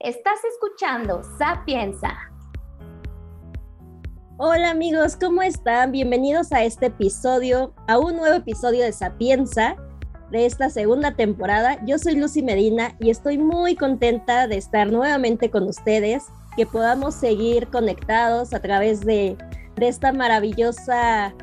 Estás 0.00 0.40
escuchando 0.44 1.22
Sapienza. 1.38 2.10
Hola 4.36 4.70
amigos, 4.70 5.16
¿cómo 5.16 5.40
están? 5.40 5.90
Bienvenidos 5.90 6.52
a 6.52 6.64
este 6.64 6.86
episodio, 6.86 7.72
a 7.88 7.98
un 7.98 8.16
nuevo 8.16 8.36
episodio 8.36 8.84
de 8.84 8.92
Sapienza 8.92 9.74
de 10.30 10.44
esta 10.44 10.68
segunda 10.68 11.14
temporada. 11.14 11.82
Yo 11.86 11.96
soy 11.96 12.16
Lucy 12.16 12.42
Medina 12.42 12.94
y 13.00 13.08
estoy 13.08 13.38
muy 13.38 13.74
contenta 13.74 14.46
de 14.46 14.58
estar 14.58 14.92
nuevamente 14.92 15.50
con 15.50 15.62
ustedes, 15.64 16.24
que 16.58 16.66
podamos 16.66 17.14
seguir 17.14 17.68
conectados 17.68 18.52
a 18.52 18.60
través 18.60 19.00
de, 19.00 19.38
de 19.76 19.88
esta 19.88 20.12
maravillosa 20.12 21.34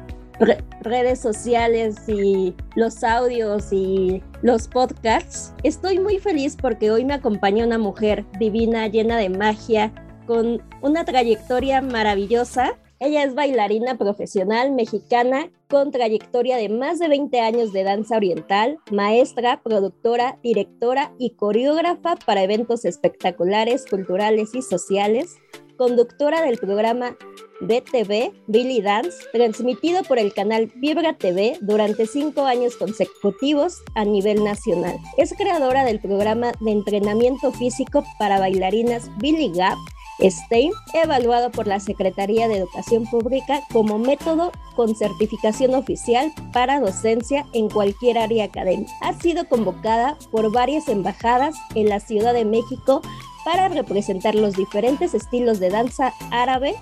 redes 0.82 1.20
sociales 1.20 1.98
y 2.08 2.56
los 2.76 3.04
audios 3.04 3.72
y 3.72 4.22
los 4.42 4.68
podcasts. 4.68 5.54
Estoy 5.64 6.00
muy 6.00 6.20
feliz 6.20 6.58
porque 6.60 6.92
hoy 6.92 7.06
me 7.06 7.14
acompaña 7.14 7.66
una 7.66 7.78
mujer 7.78 8.26
divina, 8.40 8.88
llena 8.88 9.18
de 9.18 9.30
magia, 9.30 9.94
con 10.26 10.62
una 10.82 11.06
trayectoria 11.06 11.82
maravillosa. 11.82 12.78
Ella 13.00 13.24
es 13.24 13.36
bailarina 13.36 13.98
profesional 13.98 14.72
mexicana 14.72 15.50
con 15.68 15.92
trayectoria 15.92 16.56
de 16.58 16.70
más 16.70 17.00
de 17.00 17.10
20 17.10 17.40
años 17.42 17.74
de 17.74 17.84
danza 17.84 18.16
oriental, 18.16 18.78
maestra, 18.92 19.62
productora, 19.62 20.38
directora 20.44 21.14
y 21.18 21.32
coreógrafa 21.32 22.16
para 22.16 22.44
eventos 22.44 22.86
espectaculares, 22.86 23.86
culturales 23.90 24.54
y 24.54 24.62
sociales, 24.62 25.36
conductora 25.78 26.42
del 26.42 26.58
programa 26.58 27.16
BTV, 27.62 28.34
Billy 28.48 28.82
Dance, 28.82 29.18
transmitido 29.32 30.04
por 30.04 30.20
el 30.20 30.34
canal 30.34 30.72
Vibra 30.76 31.18
TV 31.18 31.58
durante 31.62 32.06
cinco 32.06 32.46
años 32.46 32.76
consecutivos 32.76 33.82
a 33.96 34.06
nivel 34.06 34.44
nacional. 34.44 34.98
Es 35.18 35.34
creadora 35.34 35.86
del 35.86 36.00
programa 36.00 36.52
de 36.60 36.72
entrenamiento 36.72 37.52
físico 37.52 38.04
para 38.20 38.40
bailarinas 38.40 39.10
Billy 39.20 39.52
Gap, 39.54 39.78
Stein, 40.22 40.72
evaluado 40.94 41.52
por 41.52 41.68
la 41.68 41.80
Secretaría 41.80 42.48
de 42.48 42.58
Educación 42.58 43.06
Pública 43.06 43.62
como 43.72 43.98
método 43.98 44.52
con 44.76 44.96
certificación 44.96 45.74
oficial 45.74 46.32
para 46.52 46.80
docencia 46.80 47.46
en 47.54 47.70
cualquier 47.70 48.18
área 48.18 48.46
académica. 48.46 48.92
Ha 49.02 49.20
sido 49.20 49.48
convocada 49.48 50.18
por 50.32 50.52
varias 50.52 50.88
embajadas 50.88 51.56
en 51.76 51.90
la 51.90 52.00
Ciudad 52.00 52.34
de 52.34 52.46
México 52.46 53.02
para 53.46 53.68
representar 53.68 54.36
los 54.36 54.56
diferentes 54.56 55.14
estilos 55.14 55.60
de 55.60 55.70
danza 55.70 56.14
árabe 56.32 56.76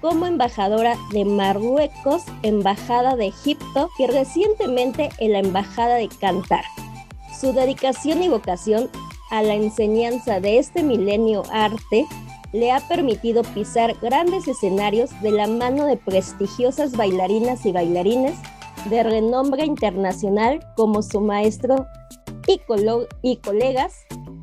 como 0.00 0.26
embajadora 0.26 0.96
de 1.12 1.24
Marruecos, 1.24 2.22
embajada 2.42 3.16
de 3.16 3.26
Egipto 3.28 3.90
y 3.98 4.06
recientemente 4.06 5.10
en 5.18 5.32
la 5.32 5.40
embajada 5.40 5.96
de 5.96 6.08
Cantar. 6.08 6.64
Su 7.38 7.52
dedicación 7.52 8.22
y 8.22 8.28
vocación 8.28 8.88
a 9.30 9.42
la 9.42 9.54
enseñanza 9.54 10.40
de 10.40 10.58
este 10.58 10.82
milenio 10.82 11.42
arte 11.52 12.06
le 12.52 12.72
ha 12.72 12.80
permitido 12.80 13.42
pisar 13.42 13.94
grandes 14.00 14.48
escenarios 14.48 15.10
de 15.22 15.30
la 15.30 15.46
mano 15.46 15.86
de 15.86 15.96
prestigiosas 15.96 16.96
bailarinas 16.96 17.64
y 17.64 17.72
bailarines 17.72 18.36
de 18.88 19.02
renombre 19.02 19.64
internacional 19.64 20.60
como 20.76 21.02
su 21.02 21.20
maestro 21.20 21.86
y, 23.22 23.36
colegas 23.36 23.94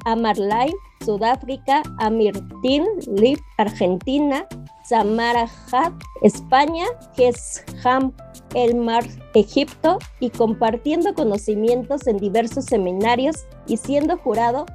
Amar 0.06 0.38
Lai, 0.38 0.72
Sudáfrica, 1.04 1.84
Amirtin 2.00 2.86
Lip, 3.16 3.40
Argentina, 3.58 4.48
Samara 4.84 5.50
Hat, 5.72 5.94
España, 6.22 6.86
Gesham 7.16 8.14
El 8.54 8.76
Mar, 8.76 9.04
Egipto, 9.34 10.00
y 10.20 10.30
compartiendo 10.30 11.14
conocimientos 11.14 12.08
en 12.08 12.18
diversos 12.18 12.66
seminarios 12.66 13.46
y 13.68 13.78
siendo 13.78 14.18
jurado 14.18 14.66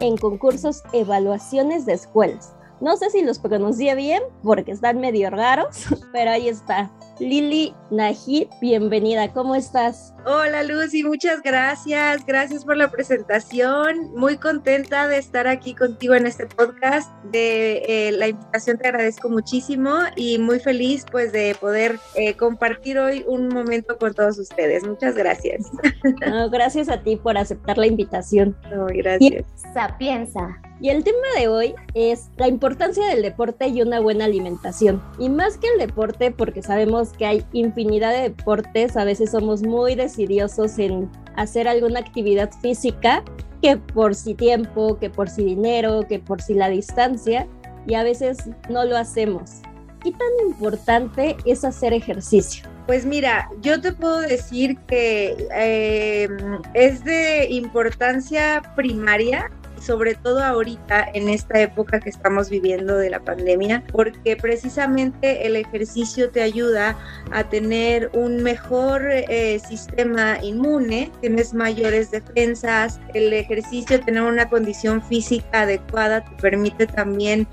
en 0.00 0.16
concursos 0.16 0.82
evaluaciones 0.92 1.86
de 1.86 1.94
escuelas. 1.94 2.54
No 2.80 2.96
sé 2.96 3.10
si 3.10 3.22
los 3.22 3.38
pronuncié 3.38 3.94
bien 3.94 4.22
porque 4.42 4.72
están 4.72 5.00
medio 5.00 5.28
raros, 5.28 5.86
pero 6.12 6.30
ahí 6.30 6.48
está. 6.48 6.90
Lili 7.18 7.74
Najid, 7.90 8.48
bienvenida, 8.62 9.30
¿cómo 9.34 9.54
estás? 9.54 10.14
Hola 10.24 10.62
Lucy, 10.62 11.04
muchas 11.04 11.42
gracias, 11.42 12.24
gracias 12.24 12.64
por 12.64 12.78
la 12.78 12.90
presentación, 12.90 14.10
muy 14.16 14.38
contenta 14.38 15.06
de 15.06 15.18
estar 15.18 15.46
aquí 15.46 15.74
contigo 15.74 16.14
en 16.14 16.26
este 16.26 16.46
podcast, 16.46 17.12
de 17.24 17.82
eh, 17.86 18.12
la 18.12 18.28
invitación 18.28 18.78
te 18.78 18.88
agradezco 18.88 19.28
muchísimo 19.28 19.98
y 20.16 20.38
muy 20.38 20.60
feliz 20.60 21.04
pues 21.12 21.30
de 21.30 21.54
poder 21.60 21.98
eh, 22.14 22.34
compartir 22.38 22.98
hoy 22.98 23.22
un 23.28 23.48
momento 23.48 23.98
con 23.98 24.14
todos 24.14 24.38
ustedes, 24.38 24.86
muchas 24.86 25.14
gracias. 25.14 25.70
gracias 26.50 26.88
a 26.88 27.02
ti 27.02 27.16
por 27.16 27.36
aceptar 27.36 27.76
la 27.76 27.86
invitación. 27.86 28.56
gracias. 28.94 29.44
Sapienza, 29.74 30.58
y 30.80 30.88
el 30.88 31.04
tema 31.04 31.26
de 31.38 31.48
hoy 31.48 31.74
es 31.94 32.30
la 32.38 32.48
importancia 32.48 33.06
del 33.06 33.22
deporte 33.22 33.68
y 33.68 33.82
una 33.82 34.00
buena 34.00 34.24
alimentación. 34.24 35.02
Y 35.18 35.28
más 35.28 35.58
que 35.58 35.68
el 35.68 35.78
deporte, 35.78 36.30
porque 36.30 36.62
sabemos 36.62 37.10
que 37.10 37.26
hay 37.26 37.44
infinidad 37.52 38.12
de 38.12 38.30
deportes, 38.30 38.96
a 38.96 39.04
veces 39.04 39.32
somos 39.32 39.62
muy 39.62 39.94
decidiosos 39.94 40.78
en 40.78 41.10
hacer 41.36 41.68
alguna 41.68 42.00
actividad 42.00 42.50
física, 42.62 43.22
que 43.60 43.76
por 43.76 44.14
si 44.14 44.34
tiempo, 44.34 44.98
que 44.98 45.10
por 45.10 45.28
si 45.28 45.44
dinero, 45.44 46.06
que 46.08 46.18
por 46.18 46.40
si 46.40 46.54
la 46.54 46.70
distancia, 46.70 47.46
y 47.86 47.94
a 47.94 48.02
veces 48.02 48.38
no 48.70 48.84
lo 48.84 48.96
hacemos. 48.96 49.60
¿Qué 50.02 50.12
tan 50.12 50.48
importante 50.48 51.36
es 51.44 51.62
hacer 51.62 51.92
ejercicio? 51.92 52.66
Pues 52.86 53.04
mira, 53.04 53.50
yo 53.60 53.80
te 53.82 53.92
puedo 53.92 54.20
decir 54.20 54.78
que 54.88 55.36
eh, 55.54 56.28
es 56.72 57.04
de 57.04 57.48
importancia 57.50 58.62
primaria 58.74 59.50
sobre 59.80 60.14
todo 60.14 60.44
ahorita 60.44 61.08
en 61.14 61.28
esta 61.28 61.60
época 61.60 62.00
que 62.00 62.10
estamos 62.10 62.50
viviendo 62.50 62.96
de 62.96 63.10
la 63.10 63.20
pandemia, 63.20 63.82
porque 63.90 64.36
precisamente 64.36 65.46
el 65.46 65.56
ejercicio 65.56 66.30
te 66.30 66.42
ayuda 66.42 66.96
a 67.32 67.48
tener 67.48 68.10
un 68.12 68.42
mejor 68.42 69.02
eh, 69.10 69.58
sistema 69.66 70.38
inmune, 70.42 71.10
tienes 71.20 71.54
mayores 71.54 72.10
defensas, 72.10 73.00
el 73.14 73.32
ejercicio, 73.32 74.00
tener 74.00 74.22
una 74.22 74.48
condición 74.48 75.02
física 75.02 75.62
adecuada 75.62 76.24
te 76.24 76.30
permite 76.42 76.86
también 76.86 77.46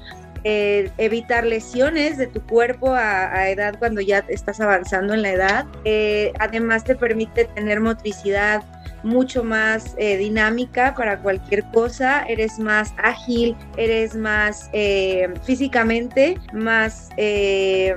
eh, 0.43 0.91
evitar 0.97 1.45
lesiones 1.45 2.17
de 2.17 2.27
tu 2.27 2.41
cuerpo 2.41 2.93
a, 2.93 3.49
edad 3.49 3.75
cuando 3.79 4.01
ya 4.01 4.19
estás 4.29 4.61
avanzando 4.61 5.13
en 5.13 5.21
la 5.21 5.31
edad. 5.31 5.65
Eh, 5.83 6.31
además 6.39 6.83
te 6.83 6.95
permite 6.95 7.45
tener 7.45 7.81
motricidad 7.81 8.63
mucho 9.03 9.43
más 9.43 9.95
eh, 9.97 10.17
dinámica 10.17 10.93
para 10.95 11.19
cualquier 11.19 11.63
cosa, 11.71 12.23
eres 12.23 12.59
más 12.59 12.93
ágil, 12.97 13.55
eres 13.77 14.15
más 14.15 14.69
eh, 14.73 15.33
físicamente, 15.43 16.39
más... 16.53 17.09
Eh, 17.17 17.95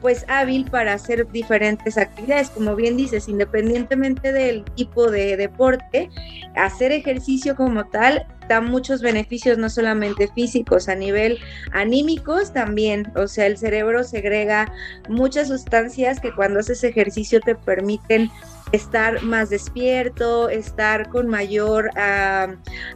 pues 0.00 0.24
hábil 0.28 0.64
para 0.70 0.94
hacer 0.94 1.28
diferentes 1.30 1.98
actividades. 1.98 2.50
Como 2.50 2.76
bien 2.76 2.96
dices, 2.96 3.28
independientemente 3.28 4.32
del 4.32 4.64
tipo 4.76 5.10
de 5.10 5.36
deporte, 5.36 6.10
hacer 6.54 6.92
ejercicio 6.92 7.56
como 7.56 7.86
tal 7.86 8.26
da 8.48 8.60
muchos 8.60 9.02
beneficios, 9.02 9.58
no 9.58 9.68
solamente 9.68 10.28
físicos, 10.34 10.88
a 10.88 10.94
nivel 10.94 11.38
anímicos 11.72 12.52
también. 12.52 13.12
O 13.14 13.28
sea, 13.28 13.46
el 13.46 13.58
cerebro 13.58 14.04
segrega 14.04 14.72
muchas 15.08 15.48
sustancias 15.48 16.20
que 16.20 16.34
cuando 16.34 16.60
haces 16.60 16.82
ejercicio 16.84 17.40
te 17.40 17.54
permiten 17.54 18.30
estar 18.72 19.22
más 19.22 19.50
despierto, 19.50 20.48
estar 20.48 21.08
con 21.08 21.28
mayor 21.28 21.90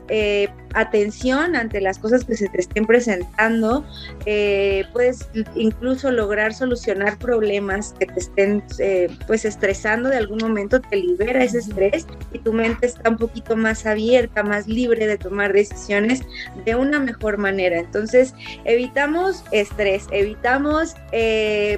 eh, 0.09 0.49
atención 0.75 1.55
ante 1.55 1.81
las 1.81 1.99
cosas 1.99 2.25
que 2.25 2.35
se 2.35 2.49
te 2.49 2.61
estén 2.61 2.87
presentando, 2.87 3.85
eh, 4.25 4.85
puedes 4.93 5.29
incluso 5.55 6.11
lograr 6.11 6.55
solucionar 6.55 7.19
problemas 7.19 7.95
que 7.99 8.07
te 8.07 8.21
estén 8.21 8.65
eh, 8.79 9.09
pues 9.27 9.45
estresando 9.45 10.09
de 10.09 10.17
algún 10.17 10.39
momento, 10.39 10.81
te 10.81 10.97
libera 10.97 11.45
ese 11.45 11.59
estrés 11.59 12.07
y 12.33 12.39
tu 12.39 12.53
mente 12.53 12.87
está 12.87 13.11
un 13.11 13.19
poquito 13.19 13.55
más 13.55 13.85
abierta, 13.85 14.43
más 14.43 14.67
libre 14.67 15.07
de 15.07 15.19
tomar 15.19 15.53
decisiones 15.53 16.23
de 16.65 16.75
una 16.75 16.99
mejor 16.99 17.37
manera. 17.37 17.79
Entonces, 17.79 18.35
evitamos 18.65 19.45
estrés, 19.53 20.07
evitamos 20.11 20.95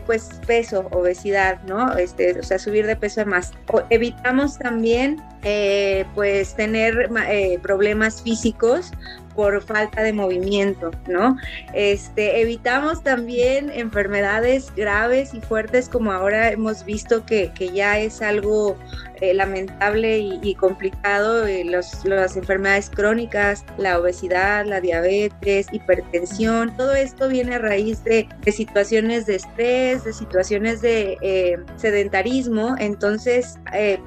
pues 0.06 0.28
peso, 0.46 0.88
obesidad, 0.92 1.62
¿no? 1.64 1.96
Este, 1.96 2.38
o 2.38 2.42
sea, 2.42 2.58
subir 2.58 2.86
de 2.86 2.96
peso 2.96 3.24
más 3.26 3.52
evitamos 3.90 4.58
también 4.58 5.22
eh, 5.42 6.04
pues 6.14 6.54
tener 6.54 7.10
eh, 7.28 7.58
problemas 7.62 8.22
físicos 8.22 8.92
por 9.34 9.62
falta 9.62 10.02
de 10.02 10.12
movimiento, 10.12 10.90
¿no? 11.08 11.36
Este, 11.72 12.40
evitamos 12.40 13.02
también 13.02 13.70
enfermedades 13.70 14.72
graves 14.74 15.34
y 15.34 15.40
fuertes 15.40 15.88
como 15.88 16.12
ahora 16.12 16.50
hemos 16.50 16.84
visto 16.84 17.24
que, 17.26 17.52
que 17.54 17.70
ya 17.70 17.98
es 17.98 18.22
algo 18.22 18.76
eh, 19.20 19.32
lamentable 19.32 20.18
y, 20.18 20.54
complicado, 20.56 21.46
eh, 21.46 21.64
las 21.64 22.36
enfermedades 22.36 22.90
crónicas, 22.90 23.64
la 23.78 23.98
obesidad, 23.98 24.66
la 24.66 24.80
diabetes, 24.80 25.68
hipertensión, 25.72 26.76
todo 26.76 26.94
esto 26.94 27.28
viene 27.28 27.54
a 27.54 27.58
raíz 27.58 28.02
de, 28.02 28.28
situaciones 28.52 29.26
de 29.26 29.36
estrés, 29.36 30.04
de 30.04 30.12
situaciones 30.12 30.82
de 30.82 31.16
eh, 31.22 31.58
sedentarismo, 31.76 32.74
entonces 32.78 33.58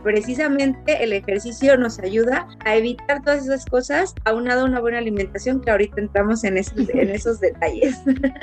precisamente 0.04 1.04
el 1.04 1.14
ejercicio 1.14 1.78
nos 1.78 2.00
ayuda 2.00 2.48
a 2.64 2.76
evitar 2.76 3.24
todas 3.24 3.44
esas 3.44 3.66
cosas, 3.66 4.14
aunado 4.26 4.62
a 4.62 4.66
una 4.66 4.80
buena 4.80 5.00
alimentación 5.00 5.17
alimentación, 5.18 5.62
que 5.62 5.72
ahorita 5.72 6.02
entramos 6.02 6.44
en 6.44 6.58
esos, 6.58 6.90
en 6.90 7.10
esos 7.16 7.40
detalles. 7.40 8.00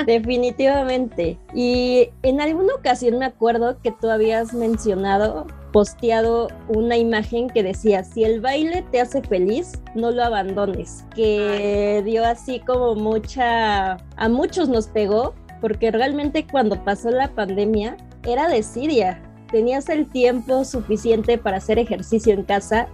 Definitivamente. 0.07 1.39
Y 1.55 2.11
en 2.23 2.41
alguna 2.41 2.75
ocasión 2.75 3.19
me 3.19 3.27
acuerdo 3.27 3.79
que 3.83 3.93
tú 3.93 4.11
habías 4.11 4.53
mencionado 4.53 5.47
posteado 5.73 6.49
una 6.69 6.97
imagen 6.97 7.49
que 7.51 7.65
decía, 7.65 8.05
si 8.05 8.23
el 8.23 8.41
baile 8.41 8.85
te 8.93 9.01
hace 9.01 9.23
feliz, 9.23 9.73
no 9.97 10.13
lo 10.13 10.23
abandones, 10.23 11.05
que 11.17 12.01
dio 12.05 12.25
así 12.25 12.61
como 12.61 12.95
mucha, 12.95 13.95
a 14.17 14.29
muchos 14.29 14.69
nos 14.69 14.87
pegó, 14.87 15.35
porque 15.61 15.91
realmente 15.91 16.47
cuando 16.47 16.83
pasó 16.85 17.11
la 17.11 17.27
pandemia 17.27 17.97
era 18.23 18.49
desidia, 18.49 19.21
tenías 19.51 19.89
el 19.89 20.09
tiempo 20.09 20.65
suficiente 20.65 21.39
para 21.39 21.57
hacer 21.57 21.81
ejercicio 21.81 22.35
en 22.35 22.45
casa 22.45 22.87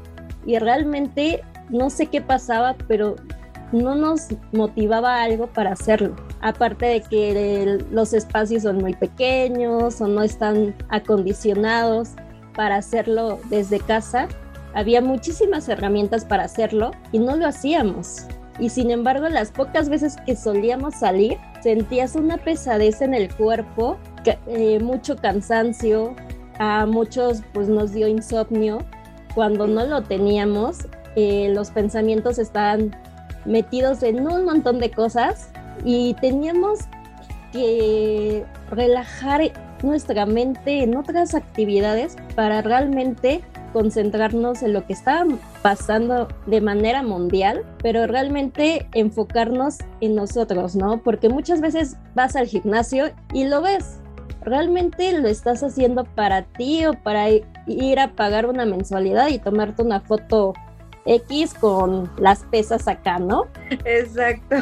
y 0.47 0.59
realmente 0.59 1.43
no 1.69 1.91
sé 1.91 2.07
qué 2.07 2.21
pasaba, 2.21 2.77
pero 2.89 3.17
no 3.73 3.95
nos 3.95 4.29
motivaba 4.53 5.23
algo 5.23 5.47
para 5.47 5.73
hacerlo. 5.73 6.17
Aparte 6.41 6.87
de 6.87 7.01
que 7.03 7.79
los 7.91 8.13
espacios 8.13 8.63
son 8.65 8.79
muy 8.79 8.95
pequeños 8.95 10.01
o 10.01 10.09
no 10.09 10.23
están 10.23 10.75
acondicionados 10.89 12.11
para 12.55 12.77
hacerlo 12.77 13.39
desde 13.49 13.81
casa, 13.81 14.29
había 14.75 15.01
muchísimas 15.01 15.69
herramientas 15.69 16.25
para 16.25 16.45
hacerlo 16.45 16.93
y 17.13 17.19
no 17.19 17.37
lo 17.37 17.47
hacíamos. 17.47 18.27
Y 18.59 18.69
sin 18.69 18.91
embargo, 18.91 19.29
las 19.29 19.51
pocas 19.51 19.89
veces 19.89 20.17
que 20.27 20.37
solíamos 20.37 20.95
salir, 20.95 21.39
sentías 21.63 22.15
una 22.15 22.37
pesadez 22.37 23.01
en 23.01 23.15
el 23.15 23.35
cuerpo, 23.35 23.97
eh, 24.47 24.79
mucho 24.81 25.17
cansancio, 25.17 26.15
a 26.59 26.85
muchos 26.85 27.43
pues 27.55 27.69
nos 27.69 27.93
dio 27.93 28.07
insomnio. 28.07 28.85
Cuando 29.35 29.67
no 29.67 29.87
lo 29.87 30.03
teníamos, 30.03 30.87
eh, 31.17 31.51
los 31.55 31.71
pensamientos 31.71 32.39
estaban 32.39 32.95
metidos 33.51 34.03
en 34.03 34.27
un 34.27 34.45
montón 34.45 34.79
de 34.79 34.91
cosas 34.91 35.51
y 35.85 36.15
teníamos 36.15 36.81
que 37.53 38.45
relajar 38.71 39.43
nuestra 39.83 40.25
mente 40.27 40.83
en 40.83 40.97
otras 40.97 41.35
actividades 41.35 42.17
para 42.37 42.63
realmente 42.63 43.43
concentrarnos 43.73 44.63
en 44.63 44.73
lo 44.73 44.87
que 44.87 44.93
está 44.93 45.25
pasando 45.63 46.29
de 46.47 46.61
manera 46.61 47.03
mundial, 47.03 47.65
pero 47.83 48.07
realmente 48.07 48.89
enfocarnos 48.95 49.79
en 50.01 50.17
nosotros, 50.17 50.77
¿no? 50.77 51.03
Porque 51.03 51.29
muchas 51.29 51.61
veces 51.61 51.97
vas 52.15 52.37
al 52.37 52.47
gimnasio 52.47 53.11
y 53.33 53.45
lo 53.45 53.63
ves, 53.63 54.01
realmente 54.43 55.13
lo 55.19 55.29
estás 55.29 55.63
haciendo 55.63 56.05
para 56.05 56.43
ti 56.43 56.85
o 56.87 56.95
para 56.95 57.29
ir 57.31 58.01
a 58.01 58.15
pagar 58.15 58.47
una 58.47 58.67
mensualidad 58.67 59.29
y 59.29 59.39
tomarte 59.39 59.83
una 59.83 60.01
foto 60.01 60.55
X 61.07 61.55
con 61.55 62.11
las 62.19 62.45
pesas 62.45 62.87
acá, 62.89 63.19
¿no? 63.19 63.47
Exacto. 63.85 64.57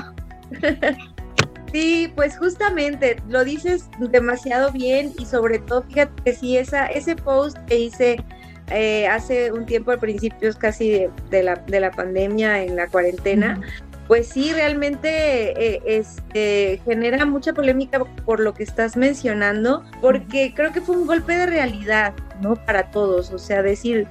Sí, 1.72 2.10
pues 2.16 2.38
justamente 2.38 3.20
lo 3.28 3.44
dices 3.44 3.90
demasiado 3.98 4.72
bien 4.72 5.12
y 5.18 5.26
sobre 5.26 5.58
todo, 5.58 5.82
fíjate 5.82 6.22
que 6.22 6.32
sí, 6.32 6.56
esa, 6.56 6.86
ese 6.86 7.14
post 7.14 7.58
que 7.66 7.78
hice 7.78 8.24
eh, 8.70 9.06
hace 9.06 9.52
un 9.52 9.66
tiempo, 9.66 9.90
al 9.90 9.98
principio 9.98 10.50
casi 10.58 11.06
de, 11.30 11.42
la, 11.42 11.56
de 11.56 11.80
la 11.80 11.90
pandemia, 11.90 12.62
en 12.62 12.76
la 12.76 12.86
cuarentena, 12.86 13.60
pues 14.06 14.28
sí, 14.28 14.52
realmente 14.54 15.52
eh, 15.62 15.82
este, 15.84 16.80
genera 16.86 17.26
mucha 17.26 17.52
polémica 17.52 18.02
por 18.24 18.40
lo 18.40 18.54
que 18.54 18.62
estás 18.62 18.96
mencionando, 18.96 19.84
porque 20.00 20.54
creo 20.54 20.72
que 20.72 20.80
fue 20.80 20.96
un 20.96 21.06
golpe 21.06 21.36
de 21.36 21.46
realidad, 21.46 22.14
¿no? 22.40 22.56
Para 22.56 22.90
todos, 22.90 23.30
o 23.30 23.38
sea, 23.38 23.62
decir, 23.62 24.06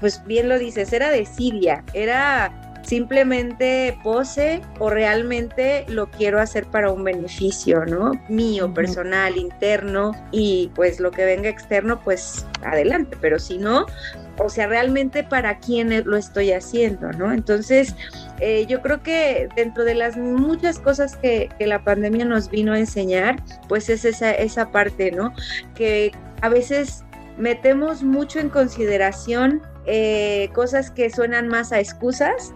pues 0.00 0.24
bien 0.24 0.48
lo 0.48 0.58
dices, 0.58 0.92
era 0.92 1.10
de 1.10 1.24
Siria, 1.26 1.84
era 1.92 2.52
simplemente 2.82 3.98
pose 4.02 4.62
o 4.78 4.88
realmente 4.88 5.84
lo 5.88 6.10
quiero 6.10 6.40
hacer 6.40 6.64
para 6.66 6.90
un 6.90 7.04
beneficio, 7.04 7.84
¿no? 7.84 8.12
Mío, 8.30 8.72
personal, 8.72 9.36
interno 9.36 10.12
y 10.32 10.70
pues 10.74 10.98
lo 10.98 11.10
que 11.10 11.26
venga 11.26 11.50
externo, 11.50 12.00
pues 12.02 12.46
adelante, 12.62 13.18
pero 13.20 13.38
si 13.38 13.58
no, 13.58 13.84
o 14.38 14.48
sea, 14.48 14.68
realmente 14.68 15.22
para 15.22 15.58
quién 15.58 16.02
lo 16.06 16.16
estoy 16.16 16.52
haciendo, 16.52 17.12
¿no? 17.12 17.30
Entonces, 17.32 17.94
eh, 18.40 18.64
yo 18.66 18.80
creo 18.80 19.02
que 19.02 19.48
dentro 19.54 19.84
de 19.84 19.94
las 19.94 20.16
muchas 20.16 20.78
cosas 20.78 21.16
que, 21.16 21.50
la 21.58 21.84
pandemia 21.84 22.24
nos 22.24 22.48
vino 22.48 22.72
a 22.72 22.78
enseñar, 22.78 23.42
pues 23.68 23.90
es 23.90 24.06
esa, 24.06 24.30
esa 24.30 24.70
parte, 24.70 25.10
¿no? 25.10 25.34
Que 25.74 26.12
a 26.40 26.48
veces 26.48 27.04
metemos 27.38 28.02
mucho 28.02 28.40
en 28.40 28.50
consideración 28.50 29.62
eh, 29.86 30.50
cosas 30.54 30.90
que 30.90 31.08
suenan 31.08 31.48
más 31.48 31.72
a 31.72 31.80
excusas 31.80 32.52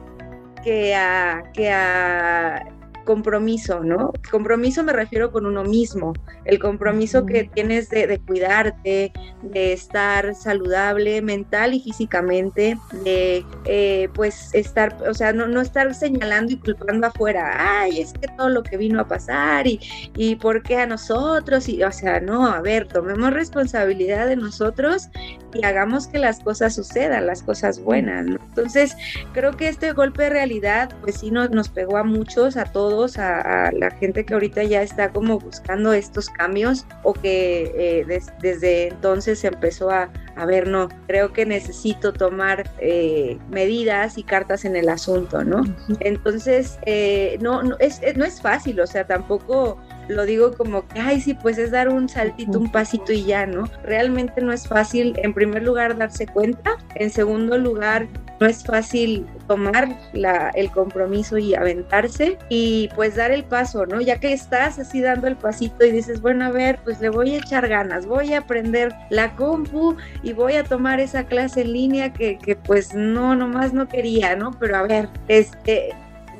que 0.62 0.94
a, 0.94 1.42
que 1.54 1.70
a 1.72 2.71
compromiso, 3.04 3.80
¿no? 3.80 4.12
Compromiso 4.30 4.82
me 4.82 4.92
refiero 4.92 5.30
con 5.32 5.46
uno 5.46 5.64
mismo, 5.64 6.12
el 6.44 6.58
compromiso 6.58 7.26
que 7.26 7.44
tienes 7.44 7.88
de, 7.90 8.20
cuidarte, 8.26 9.12
de 9.42 9.72
estar 9.72 10.34
saludable 10.34 11.22
mental 11.22 11.74
y 11.74 11.80
físicamente, 11.80 12.76
de 13.04 13.44
eh, 13.64 14.08
pues 14.14 14.54
estar, 14.54 14.96
o 15.08 15.14
sea, 15.14 15.32
no, 15.32 15.46
no, 15.46 15.60
estar 15.60 15.94
señalando 15.94 16.52
y 16.52 16.56
culpando 16.56 17.06
afuera, 17.06 17.80
ay, 17.80 18.00
es 18.00 18.12
que 18.12 18.28
todo 18.36 18.48
lo 18.48 18.62
que 18.62 18.76
vino 18.76 19.00
a 19.00 19.08
pasar 19.08 19.66
y, 19.66 19.80
y 20.16 20.36
por 20.36 20.62
qué 20.62 20.76
a 20.76 20.86
nosotros, 20.86 21.68
y, 21.68 21.82
o 21.82 21.92
sea, 21.92 22.20
no, 22.20 22.46
a 22.46 22.60
ver, 22.60 22.88
tomemos 22.88 23.32
responsabilidad 23.32 24.26
de 24.26 24.36
nosotros 24.36 25.08
y 25.54 25.64
hagamos 25.64 26.06
que 26.06 26.18
las 26.18 26.40
cosas 26.40 26.74
sucedan, 26.74 27.26
las 27.26 27.42
cosas 27.42 27.80
buenas, 27.80 28.26
¿no? 28.26 28.38
Entonces, 28.48 28.96
creo 29.32 29.56
que 29.56 29.68
este 29.68 29.92
golpe 29.92 30.24
de 30.24 30.30
realidad, 30.30 30.92
pues 31.00 31.20
sí 31.20 31.30
nos, 31.30 31.50
nos 31.50 31.68
pegó 31.68 31.96
a 31.96 32.04
muchos, 32.04 32.56
a 32.56 32.64
todos, 32.64 33.18
a, 33.18 33.70
la 33.72 33.90
gente 33.90 34.24
que 34.24 34.34
ahorita 34.34 34.62
ya 34.64 34.82
está 34.82 35.10
como 35.10 35.38
buscando 35.38 35.92
estos 35.92 36.28
cambios 36.28 36.86
o 37.02 37.12
que 37.12 37.72
eh, 37.76 38.22
desde 38.40 38.88
entonces 38.88 39.44
empezó 39.44 39.90
a, 39.90 40.10
a, 40.36 40.46
ver, 40.46 40.68
no, 40.68 40.88
creo 41.06 41.32
que 41.32 41.46
necesito 41.46 42.12
tomar 42.12 42.70
eh, 42.78 43.38
medidas 43.50 44.18
y 44.18 44.22
cartas 44.22 44.64
en 44.64 44.76
el 44.76 44.88
asunto, 44.88 45.44
¿no? 45.44 45.62
Entonces, 46.00 46.78
eh, 46.86 47.38
no, 47.40 47.62
no, 47.62 47.76
es, 47.78 48.00
no 48.16 48.24
es 48.24 48.40
fácil, 48.40 48.80
o 48.80 48.86
sea, 48.86 49.06
tampoco 49.06 49.78
lo 50.08 50.24
digo 50.24 50.52
como 50.52 50.86
que, 50.88 51.00
ay, 51.00 51.20
sí, 51.20 51.34
pues 51.34 51.58
es 51.58 51.70
dar 51.70 51.88
un 51.88 52.08
saltito, 52.08 52.58
un 52.58 52.70
pasito 52.70 53.12
y 53.12 53.24
ya, 53.24 53.46
¿no? 53.46 53.64
Realmente 53.84 54.40
no 54.40 54.52
es 54.52 54.66
fácil, 54.66 55.14
en 55.22 55.34
primer 55.34 55.62
lugar, 55.62 55.96
darse 55.96 56.26
cuenta, 56.26 56.76
en 56.94 57.10
segundo 57.10 57.58
lugar, 57.58 58.08
no 58.40 58.48
es 58.48 58.64
fácil 58.64 59.24
tomar 59.46 59.96
la, 60.12 60.50
el 60.54 60.70
compromiso 60.70 61.38
y 61.38 61.54
aventarse 61.54 62.38
y 62.48 62.88
pues 62.96 63.14
dar 63.14 63.30
el 63.30 63.44
paso, 63.44 63.86
¿no? 63.86 64.00
Ya 64.00 64.18
que 64.18 64.32
estás 64.32 64.80
así 64.80 65.00
dando 65.00 65.28
el 65.28 65.36
pasito 65.36 65.84
y 65.84 65.92
dices, 65.92 66.20
bueno, 66.20 66.46
a 66.46 66.50
ver, 66.50 66.80
pues 66.82 67.00
le 67.00 67.08
voy 67.08 67.34
a 67.34 67.38
echar 67.38 67.68
ganas, 67.68 68.06
voy 68.06 68.34
a 68.34 68.38
aprender 68.38 68.92
la 69.10 69.36
compu 69.36 69.96
y 70.24 70.32
voy 70.32 70.54
a 70.54 70.64
tomar 70.64 70.98
esa 70.98 71.24
clase 71.24 71.60
en 71.60 71.72
línea 71.72 72.12
que, 72.12 72.36
que 72.38 72.56
pues 72.56 72.94
no, 72.94 73.36
nomás 73.36 73.72
no 73.72 73.86
quería, 73.88 74.34
¿no? 74.34 74.50
Pero 74.58 74.76
a 74.76 74.82
ver, 74.82 75.08
este, 75.28 75.90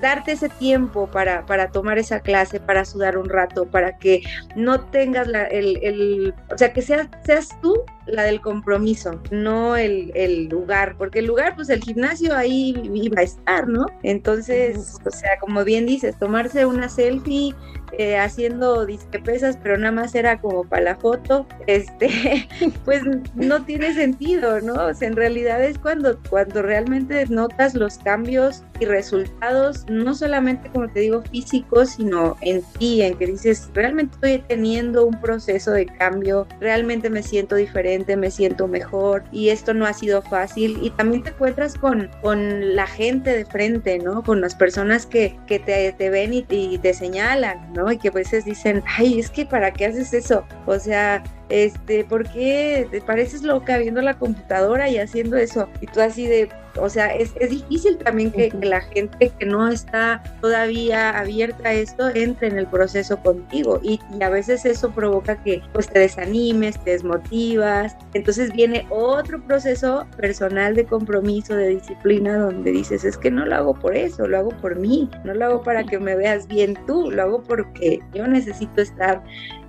darte 0.03 0.33
ese 0.33 0.51
tiempo 0.51 1.07
para, 1.07 1.47
para 1.47 1.71
tomar 1.71 1.97
esa 1.97 2.21
clase, 2.21 2.61
para 2.61 2.85
sudar 2.85 3.17
un 3.17 3.31
rato, 3.31 3.65
para 3.65 3.97
que 3.97 4.23
no 4.55 4.81
tengas 4.81 5.29
la, 5.29 5.45
el, 5.45 5.79
el, 5.83 6.35
o 6.53 6.59
sea, 6.59 6.73
que 6.75 6.83
seas, 6.83 7.09
seas 7.25 7.49
tú 7.63 7.83
la 8.07 8.25
del 8.25 8.41
compromiso, 8.41 9.21
no 9.31 9.77
el, 9.77 10.13
el, 10.15 10.49
lugar, 10.49 10.97
porque 10.99 11.21
el 11.21 11.27
lugar, 11.27 11.55
pues 11.55 11.69
el 11.69 11.81
gimnasio 11.81 12.37
ahí 12.37 12.75
iba 12.95 13.21
a 13.21 13.25
estar, 13.25 13.69
¿no? 13.69 13.87
Entonces, 14.03 14.99
o 15.05 15.11
sea, 15.11 15.39
como 15.41 15.65
bien 15.65 15.87
dices, 15.87 16.19
tomarse 16.19 16.67
una 16.67 16.89
selfie 16.89 17.55
eh, 17.99 18.17
haciendo 18.17 18.87
disque 18.87 19.19
pesas, 19.19 19.59
pero 19.63 19.77
nada 19.77 19.93
más 19.93 20.15
era 20.15 20.41
como 20.41 20.65
para 20.65 20.83
la 20.83 20.97
foto, 20.97 21.47
este, 21.67 22.49
pues 22.87 23.03
no 23.35 23.65
tiene 23.65 23.93
sentido, 23.93 24.63
¿no? 24.63 24.87
O 24.87 24.95
sea, 24.95 25.09
en 25.09 25.17
realidad 25.17 25.63
es 25.63 25.79
cuando, 25.79 26.19
cuando 26.31 26.63
realmente 26.63 27.27
notas 27.27 27.75
los 27.75 27.99
cambios 27.99 28.63
y 28.81 28.87
resultados, 28.87 29.85
no 29.91 30.15
solamente, 30.15 30.71
como 30.71 30.89
te 30.89 31.01
digo, 31.01 31.23
físicos, 31.31 31.91
sino 31.91 32.39
en 32.41 32.63
ti, 32.79 33.03
en 33.03 33.15
que 33.19 33.27
dices, 33.27 33.69
realmente 33.75 34.15
estoy 34.15 34.39
teniendo 34.49 35.05
un 35.05 35.21
proceso 35.21 35.73
de 35.73 35.85
cambio, 35.85 36.47
realmente 36.61 37.11
me 37.11 37.23
siento 37.23 37.57
diferente, 37.57 37.92
me 38.17 38.31
siento 38.31 38.69
mejor 38.69 39.25
y 39.33 39.51
esto 39.51 39.75
no 39.75 39.87
ha 39.87 39.93
sido 39.93 40.23
fácil 40.23 40.79
y 40.83 40.91
también 40.91 41.23
te 41.23 41.31
encuentras 41.31 41.75
con, 41.75 42.11
con 42.21 42.75
la 42.75 42.87
gente 42.87 43.35
de 43.35 43.45
frente, 43.45 43.99
¿no? 43.99 44.23
Con 44.23 44.41
las 44.41 44.55
personas 44.55 45.07
que, 45.07 45.39
que 45.47 45.59
te, 45.59 45.93
te 45.93 46.11
ven 46.11 46.35
y, 46.35 46.45
y 46.49 46.79
te 46.79 46.95
señalan, 46.95 47.73
¿no? 47.73 47.91
Y 47.91 47.99
que 47.99 48.09
a 48.09 48.13
veces 48.13 48.45
dicen, 48.45 48.83
ay, 48.87 49.21
es 49.21 49.31
que 49.31 49.47
¿para 49.47 49.73
qué 49.73 49.87
haces 49.87 50.13
eso? 50.13 50.45
O 50.67 50.79
sea, 50.79 51.23
este, 51.49 52.05
¿por 52.05 52.29
qué 52.31 52.87
te 52.91 53.01
pareces 53.01 53.43
loca 53.43 53.79
viendo 53.79 54.01
la 54.01 54.19
computadora 54.19 54.89
y 54.89 54.99
haciendo 54.99 55.37
eso? 55.37 55.69
Y 55.81 55.87
tú 55.87 56.01
así 56.01 56.27
de, 56.27 56.49
o 56.77 56.89
sea, 56.89 57.09
es, 57.09 57.33
es 57.39 57.51
difícil 57.51 57.99
también 57.99 58.31
que, 58.31 58.51
que, 58.51 58.67
la 58.67 58.81
gente 58.81 59.33
que 59.39 59.47
no 59.47 59.69
está 59.69 60.23
todavía 60.41 61.19
abierta 61.19 61.71
a 61.71 61.73
esto 61.73 62.09
entre 62.15 62.49
en 62.49 62.59
el 62.59 62.67
proceso 62.67 63.19
contigo. 63.19 63.81
Y, 63.83 64.01
y, 64.19 64.23
a 64.23 64.31
veces 64.31 64.65
eso 64.65 64.91
provoca 64.91 65.43
que 65.43 65.63
pues 65.73 65.89
te 65.89 65.99
desanimes, 65.99 66.83
te 66.83 66.93
desmotivas, 66.93 67.97
entonces 68.15 68.53
viene 68.53 68.87
otro 68.91 69.43
proceso 69.43 70.07
personal 70.17 70.75
de 70.75 70.85
compromiso, 70.85 71.55
de 71.55 71.69
disciplina, 71.69 72.39
donde 72.39 72.73
dices, 72.73 73.05
es 73.05 73.17
que 73.17 73.31
no 73.31 73.45
lo 73.45 73.55
hago 73.55 73.75
por 73.75 73.97
eso, 73.97 74.27
lo 74.27 74.39
hago 74.39 74.51
por 74.61 74.77
mí, 74.77 75.11
no 75.25 75.35
lo 75.35 75.47
hago 75.47 75.63
para 75.63 75.85
que 75.85 75.99
me 75.99 76.17
veas 76.17 76.47
bien 76.47 76.79
tú, 76.87 77.11
lo 77.11 77.23
hago 77.23 77.43
porque 77.43 78.01
yo 78.15 78.27
necesito 78.27 78.83
estar 78.83 79.23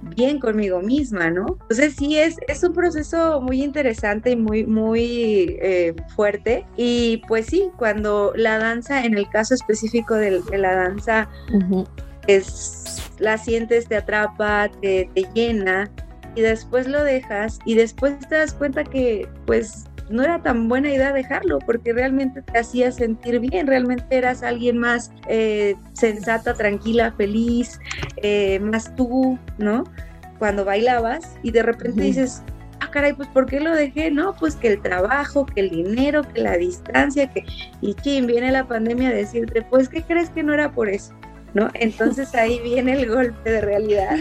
bien 0.10 0.40
conmigo 0.40 0.82
misma, 0.82 1.30
¿no? 1.30 1.46
Entonces 1.62 1.96
sí, 1.98 2.18
es, 2.18 2.38
es 2.48 2.64
un 2.64 2.74
proceso 2.74 3.42
muy 3.42 3.64
interesante 3.64 4.32
y 4.32 4.36
muy, 4.36 4.66
muy 4.66 5.58
eh, 5.62 5.96
fuerte. 6.16 6.66
Y 6.78 7.22
pues 7.28 7.48
sí, 7.48 7.70
cuando 7.78 8.34
la 8.36 8.58
danza, 8.58 9.06
en 9.06 9.18
el 9.18 9.30
caso 9.30 9.54
específico 9.54 10.16
de, 10.16 10.42
de 10.42 10.58
la 10.58 10.76
danza, 10.76 11.30
es, 12.28 13.12
la 13.20 13.38
sientes, 13.38 13.88
te 13.88 13.98
atrapa, 13.98 14.70
te, 14.82 15.10
te 15.14 15.28
llena 15.34 15.90
y 16.36 16.42
después 16.42 16.88
lo 16.88 17.04
dejas 17.04 17.60
y 17.66 17.76
después 17.76 18.18
te 18.28 18.36
das 18.36 18.54
cuenta 18.54 18.84
que 18.84 19.28
pues 19.46 19.86
no 20.14 20.24
era 20.24 20.42
tan 20.42 20.70
buena 20.70 20.94
idea 20.94 21.12
dejarlo 21.12 21.58
porque 21.60 21.92
realmente 21.92 22.44
te 22.44 22.60
hacía 22.60 22.92
sentir 22.92 23.40
bien, 23.40 23.66
realmente 23.66 24.16
eras 24.16 24.44
alguien 24.44 24.78
más 24.78 25.12
eh, 25.28 25.76
sensata, 25.94 26.54
tranquila, 26.54 27.12
feliz, 27.18 27.80
eh, 28.18 28.60
más 28.60 28.96
tú, 28.96 29.40
¿no? 29.58 29.84
Cuando 30.38 30.66
bailabas 30.66 31.36
y 31.42 31.50
de 31.50 31.64
repente 31.64 32.02
uh 32.02 32.04
-huh. 32.04 32.08
dices, 32.08 32.44
ah, 32.80 32.92
caray, 32.92 33.14
pues 33.14 33.28
¿por 33.30 33.48
qué 33.48 33.60
lo 33.60 33.74
dejé? 33.74 34.12
No, 34.12 34.36
pues 34.36 34.56
que 34.56 34.68
el 34.68 34.82
trabajo, 34.82 35.48
que 35.48 35.62
el 35.62 35.72
dinero, 35.72 36.22
que 36.32 36.42
la 36.42 36.58
distancia, 36.58 37.28
que... 37.32 37.44
Y 37.82 37.96
ching, 37.96 38.28
viene 38.28 38.52
la 38.52 38.68
pandemia 38.68 39.10
a 39.10 39.14
decirte, 39.14 39.64
pues 39.64 39.90
¿qué 39.90 40.04
crees 40.04 40.30
que 40.30 40.44
no 40.44 40.54
era 40.54 40.72
por 40.72 40.90
eso? 40.90 41.12
¿No? 41.56 41.70
Entonces 41.74 42.36
ahí 42.42 42.60
viene 42.64 42.94
el 42.94 43.10
golpe 43.10 43.50
de 43.50 43.62
realidad. 43.62 44.16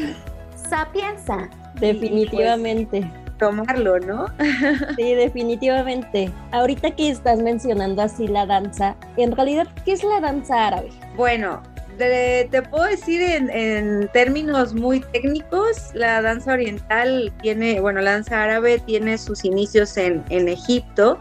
Sapienza. 0.56 1.50
Definitivamente. 1.78 3.10
Y, 3.42 3.54
pues, 3.54 3.66
tomarlo, 3.66 3.98
¿no? 4.00 4.26
Sí, 4.96 5.14
definitivamente. 5.14 6.30
Ahorita 6.52 6.90
que 6.92 7.10
estás 7.10 7.40
mencionando 7.40 8.02
así 8.02 8.28
la 8.28 8.46
danza, 8.46 8.96
en 9.16 9.32
realidad, 9.32 9.66
¿qué 9.84 9.92
es 9.92 10.04
la 10.04 10.20
danza 10.20 10.66
árabe? 10.68 10.90
Bueno, 11.16 11.62
te, 11.98 12.48
te 12.50 12.62
puedo 12.62 12.84
decir 12.84 13.20
en, 13.20 13.50
en, 13.50 14.08
términos 14.12 14.74
muy 14.74 15.00
técnicos, 15.00 15.90
la 15.94 16.22
danza 16.22 16.52
oriental 16.52 17.32
tiene, 17.42 17.80
bueno, 17.80 18.00
la 18.00 18.12
danza 18.12 18.42
árabe 18.42 18.78
tiene 18.78 19.18
sus 19.18 19.44
inicios 19.44 19.96
en, 19.96 20.24
en 20.30 20.48
Egipto, 20.48 21.18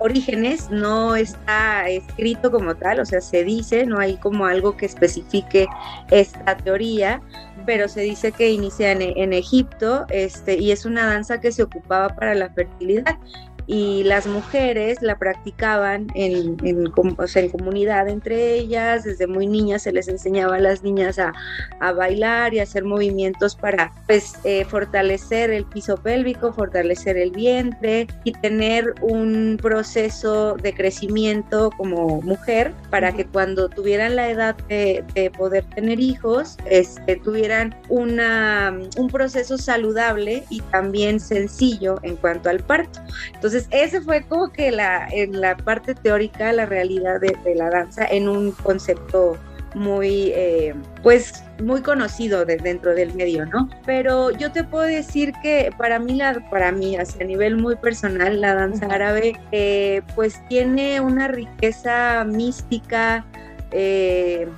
orígenes, 0.00 0.70
no 0.70 1.16
está 1.16 1.88
escrito 1.88 2.50
como 2.50 2.74
tal, 2.74 3.00
o 3.00 3.04
sea, 3.04 3.20
se 3.20 3.44
dice, 3.44 3.86
no 3.86 3.98
hay 3.98 4.16
como 4.16 4.46
algo 4.46 4.76
que 4.76 4.86
especifique 4.86 5.66
esta 6.10 6.56
teoría, 6.56 7.20
pero 7.66 7.88
se 7.88 8.02
dice 8.02 8.32
que 8.32 8.50
inicia 8.50 8.92
en, 8.92 9.02
en, 9.02 9.32
Egipto 9.32 10.06
este, 10.10 10.56
y 10.58 10.72
es 10.72 10.84
una 10.84 11.06
danza 11.06 11.40
que 11.40 11.52
se 11.52 11.62
ocupaba 11.62 12.08
para 12.14 12.34
la 12.34 12.50
fertilidad 12.50 13.18
y 13.66 14.04
las 14.04 14.26
mujeres 14.26 15.00
la 15.00 15.18
practicaban 15.18 16.08
en, 16.14 16.56
en, 16.64 16.92
o 17.16 17.26
sea, 17.26 17.42
en, 17.42 17.50
comunidad 17.50 18.08
entre 18.08 18.54
ellas, 18.54 19.04
desde 19.04 19.26
muy 19.26 19.46
niñas 19.46 19.82
se 19.82 19.92
les 19.92 20.08
enseñaba 20.08 20.56
a 20.56 20.60
las 20.60 20.82
niñas 20.82 21.18
a, 21.18 21.32
a 21.80 21.92
bailar 21.92 22.54
y 22.54 22.60
a 22.60 22.64
hacer 22.64 22.84
movimientos 22.84 23.56
para 23.56 23.92
pues, 24.06 24.34
eh, 24.44 24.64
fortalecer 24.64 25.50
el 25.50 25.64
piso 25.64 25.96
pélvico, 25.96 26.52
fortalecer 26.52 27.16
el 27.16 27.30
vientre 27.30 28.06
y 28.24 28.32
tener 28.32 28.94
un 29.00 29.58
proceso 29.60 30.54
de 30.54 30.74
crecimiento 30.74 31.70
como 31.76 32.20
mujer 32.22 32.72
para 32.90 33.12
que 33.12 33.24
cuando 33.24 33.68
tuvieran 33.68 34.16
la 34.16 34.28
edad 34.28 34.56
de, 34.68 35.04
de 35.14 35.30
poder 35.30 35.64
tener 35.74 36.00
hijos, 36.00 36.56
este, 36.66 37.16
tuvieran 37.16 37.74
una, 37.88 38.78
un 38.96 39.08
proceso 39.08 39.58
saludable 39.58 40.44
y 40.50 40.60
también 40.60 41.20
sencillo 41.20 41.98
en 42.02 42.16
cuanto 42.16 42.48
al 42.48 42.60
parto. 42.60 43.00
Entonces, 43.32 43.53
entonces, 43.54 43.68
ese 43.70 44.00
fue 44.00 44.22
como 44.22 44.50
que 44.50 44.70
la, 44.72 45.06
en 45.10 45.40
la 45.40 45.56
parte 45.56 45.94
teórica, 45.94 46.52
la 46.52 46.66
realidad 46.66 47.20
de, 47.20 47.36
de 47.44 47.54
la 47.54 47.70
danza 47.70 48.04
en 48.04 48.28
un 48.28 48.50
concepto 48.50 49.38
muy, 49.74 50.32
eh, 50.34 50.74
pues, 51.02 51.44
muy 51.62 51.80
conocido 51.82 52.44
de 52.44 52.56
dentro 52.56 52.94
del 52.94 53.14
medio, 53.14 53.46
¿no? 53.46 53.68
Pero 53.86 54.30
yo 54.32 54.50
te 54.50 54.64
puedo 54.64 54.84
decir 54.84 55.32
que 55.42 55.70
para 55.78 55.98
mí, 55.98 56.14
la, 56.16 56.48
para 56.50 56.72
mí, 56.72 56.96
a 56.96 57.24
nivel 57.24 57.56
muy 57.56 57.76
personal, 57.76 58.40
la 58.40 58.54
danza 58.54 58.86
árabe, 58.86 59.38
eh, 59.52 60.02
pues, 60.14 60.40
tiene 60.48 61.00
una 61.00 61.28
riqueza 61.28 62.24
mística, 62.24 63.24
eh, 63.70 64.48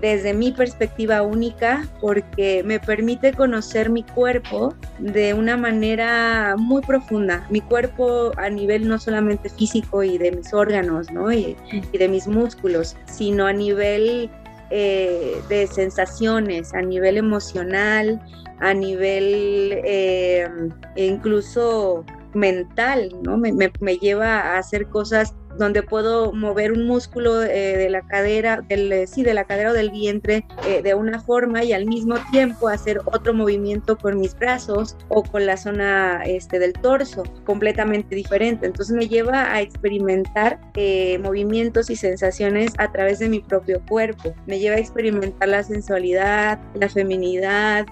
desde 0.00 0.32
mi 0.32 0.52
perspectiva 0.52 1.22
única 1.22 1.86
porque 2.00 2.62
me 2.64 2.78
permite 2.78 3.32
conocer 3.32 3.90
mi 3.90 4.02
cuerpo 4.02 4.74
de 4.98 5.34
una 5.34 5.56
manera 5.56 6.54
muy 6.56 6.82
profunda. 6.82 7.46
Mi 7.50 7.60
cuerpo 7.60 8.32
a 8.36 8.48
nivel 8.48 8.88
no 8.88 8.98
solamente 8.98 9.48
físico 9.48 10.02
y 10.02 10.18
de 10.18 10.32
mis 10.32 10.52
órganos 10.52 11.10
¿no? 11.10 11.32
y, 11.32 11.56
de 11.92 12.08
mis 12.08 12.26
músculos, 12.26 12.96
sino 13.06 13.46
a 13.46 13.52
nivel 13.52 14.30
eh, 14.70 15.36
de 15.48 15.66
sensaciones, 15.66 16.74
a 16.74 16.82
nivel 16.82 17.16
emocional, 17.16 18.20
a 18.60 18.74
nivel 18.74 19.80
eh, 19.84 20.48
incluso 20.96 22.04
mental, 22.34 23.10
¿no? 23.22 23.36
Me, 23.36 23.96
lleva 23.96 24.40
a 24.40 24.58
hacer 24.58 24.86
cosas 24.88 25.34
donde 25.58 25.82
puedo 25.82 26.32
mover 26.32 26.72
un 26.72 26.86
músculo 26.86 27.42
eh, 27.42 27.76
de 27.76 27.90
la 27.90 28.02
cadera, 28.02 28.62
del, 28.68 29.06
sí, 29.08 29.22
de 29.22 29.34
la 29.34 29.44
cadera 29.44 29.70
o 29.70 29.74
del 29.74 29.90
vientre 29.90 30.46
eh, 30.66 30.82
de 30.82 30.94
una 30.94 31.20
forma 31.20 31.64
y 31.64 31.72
al 31.72 31.84
mismo 31.84 32.16
tiempo 32.30 32.68
hacer 32.68 33.00
otro 33.04 33.34
movimiento 33.34 33.98
con 33.98 34.18
mis 34.18 34.38
brazos 34.38 34.96
o 35.08 35.22
con 35.22 35.46
la 35.46 35.56
zona 35.56 36.22
este, 36.24 36.58
del 36.58 36.72
torso, 36.72 37.24
completamente 37.44 38.14
diferente. 38.14 38.66
Entonces 38.66 38.94
me 38.94 39.08
lleva 39.08 39.52
a 39.52 39.60
experimentar 39.60 40.60
eh, 40.74 41.18
movimientos 41.18 41.90
y 41.90 41.96
sensaciones 41.96 42.72
a 42.78 42.92
través 42.92 43.18
de 43.18 43.28
mi 43.28 43.40
propio 43.40 43.82
cuerpo. 43.88 44.34
Me 44.46 44.60
lleva 44.60 44.76
a 44.76 44.78
experimentar 44.78 45.48
la 45.48 45.62
sensualidad, 45.62 46.60
la 46.74 46.88
feminidad, 46.88 47.86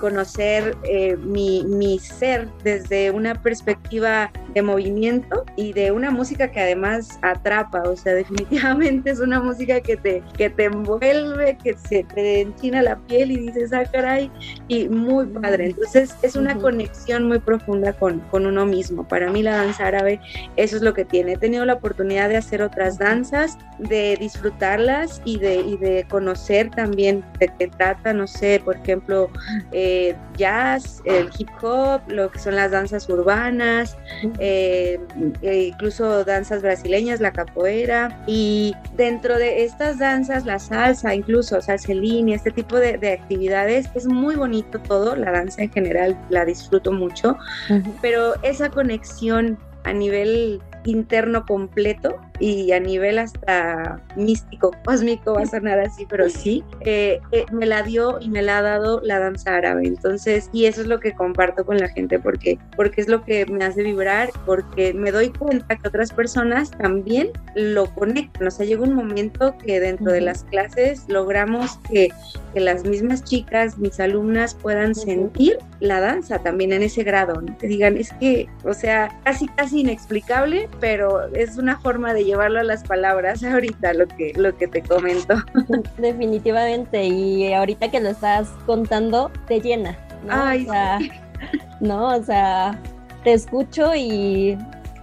conocer 0.00 0.74
mi, 1.18 1.62
mi 1.66 1.98
ser 1.98 2.48
desde 2.64 3.10
una 3.10 3.34
perspectiva 3.42 4.32
de 4.54 4.62
movimiento 4.62 5.44
y 5.56 5.74
de 5.74 5.92
una 5.92 6.10
música 6.10 6.50
que 6.50 6.60
además 6.60 7.07
atrapa, 7.22 7.82
o 7.82 7.96
sea, 7.96 8.14
definitivamente 8.22 9.10
es 9.10 9.20
una 9.20 9.40
música 9.40 9.80
que 9.80 9.96
te, 9.96 10.22
que 10.36 10.50
te 10.50 10.64
envuelve, 10.64 11.56
que 11.62 11.76
se 11.76 12.04
te 12.04 12.42
enchina 12.42 12.82
la 12.82 12.96
piel 12.96 13.32
y 13.32 13.36
dices, 13.36 13.72
ah, 13.72 13.84
caray, 13.90 14.30
y 14.68 14.88
muy 14.88 15.26
padre. 15.26 15.66
Entonces 15.66 16.14
es 16.22 16.36
una 16.36 16.54
uh 16.54 16.58
-huh. 16.58 16.62
conexión 16.62 17.28
muy 17.28 17.38
profunda 17.38 17.92
con, 17.92 18.20
con 18.30 18.46
uno 18.46 18.66
mismo. 18.66 19.06
Para 19.06 19.30
mí 19.30 19.42
la 19.42 19.56
danza 19.56 19.86
árabe, 19.86 20.20
eso 20.56 20.76
es 20.76 20.82
lo 20.82 20.94
que 20.94 21.04
tiene. 21.04 21.32
He 21.32 21.36
tenido 21.36 21.64
la 21.64 21.74
oportunidad 21.74 22.28
de 22.28 22.36
hacer 22.36 22.62
otras 22.62 22.98
danzas, 22.98 23.58
de 23.78 24.16
disfrutarlas 24.18 25.20
y 25.24 25.38
de, 25.38 25.56
y 25.56 25.76
de 25.76 26.06
conocer 26.08 26.70
también 26.70 27.24
de 27.38 27.48
qué 27.58 27.68
trata, 27.68 28.12
no 28.12 28.26
sé, 28.26 28.60
por 28.64 28.76
ejemplo, 28.76 29.30
eh, 29.72 30.14
jazz, 30.36 31.02
el 31.04 31.30
hip 31.38 31.48
hop, 31.62 32.00
lo 32.08 32.30
que 32.30 32.38
son 32.38 32.56
las 32.56 32.70
danzas 32.70 33.08
urbanas, 33.08 33.96
eh, 34.38 34.98
incluso 35.42 36.24
danzas 36.24 36.62
brasileñas, 36.62 36.97
la 37.20 37.32
capoeira, 37.32 38.22
y 38.26 38.74
dentro 38.96 39.38
de 39.38 39.64
estas 39.64 39.98
danzas, 39.98 40.44
la 40.44 40.58
salsa, 40.58 41.14
incluso 41.14 41.60
salsa 41.60 41.92
en 41.92 42.00
línea, 42.00 42.36
este 42.36 42.50
tipo 42.50 42.76
de, 42.76 42.98
de 42.98 43.12
actividades, 43.12 43.88
es 43.94 44.06
muy 44.06 44.36
bonito 44.36 44.78
todo, 44.80 45.16
la 45.16 45.30
danza 45.30 45.62
en 45.62 45.70
general 45.70 46.18
la 46.30 46.44
disfruto 46.44 46.92
mucho, 46.92 47.36
uh 47.70 47.74
-huh. 47.74 47.94
pero 48.02 48.34
esa 48.42 48.68
conexión 48.70 49.58
a 49.84 49.92
nivel 49.92 50.60
interno 50.84 51.44
completo 51.46 52.16
y 52.40 52.72
a 52.72 52.80
nivel 52.80 53.18
hasta 53.18 54.00
místico, 54.16 54.72
cósmico, 54.84 55.34
va 55.34 55.42
a 55.42 55.46
sonar 55.46 55.80
así, 55.80 56.06
pero 56.08 56.28
sí, 56.28 56.64
eh, 56.80 57.20
eh, 57.32 57.44
me 57.52 57.66
la 57.66 57.82
dio 57.82 58.18
y 58.20 58.28
me 58.28 58.42
la 58.42 58.58
ha 58.58 58.62
dado 58.62 59.00
la 59.02 59.18
danza 59.18 59.56
árabe. 59.56 59.86
Entonces, 59.86 60.48
y 60.52 60.66
eso 60.66 60.82
es 60.82 60.86
lo 60.86 61.00
que 61.00 61.14
comparto 61.14 61.64
con 61.64 61.78
la 61.78 61.88
gente 61.88 62.18
porque, 62.18 62.58
porque 62.76 63.00
es 63.00 63.08
lo 63.08 63.24
que 63.24 63.46
me 63.46 63.64
hace 63.64 63.82
vibrar, 63.82 64.30
porque 64.46 64.92
me 64.94 65.10
doy 65.10 65.30
cuenta 65.30 65.76
que 65.76 65.88
otras 65.88 66.12
personas 66.12 66.70
también 66.70 67.30
lo 67.54 67.86
conectan. 67.94 68.46
O 68.46 68.50
sea, 68.50 68.66
llega 68.66 68.82
un 68.82 68.94
momento 68.94 69.56
que 69.64 69.80
dentro 69.80 70.12
de 70.12 70.20
las 70.20 70.44
clases 70.44 71.04
logramos 71.08 71.78
que, 71.90 72.08
que, 72.54 72.60
las 72.60 72.84
mismas 72.84 73.24
chicas, 73.24 73.78
mis 73.78 73.98
alumnas, 74.00 74.54
puedan 74.54 74.94
sentir 74.94 75.58
la 75.80 76.00
danza 76.00 76.38
también 76.38 76.72
en 76.72 76.82
ese 76.82 77.02
grado. 77.02 77.40
¿no? 77.40 77.56
Te 77.56 77.66
digan, 77.66 77.96
es 77.96 78.12
que, 78.14 78.48
o 78.64 78.74
sea, 78.74 79.16
casi, 79.24 79.48
casi 79.48 79.80
inexplicable, 79.80 80.68
pero 80.80 81.26
es 81.34 81.56
una 81.56 81.78
forma 81.80 82.12
de 82.14 82.27
llevarlo 82.28 82.60
a 82.60 82.64
las 82.64 82.84
palabras 82.84 83.42
ahorita 83.44 83.94
lo 83.94 84.06
que, 84.06 84.32
lo 84.36 84.56
que 84.56 84.68
te 84.68 84.82
comento. 84.82 85.34
Definitivamente, 85.98 87.04
y 87.04 87.52
ahorita 87.52 87.90
que 87.90 88.00
lo 88.00 88.10
estás 88.10 88.48
contando, 88.66 89.30
te 89.46 89.60
llena. 89.60 89.98
¿no? 90.24 90.32
Ay, 90.32 90.66
o 90.66 90.72
sea, 90.72 90.98
no, 91.80 92.16
o 92.16 92.22
sea, 92.22 92.78
te 93.24 93.32
escucho 93.32 93.94
y 93.94 94.56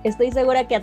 estoy 0.04 0.32
segura 0.32 0.68
que 0.68 0.82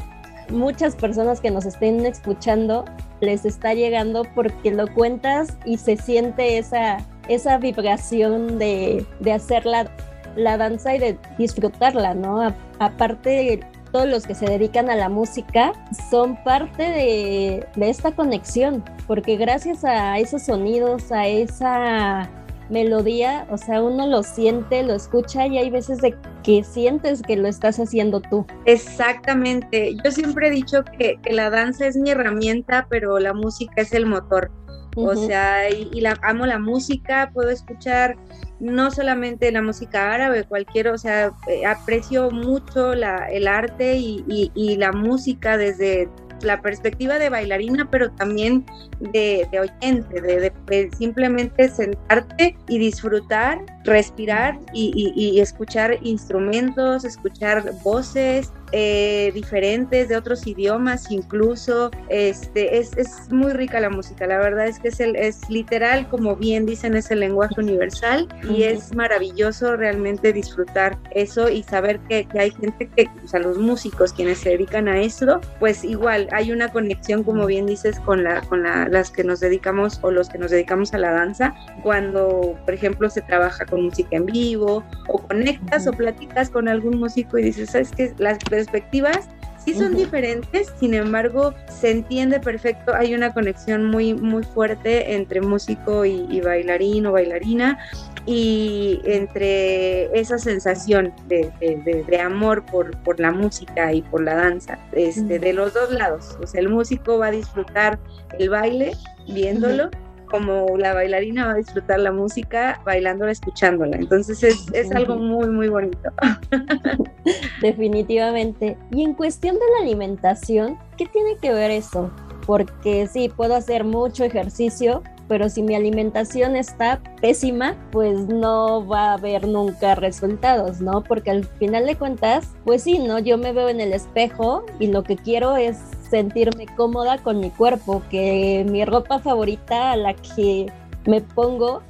muchas 0.50 0.96
personas 0.96 1.40
que 1.40 1.50
nos 1.50 1.64
estén 1.64 2.04
escuchando 2.04 2.84
les 3.20 3.44
está 3.44 3.72
llegando 3.72 4.24
porque 4.34 4.72
lo 4.72 4.92
cuentas 4.92 5.56
y 5.64 5.78
se 5.78 5.96
siente 5.96 6.58
esa, 6.58 6.98
esa 7.28 7.56
vibración 7.58 8.58
de, 8.58 9.06
de 9.20 9.32
hacer 9.32 9.64
la, 9.64 9.88
la, 10.34 10.56
danza 10.56 10.96
y 10.96 10.98
de 10.98 11.18
disfrutarla, 11.38 12.14
¿no? 12.14 12.52
aparte, 12.80 13.60
todos 13.92 14.08
los 14.08 14.26
que 14.26 14.34
se 14.34 14.46
dedican 14.46 14.90
a 14.90 14.96
la 14.96 15.08
música 15.08 15.72
son 16.10 16.42
parte 16.42 16.82
de, 16.82 17.66
de 17.76 17.90
esta 17.90 18.12
conexión, 18.12 18.82
porque 19.06 19.36
gracias 19.36 19.84
a 19.84 20.18
esos 20.18 20.42
sonidos, 20.42 21.12
a 21.12 21.26
esa 21.26 22.30
melodía, 22.72 23.46
o 23.50 23.58
sea, 23.58 23.82
uno 23.82 24.06
lo 24.06 24.22
siente, 24.22 24.82
lo 24.82 24.94
escucha 24.94 25.46
y 25.46 25.58
hay 25.58 25.70
veces 25.70 25.98
de 25.98 26.16
que 26.42 26.64
sientes 26.64 27.22
que 27.22 27.36
lo 27.36 27.46
estás 27.46 27.78
haciendo 27.78 28.20
tú. 28.20 28.46
Exactamente. 28.64 29.94
Yo 30.02 30.10
siempre 30.10 30.48
he 30.48 30.50
dicho 30.50 30.82
que, 30.98 31.18
la 31.30 31.50
danza 31.50 31.86
es 31.86 31.96
mi 31.96 32.10
herramienta, 32.10 32.86
pero 32.88 33.18
la 33.18 33.34
música 33.34 33.82
es 33.82 33.92
el 33.92 34.06
motor. 34.06 34.50
O 34.96 35.14
sea, 35.14 35.70
y, 35.70 36.00
la, 36.00 36.18
amo 36.22 36.44
la 36.46 36.58
música, 36.58 37.30
puedo 37.32 37.50
escuchar 37.50 38.16
no 38.62 38.92
solamente 38.92 39.50
la 39.50 39.60
música 39.60 40.14
árabe, 40.14 40.44
cualquier, 40.44 40.88
o 40.88 40.96
sea, 40.96 41.32
eh, 41.48 41.66
aprecio 41.66 42.30
mucho 42.30 42.94
la, 42.94 43.26
el 43.26 43.48
arte 43.48 43.96
y, 43.96 44.24
y, 44.54 44.76
la 44.76 44.92
música 44.92 45.56
desde 45.56 46.08
la 46.42 46.62
perspectiva 46.62 47.18
de 47.18 47.28
bailarina, 47.28 47.88
pero 47.90 48.12
también 48.12 48.64
de, 49.00 49.48
oyente, 49.52 50.20
de, 50.20 50.90
simplemente 50.96 51.68
sentarte 51.68 52.56
y 52.68 52.78
disfrutar, 52.78 53.58
respirar 53.84 54.58
y 54.72 55.40
escuchar 55.40 55.98
instrumentos, 56.02 57.04
escuchar 57.04 57.64
voces, 57.82 58.52
eh, 58.72 59.30
diferentes 59.34 60.08
de 60.08 60.16
otros 60.16 60.46
idiomas 60.46 61.10
incluso. 61.10 61.90
Este, 62.08 62.78
es, 62.78 62.96
es, 62.96 63.30
muy 63.30 63.52
rica 63.52 63.80
la 63.80 63.90
música, 63.90 64.26
la 64.26 64.38
verdad 64.38 64.66
es 64.66 64.78
que 64.78 64.88
es, 64.88 65.00
el, 65.00 65.16
es 65.16 65.48
literal, 65.48 66.08
como 66.08 66.36
bien 66.36 66.66
dicen, 66.66 66.96
es 66.96 67.10
el 67.10 67.20
lenguaje 67.20 67.54
universal 67.58 68.28
y 68.48 68.64
es 68.64 68.94
maravilloso 68.94 69.76
realmente 69.76 70.32
disfrutar 70.32 70.98
eso 71.12 71.48
y 71.48 71.62
saber 71.62 72.00
que, 72.00 72.26
que, 72.26 72.40
hay 72.40 72.50
gente 72.50 72.88
que, 72.94 73.08
o 73.24 73.28
sea, 73.28 73.40
los 73.40 73.58
músicos 73.58 74.12
quienes 74.12 74.38
se 74.38 74.50
dedican 74.50 74.88
a 74.88 75.00
eso, 75.00 75.40
pues 75.60 75.84
igual 75.84 76.28
hay 76.32 76.52
una 76.52 76.72
conexión, 76.72 77.22
como 77.22 77.46
bien 77.46 77.66
dices, 77.66 77.98
con, 78.00 78.24
la, 78.24 78.40
con 78.42 78.62
la, 78.62 78.88
las 78.88 79.10
que 79.10 79.24
nos 79.24 79.40
dedicamos 79.40 79.98
o 80.02 80.10
los 80.10 80.28
que 80.28 80.38
nos 80.38 80.50
dedicamos 80.50 80.92
a 80.94 80.98
la 80.98 81.12
danza, 81.12 81.54
cuando, 81.82 82.58
por 82.64 82.74
ejemplo, 82.74 83.08
se 83.10 83.22
trabaja 83.22 83.64
con 83.66 83.84
música 83.84 84.16
en 84.16 84.26
vivo 84.26 84.84
o 85.08 85.18
conectas 85.18 85.86
o 85.86 85.92
platicas 85.92 86.50
con 86.50 86.68
algún 86.68 86.98
músico 86.98 87.38
y 87.38 87.44
dices, 87.44 87.70
¿sabes 87.70 87.90
qué? 87.92 88.12
Las 88.18 88.38
perspectivas 88.66 89.28
sí 89.64 89.74
son 89.74 89.94
diferentes, 89.94 90.72
sin 90.78 90.94
embargo, 90.94 91.54
se 91.68 91.90
entiende 91.90 92.40
perfecto, 92.40 92.94
hay 92.94 93.14
una 93.14 93.32
conexión 93.32 93.84
muy, 93.84 94.14
muy 94.14 94.42
fuerte 94.42 95.14
entre 95.14 95.40
músico 95.40 96.04
y, 96.04 96.40
bailarín 96.40 97.06
o 97.06 97.12
bailarina 97.12 97.78
y 98.26 99.00
entre 99.04 100.18
esa 100.18 100.38
sensación 100.38 101.12
de, 101.28 102.20
amor 102.20 102.64
por, 102.66 102.96
por, 102.98 103.20
la 103.20 103.30
música 103.30 103.92
y 103.92 104.02
por 104.02 104.22
la 104.22 104.34
danza, 104.34 104.78
este, 104.92 105.38
de 105.38 105.52
los 105.52 105.74
dos 105.74 105.92
lados. 105.92 106.36
O 106.42 106.46
sea, 106.46 106.60
el 106.60 106.68
músico 106.68 107.18
va 107.18 107.28
a 107.28 107.30
disfrutar 107.30 107.98
el 108.38 108.48
baile 108.48 108.92
viéndolo 109.26 109.90
como 110.32 110.76
la 110.78 110.94
bailarina 110.94 111.46
va 111.46 111.52
a 111.52 111.56
disfrutar 111.56 112.00
la 112.00 112.10
música 112.10 112.80
bailándola, 112.84 113.30
escuchándola. 113.30 113.96
Entonces 113.98 114.42
es, 114.42 114.66
es 114.72 114.90
algo 114.90 115.16
muy, 115.16 115.48
muy 115.48 115.68
bonito. 115.68 116.10
Definitivamente. 117.60 118.76
Y 118.90 119.04
en 119.04 119.14
cuestión 119.14 119.54
de 119.54 119.60
la 119.76 119.84
alimentación, 119.84 120.78
¿qué 120.96 121.06
tiene 121.06 121.36
que 121.36 121.52
ver 121.52 121.70
eso? 121.70 122.10
Porque 122.46 123.06
sí, 123.06 123.28
puedo 123.28 123.54
hacer 123.54 123.84
mucho 123.84 124.24
ejercicio, 124.24 125.02
pero 125.28 125.48
si 125.48 125.62
mi 125.62 125.74
alimentación 125.74 126.56
está 126.56 127.00
pésima, 127.20 127.76
pues 127.92 128.26
no 128.26 128.86
va 128.86 129.10
a 129.10 129.14
haber 129.14 129.46
nunca 129.46 129.94
resultados, 129.94 130.80
¿no? 130.80 131.04
Porque 131.04 131.30
al 131.30 131.44
final 131.44 131.86
de 131.86 131.96
cuentas, 131.96 132.48
pues 132.64 132.82
sí, 132.82 132.98
¿no? 132.98 133.18
Yo 133.18 133.38
me 133.38 133.52
veo 133.52 133.68
en 133.68 133.80
el 133.80 133.92
espejo 133.92 134.64
y 134.80 134.88
lo 134.88 135.04
que 135.04 135.16
quiero 135.16 135.56
es 135.56 135.78
sentirme 136.12 136.66
cómoda 136.76 137.16
con 137.16 137.40
mi 137.40 137.48
cuerpo, 137.48 138.02
que 138.10 138.66
mi 138.68 138.84
ropa 138.84 139.18
favorita 139.18 139.92
a 139.92 139.96
la 139.96 140.12
que 140.12 140.70
me 141.06 141.22
pongo 141.22 141.80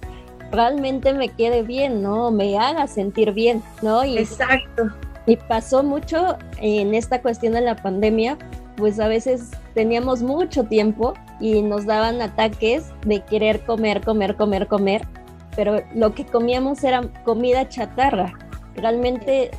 realmente 0.53 1.13
me 1.13 1.29
quede 1.29 1.65
bien, 1.65 2.03
¿no? 2.03 2.31
Me 2.31 2.57
haga 2.57 2.87
sentir 2.87 3.33
bien, 3.33 3.65
¿no? 3.83 4.05
Y, 4.05 4.19
Exacto. 4.19 4.85
Y 5.27 5.37
pasó 5.37 5.83
mucho 5.83 6.37
en 6.59 6.95
esta 6.95 7.21
cuestión 7.21 7.55
de 7.55 7.63
la 7.63 7.75
pandemia, 7.75 8.39
pues 8.77 9.01
a 9.01 9.09
veces 9.09 9.51
teníamos 9.75 10.23
mucho 10.23 10.65
tiempo 10.65 11.15
y 11.41 11.61
nos 11.63 11.85
daban 11.85 12.23
ataques 12.23 12.93
de 13.05 13.25
querer 13.25 13.65
comer, 13.65 14.03
comer, 14.03 14.37
comer, 14.37 14.69
comer, 14.69 15.03
pero 15.57 15.83
lo 15.97 16.15
que 16.15 16.25
comíamos 16.25 16.85
era 16.85 17.03
comida 17.25 17.69
chatarra. 17.69 18.33
Realmente 18.77 19.51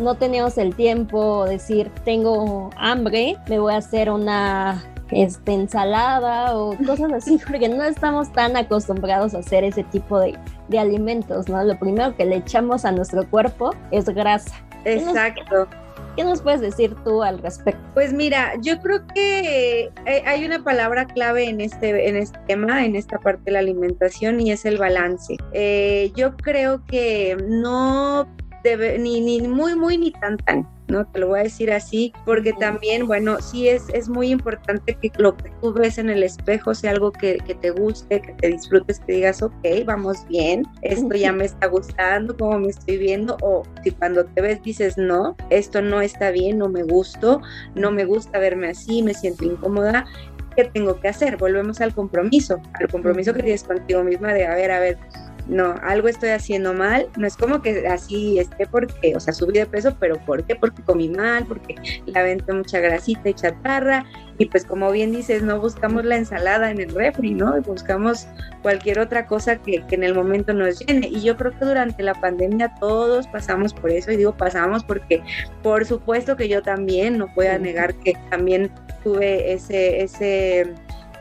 no 0.00 0.14
teníamos 0.14 0.58
el 0.58 0.74
tiempo 0.74 1.44
de 1.44 1.52
decir, 1.52 1.90
tengo 2.04 2.70
hambre, 2.76 3.36
me 3.48 3.58
voy 3.58 3.74
a 3.74 3.78
hacer 3.78 4.10
una 4.10 4.82
este, 5.10 5.52
ensalada 5.52 6.56
o 6.56 6.76
cosas 6.84 7.12
así, 7.12 7.40
porque 7.48 7.68
no 7.68 7.82
estamos 7.84 8.32
tan 8.32 8.56
acostumbrados 8.56 9.34
a 9.34 9.38
hacer 9.38 9.64
ese 9.64 9.84
tipo 9.84 10.18
de, 10.18 10.38
de 10.68 10.78
alimentos, 10.78 11.48
¿no? 11.48 11.62
Lo 11.62 11.78
primero 11.78 12.16
que 12.16 12.24
le 12.24 12.36
echamos 12.36 12.84
a 12.84 12.92
nuestro 12.92 13.28
cuerpo 13.28 13.74
es 13.90 14.06
grasa. 14.06 14.54
Exacto. 14.84 15.68
¿Qué 16.16 16.24
nos 16.24 16.40
puedes 16.40 16.62
decir 16.62 16.96
tú 17.04 17.22
al 17.22 17.38
respecto? 17.40 17.82
Pues 17.92 18.14
mira, 18.14 18.54
yo 18.62 18.80
creo 18.80 19.06
que 19.08 19.90
hay 20.24 20.46
una 20.46 20.64
palabra 20.64 21.04
clave 21.04 21.46
en 21.50 21.60
este, 21.60 22.08
en 22.08 22.16
este 22.16 22.38
tema, 22.46 22.86
en 22.86 22.96
esta 22.96 23.18
parte 23.18 23.42
de 23.44 23.52
la 23.52 23.58
alimentación, 23.58 24.40
y 24.40 24.50
es 24.50 24.64
el 24.64 24.78
balance. 24.78 25.36
Eh, 25.52 26.12
yo 26.16 26.34
creo 26.38 26.82
que 26.86 27.36
no 27.46 28.26
ni, 28.98 29.20
ni 29.20 29.46
muy, 29.46 29.76
muy, 29.76 29.98
ni 29.98 30.10
tan, 30.12 30.36
tan. 30.38 30.66
¿no? 30.88 31.04
Te 31.06 31.20
lo 31.20 31.28
voy 31.28 31.40
a 31.40 31.42
decir 31.44 31.72
así, 31.72 32.12
porque 32.24 32.52
también, 32.52 33.06
bueno, 33.06 33.40
sí 33.40 33.68
es, 33.68 33.84
es 33.92 34.08
muy 34.08 34.28
importante 34.28 34.94
que 34.94 35.10
lo 35.18 35.36
que 35.36 35.50
tú 35.60 35.72
ves 35.72 35.98
en 35.98 36.10
el 36.10 36.22
espejo 36.22 36.74
sea 36.74 36.92
algo 36.92 37.12
que, 37.12 37.38
que 37.38 37.54
te 37.54 37.70
guste, 37.70 38.20
que 38.20 38.32
te 38.34 38.48
disfrutes, 38.48 39.00
que 39.00 39.14
digas, 39.14 39.42
ok, 39.42 39.64
vamos 39.84 40.26
bien, 40.28 40.64
esto 40.82 41.14
ya 41.14 41.32
me 41.32 41.44
está 41.44 41.66
gustando, 41.66 42.36
cómo 42.36 42.58
me 42.60 42.68
estoy 42.68 42.98
viendo, 42.98 43.36
o 43.42 43.64
si 43.82 43.90
cuando 43.90 44.24
te 44.24 44.40
ves 44.40 44.62
dices, 44.62 44.96
no, 44.96 45.36
esto 45.50 45.82
no 45.82 46.00
está 46.00 46.30
bien, 46.30 46.58
no 46.58 46.68
me 46.68 46.82
gusto, 46.82 47.42
no 47.74 47.90
me 47.90 48.04
gusta 48.04 48.38
verme 48.38 48.68
así, 48.68 49.02
me 49.02 49.14
siento 49.14 49.44
incómoda, 49.44 50.06
¿qué 50.56 50.64
tengo 50.64 51.00
que 51.00 51.08
hacer? 51.08 51.36
Volvemos 51.36 51.80
al 51.80 51.94
compromiso, 51.94 52.60
al 52.74 52.88
compromiso 52.88 53.34
que 53.34 53.42
tienes 53.42 53.64
contigo 53.64 54.02
misma 54.04 54.32
de, 54.32 54.46
a 54.46 54.54
ver, 54.54 54.70
a 54.70 54.80
ver, 54.80 54.98
no, 55.48 55.76
algo 55.82 56.08
estoy 56.08 56.30
haciendo 56.30 56.74
mal, 56.74 57.08
no 57.16 57.26
es 57.26 57.36
como 57.36 57.62
que 57.62 57.86
así 57.86 58.38
esté 58.38 58.66
porque, 58.66 59.14
o 59.14 59.20
sea, 59.20 59.32
subí 59.32 59.54
de 59.54 59.66
peso, 59.66 59.96
pero 59.98 60.16
¿por 60.24 60.44
qué? 60.44 60.56
Porque 60.56 60.82
comí 60.82 61.08
mal, 61.08 61.46
porque 61.46 61.76
la 62.06 62.20
aventé 62.20 62.52
mucha 62.52 62.80
grasita 62.80 63.28
y 63.28 63.34
chatarra, 63.34 64.04
y 64.38 64.46
pues 64.46 64.64
como 64.64 64.90
bien 64.90 65.12
dices, 65.12 65.42
no 65.42 65.60
buscamos 65.60 66.04
la 66.04 66.16
ensalada 66.16 66.70
en 66.70 66.80
el 66.80 66.90
refri, 66.94 67.32
¿no? 67.32 67.60
Buscamos 67.62 68.26
cualquier 68.62 68.98
otra 68.98 69.26
cosa 69.26 69.56
que, 69.56 69.84
que 69.86 69.94
en 69.94 70.04
el 70.04 70.14
momento 70.14 70.52
nos 70.52 70.80
llene, 70.80 71.08
y 71.08 71.22
yo 71.22 71.36
creo 71.36 71.52
que 71.58 71.64
durante 71.64 72.02
la 72.02 72.14
pandemia 72.14 72.74
todos 72.80 73.26
pasamos 73.28 73.72
por 73.72 73.90
eso, 73.90 74.10
y 74.10 74.16
digo 74.16 74.36
pasamos 74.36 74.82
porque 74.84 75.22
por 75.62 75.84
supuesto 75.84 76.36
que 76.36 76.48
yo 76.48 76.62
también, 76.62 77.18
no 77.18 77.32
puedo 77.34 77.56
negar 77.58 77.94
que 77.94 78.14
también 78.30 78.70
tuve 79.04 79.52
ese, 79.52 80.02
ese 80.02 80.74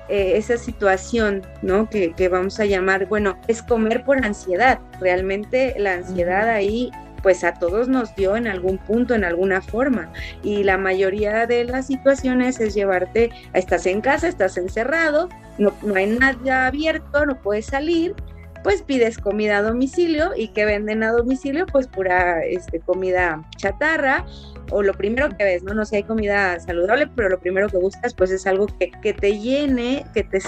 eh, 0.09 0.33
esa 0.35 0.57
situación, 0.57 1.41
¿no? 1.61 1.89
Que, 1.89 2.13
vamos 2.29 2.59
a 2.59 2.65
llamar, 2.65 3.07
bueno, 3.07 3.37
es 3.47 3.61
comer 3.61 4.03
por 4.03 4.23
ansiedad. 4.23 4.79
Realmente 4.99 5.75
la 5.77 5.93
ansiedad 5.93 6.49
ahí 6.49 6.91
pues 7.23 7.43
a 7.43 7.55
todos 7.55 7.87
nos 7.87 8.15
dio 8.15 8.35
en 8.35 8.45
algún 8.45 8.77
punto, 8.77 9.15
en 9.15 9.23
alguna 9.23 9.59
forma. 9.59 10.11
Y 10.43 10.61
la 10.61 10.77
mayoría 10.77 11.47
de 11.47 11.63
las 11.63 11.87
situaciones 11.87 12.59
es 12.59 12.75
llevarte, 12.75 13.31
estás 13.53 13.87
en 13.87 14.01
casa, 14.01 14.27
estás 14.27 14.57
encerrado, 14.57 15.29
no, 15.57 15.73
no 15.81 15.95
hay 15.95 16.05
nada 16.05 16.67
abierto, 16.67 17.25
no 17.25 17.41
puedes 17.41 17.65
salir, 17.65 18.13
pues 18.65 18.81
pides 18.81 19.19
comida 19.19 19.59
a 19.59 19.61
domicilio 19.61 20.31
y 20.35 20.47
que 20.47 20.65
venden 20.65 21.03
a 21.03 21.11
domicilio, 21.11 21.67
pues 21.67 21.85
pura 21.85 22.43
este, 22.43 22.79
comida 22.79 23.47
chatarra 23.57 24.25
o 24.71 24.81
lo 24.81 24.91
primero 24.95 25.29
que 25.37 25.43
ves, 25.43 25.61
¿no? 25.61 25.75
No 25.75 25.85
sé, 25.85 25.97
hay 25.97 26.03
comida 26.03 26.59
saludable, 26.59 27.05
pero 27.15 27.29
lo 27.29 27.39
primero 27.39 27.69
que 27.69 27.77
buscas 27.77 28.15
pues 28.15 28.31
es 28.31 28.47
algo 28.47 28.65
que, 28.65 28.89
que 28.89 29.13
te 29.13 29.37
llene, 29.37 30.03
que 30.15 30.23
te, 30.23 30.39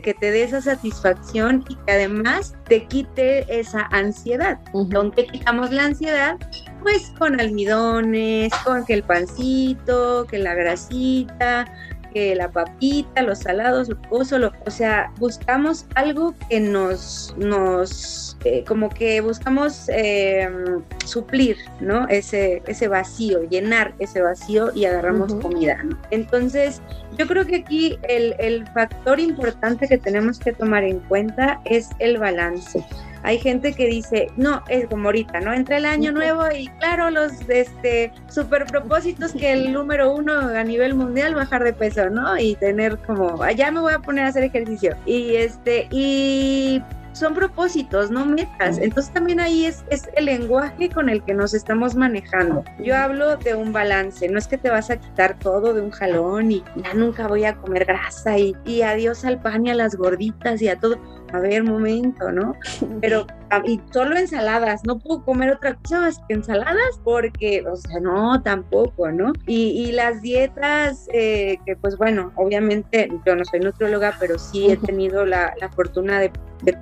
que 0.00 0.14
te 0.14 0.30
dé 0.32 0.42
esa 0.42 0.60
satisfacción 0.60 1.64
y 1.68 1.76
que 1.76 1.92
además 1.92 2.56
te 2.68 2.86
quite 2.86 3.46
esa 3.60 3.86
ansiedad. 3.92 4.58
¿Con 4.72 5.12
qué 5.12 5.24
quitamos 5.26 5.70
la 5.70 5.84
ansiedad? 5.84 6.38
Pues 6.82 7.12
con 7.20 7.40
almidones, 7.40 8.52
con 8.64 8.84
que 8.84 8.94
el 8.94 9.04
pancito, 9.04 10.26
que 10.26 10.38
la 10.38 10.54
grasita, 10.54 11.72
que 12.12 12.34
la 12.34 12.50
papita, 12.50 13.22
los 13.22 13.40
salados, 13.40 13.88
lo 13.88 14.52
o 14.66 14.70
sea, 14.70 15.12
buscamos 15.18 15.86
algo 15.94 16.34
que 16.48 16.60
nos, 16.60 17.34
nos, 17.38 18.36
eh, 18.44 18.64
como 18.66 18.88
que 18.88 19.20
buscamos 19.20 19.88
em, 19.88 20.82
suplir, 21.04 21.56
¿no? 21.80 22.06
Ese, 22.08 22.62
ese 22.66 22.88
vacío, 22.88 23.42
llenar 23.48 23.94
ese 23.98 24.22
vacío 24.22 24.70
y 24.74 24.84
agarramos 24.84 25.34
comida, 25.34 25.82
¿no? 25.82 25.98
Entonces, 26.10 26.80
yo 27.16 27.26
creo 27.26 27.44
que 27.46 27.56
aquí 27.56 27.98
el, 28.08 28.34
el 28.38 28.66
factor 28.68 29.20
importante 29.20 29.88
que 29.88 29.98
tenemos 29.98 30.38
que 30.38 30.52
tomar 30.52 30.84
en 30.84 31.00
cuenta 31.00 31.60
es 31.64 31.90
el 31.98 32.18
balance. 32.18 32.84
Hay 33.22 33.38
gente 33.38 33.72
que 33.72 33.86
dice, 33.86 34.28
no, 34.36 34.62
es 34.68 34.86
como 34.86 35.08
ahorita, 35.08 35.40
¿no? 35.40 35.52
Entra 35.52 35.78
el 35.78 35.86
año 35.86 36.12
nuevo 36.12 36.44
y 36.54 36.68
claro, 36.78 37.10
los 37.10 37.32
este, 37.48 38.12
super 38.28 38.66
propósitos 38.66 39.32
que 39.32 39.52
el 39.52 39.72
número 39.72 40.12
uno 40.12 40.32
a 40.32 40.64
nivel 40.64 40.94
mundial, 40.94 41.34
bajar 41.34 41.64
de 41.64 41.72
peso, 41.72 42.10
¿no? 42.10 42.38
Y 42.38 42.54
tener 42.56 42.98
como, 42.98 43.42
allá 43.42 43.70
me 43.70 43.80
voy 43.80 43.92
a 43.92 43.98
poner 43.98 44.24
a 44.24 44.28
hacer 44.28 44.44
ejercicio. 44.44 44.96
Y 45.06 45.36
este, 45.36 45.88
y 45.90 46.82
son 47.18 47.34
propósitos, 47.34 48.10
no 48.10 48.24
metas. 48.24 48.78
Entonces 48.78 49.12
también 49.12 49.40
ahí 49.40 49.66
es, 49.66 49.84
es, 49.90 50.08
el 50.14 50.26
lenguaje 50.26 50.88
con 50.88 51.08
el 51.08 51.22
que 51.22 51.34
nos 51.34 51.52
estamos 51.52 51.94
manejando. 51.94 52.64
Yo 52.78 52.96
hablo 52.96 53.36
de 53.36 53.54
un 53.54 53.72
balance, 53.72 54.28
no 54.28 54.38
es 54.38 54.46
que 54.46 54.56
te 54.56 54.70
vas 54.70 54.90
a 54.90 54.96
quitar 54.98 55.38
todo 55.38 55.74
de 55.74 55.80
un 55.80 55.90
jalón 55.90 56.52
y 56.52 56.62
ya 56.76 56.94
nunca 56.94 57.26
voy 57.26 57.44
a 57.44 57.56
comer 57.56 57.84
grasa 57.84 58.38
y, 58.38 58.54
y 58.64 58.82
adiós 58.82 59.24
al 59.24 59.40
pan 59.40 59.66
y 59.66 59.70
a 59.70 59.74
las 59.74 59.96
gorditas 59.96 60.62
y 60.62 60.68
a 60.68 60.78
todo 60.78 60.98
a 61.32 61.40
ver, 61.40 61.64
momento, 61.64 62.30
¿no? 62.32 62.54
Pero, 63.00 63.26
y 63.64 63.80
solo 63.92 64.16
ensaladas, 64.16 64.82
no 64.84 64.98
puedo 64.98 65.24
comer 65.24 65.50
otra 65.50 65.74
cosa 65.74 66.00
más 66.00 66.20
que 66.28 66.34
ensaladas 66.34 67.00
porque, 67.04 67.64
o 67.66 67.76
sea, 67.76 68.00
no, 68.00 68.42
tampoco, 68.42 69.10
¿no? 69.10 69.32
Y, 69.46 69.92
las 69.92 70.22
dietas, 70.22 71.08
eh, 71.12 71.58
que 71.66 71.74
pues 71.76 71.96
bueno, 71.96 72.32
obviamente 72.36 73.08
yo 73.26 73.34
no 73.34 73.44
soy 73.44 73.60
nutrióloga, 73.60 74.14
pero 74.20 74.38
sí 74.38 74.70
he 74.70 74.76
tenido 74.76 75.24
la, 75.24 75.54
fortuna 75.74 76.20
de, 76.20 76.30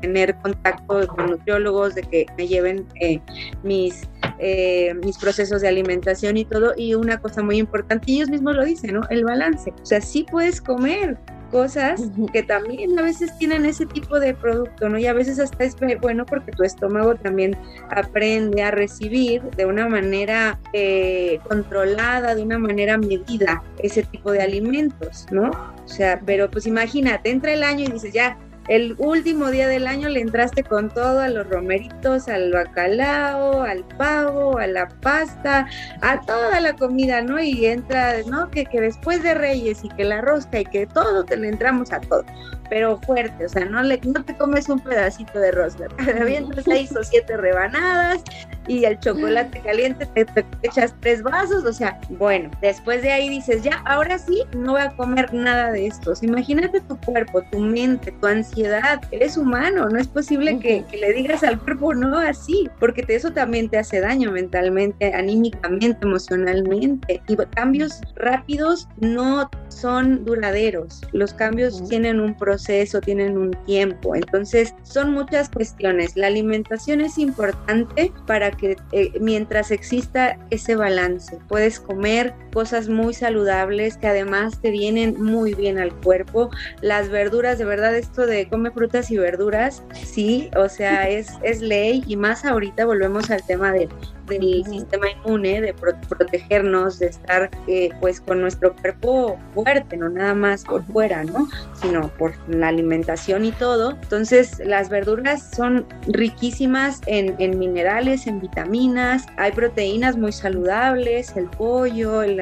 tener 0.01 0.35
contacto 0.43 1.07
con 1.07 1.27
nutriólogos, 1.27 1.95
de 1.95 2.03
que 2.03 2.27
me 2.37 2.47
lleven 2.47 2.87
eh, 3.01 3.21
mis, 3.63 4.09
eh, 4.39 4.95
mis 5.05 5.19
procesos 5.19 5.63
de 5.63 5.69
alimentación 5.69 6.37
y 6.37 6.45
todo. 6.45 6.73
Y 6.77 6.95
una 6.95 7.19
cosa 7.21 7.43
muy 7.43 7.59
importante, 7.59 8.13
ellos 8.13 8.29
mismos 8.29 8.57
lo 8.57 8.65
dicen, 8.65 8.95
¿no? 8.95 9.03
El 9.11 9.25
balance. 9.25 9.73
O 9.83 9.87
sea, 9.87 10.01
sí 10.01 10.27
puedes 10.29 10.61
comer, 10.61 11.19
cosas 11.51 12.03
que 12.33 12.43
también 12.43 12.99
a 12.99 13.03
veces 13.03 13.37
tienen 13.39 13.65
ese 13.65 13.87
tipo 13.87 14.19
de 14.21 14.35
producto, 14.35 14.89
¿no? 14.89 14.99
Y 14.99 15.07
a 15.07 15.13
veces 15.13 15.39
hasta 15.39 15.65
es 15.65 15.77
bueno 16.01 16.27
porque 16.27 16.53
tu 16.53 16.63
estómago 16.63 17.15
también 17.15 17.57
aprende 17.91 18.63
a 18.63 18.71
recibir 18.71 19.43
de 19.43 19.67
una 19.67 19.89
manera 19.89 20.59
eh, 20.73 21.41
controlada, 21.49 22.35
de 22.35 22.43
una 22.43 22.59
manera 22.59 22.99
medida 22.99 23.63
ese 23.79 24.03
tipo 24.03 24.33
de 24.33 24.43
alimentos, 24.43 25.27
¿no? 25.31 25.51
O 25.85 25.89
sea, 25.89 26.21
pero 26.25 26.51
pues 26.51 26.67
imagínate, 26.67 27.31
entra 27.31 27.53
el 27.53 27.63
año 27.63 27.85
y 27.85 27.93
dices, 27.93 28.13
ya, 28.13 28.37
el 28.69 28.95
último 28.99 29.51
día 29.51 29.69
del 29.69 29.87
año 29.87 30.09
le 30.09 30.21
entraste 30.21 30.63
con 30.63 30.89
todo 30.89 31.21
a 31.21 31.29
los 31.29 31.49
romeritos, 31.49 32.29
al 32.29 32.53
bacalao, 32.53 33.63
al 33.63 33.85
pavo, 33.97 34.59
a 34.59 34.67
la 34.67 34.89
pasta, 34.89 35.67
a 36.03 36.21
toda 36.23 36.61
la 36.61 36.75
comida, 36.75 37.23
¿no? 37.23 37.41
Y 37.41 37.67
entra, 37.67 38.23
¿no? 38.27 38.51
Que, 38.51 38.65
que 38.67 38.81
después 38.81 39.23
de 39.23 39.35
Reyes 39.35 39.85
y 39.85 39.89
que 39.91 40.05
la 40.05 40.21
rosca 40.21 40.61
y 40.61 40.65
que 40.65 40.87
todo, 40.87 41.25
te 41.25 41.37
le 41.37 41.49
entramos 41.49 41.93
a 41.93 42.01
todo 42.01 42.25
pero 42.69 42.99
fuerte, 43.01 43.47
o 43.47 43.49
sea, 43.49 43.65
no, 43.65 43.83
le, 43.83 44.01
no 44.05 44.25
te 44.25 44.37
comes 44.37 44.69
un 44.69 44.81
pedacito 44.81 45.39
de 45.39 45.53
rosca, 45.53 45.89
te 46.05 46.23
avientas 46.23 46.65
seis 46.65 46.95
o 46.97 47.03
siete 47.03 47.37
rebanadas 47.37 48.23
y 48.69 48.85
el 48.85 48.99
chocolate 48.99 49.61
caliente 49.61 50.07
te, 50.07 50.27
echas 50.63 50.95
tres 51.01 51.23
vasos, 51.23 51.65
o 51.65 51.73
sea, 51.73 52.01
bueno, 52.11 52.51
después 52.61 53.03
de 53.03 53.13
ahí 53.13 53.29
dices, 53.29 53.63
ya, 53.63 53.83
ahora 53.87 54.19
sí, 54.19 54.43
no 54.57 54.73
voy 54.73 54.83
a 54.83 54.97
comer 54.97 55.33
nada 55.33 55.73
de 55.73 55.87
esto. 55.87 56.13
imagínate 56.23 56.81
tu 56.81 56.97
cuerpo, 57.01 57.43
tu 57.53 57.61
mente, 57.61 58.13
tu 58.13 58.27
ansiedad, 58.27 59.01
eres 59.11 59.37
humano, 59.37 59.89
no 59.89 59.99
es 59.99 60.09
posible 60.09 60.59
que, 60.59 60.85
que 60.91 60.97
le 60.97 61.13
digas 61.13 61.45
al 61.45 61.61
cuerpo 61.61 61.95
no 61.95 62.19
así, 62.19 62.69
porque 62.81 63.05
eso 63.09 63.33
también 63.33 63.69
te 63.69 63.79
hace 63.79 64.01
daño 64.01 64.33
mentalmente, 64.33 65.13
anímicamente, 65.15 65.99
emocionalmente. 66.03 67.23
Y 67.29 67.37
cambios 67.55 68.01
rápidos 68.17 68.89
no 69.01 69.49
son 69.77 70.25
duraderos, 70.25 71.03
los 71.13 71.33
cambios 71.35 71.87
tienen 71.89 72.21
un 72.21 72.35
proceso 72.35 72.57
proceso, 72.57 73.01
tienen 73.01 73.37
un 73.37 73.51
tiempo. 73.67 74.15
Entonces, 74.15 74.73
son 74.83 75.11
muchas 75.11 75.51
cuestiones. 75.51 76.17
La 76.17 76.29
alimentación 76.29 77.01
es 77.01 77.19
importante 77.19 78.13
para 78.27 78.51
que 78.51 78.77
eh, 78.93 79.13
mientras 79.21 79.71
exista 79.71 80.39
ese 80.51 80.77
balance, 80.77 81.39
puedes 81.49 81.81
comer 81.81 82.33
cosas 82.57 82.89
muy 82.89 83.13
saludables 83.13 83.99
que 83.99 84.07
además 84.07 84.63
te 84.63 84.71
vienen 84.71 85.23
muy 85.23 85.53
bien 85.53 85.79
al 85.79 85.95
cuerpo. 85.95 86.49
Las 86.81 87.11
verduras, 87.11 87.59
de 87.59 87.67
verdad, 87.67 87.95
esto 87.95 88.25
de 88.25 88.49
come 88.49 88.71
frutas 88.71 89.11
y 89.11 89.19
verduras, 89.19 89.83
sí, 89.93 90.49
o 90.57 90.71
sea, 90.71 91.07
es, 91.11 91.29
es 91.43 91.61
ley 91.61 92.03
y 92.07 92.17
más 92.17 92.47
ahorita 92.47 92.87
volvemos 92.87 93.31
al 93.31 93.45
tema 93.45 93.73
de 93.73 93.91
del 94.27 94.65
sistema 94.65 95.07
inmune, 95.11 95.61
de 95.61 95.75
protegernos, 95.75 96.99
de 96.99 97.07
estar 97.07 97.51
eh, 97.67 97.91
pues 98.01 98.21
con 98.21 98.41
nuestro 98.41 98.75
cuerpo 98.75 99.39
fuerte, 99.55 99.97
no 99.97 100.09
nada 100.09 100.35
más 100.35 100.65
por 100.65 100.85
fuera, 100.85 101.25
¿no? 101.25 101.49
Sino 101.81 102.09
por 102.17 102.33
la 102.49 102.69
alimentación 102.69 103.45
y 103.45 103.53
todo. 103.53 103.93
Entonces 103.93 104.61
las 104.65 104.89
verduras 104.89 105.51
son 105.55 105.87
riquísimas 106.09 107.01
en, 107.07 107.37
minerales, 107.59 108.27
en 108.27 108.41
vitaminas, 108.41 109.27
hay 109.37 109.53
proteínas 109.53 110.17
muy 110.17 110.33
saludables, 110.33 111.37
el 111.37 111.47
pollo, 111.47 112.23
el, 112.23 112.41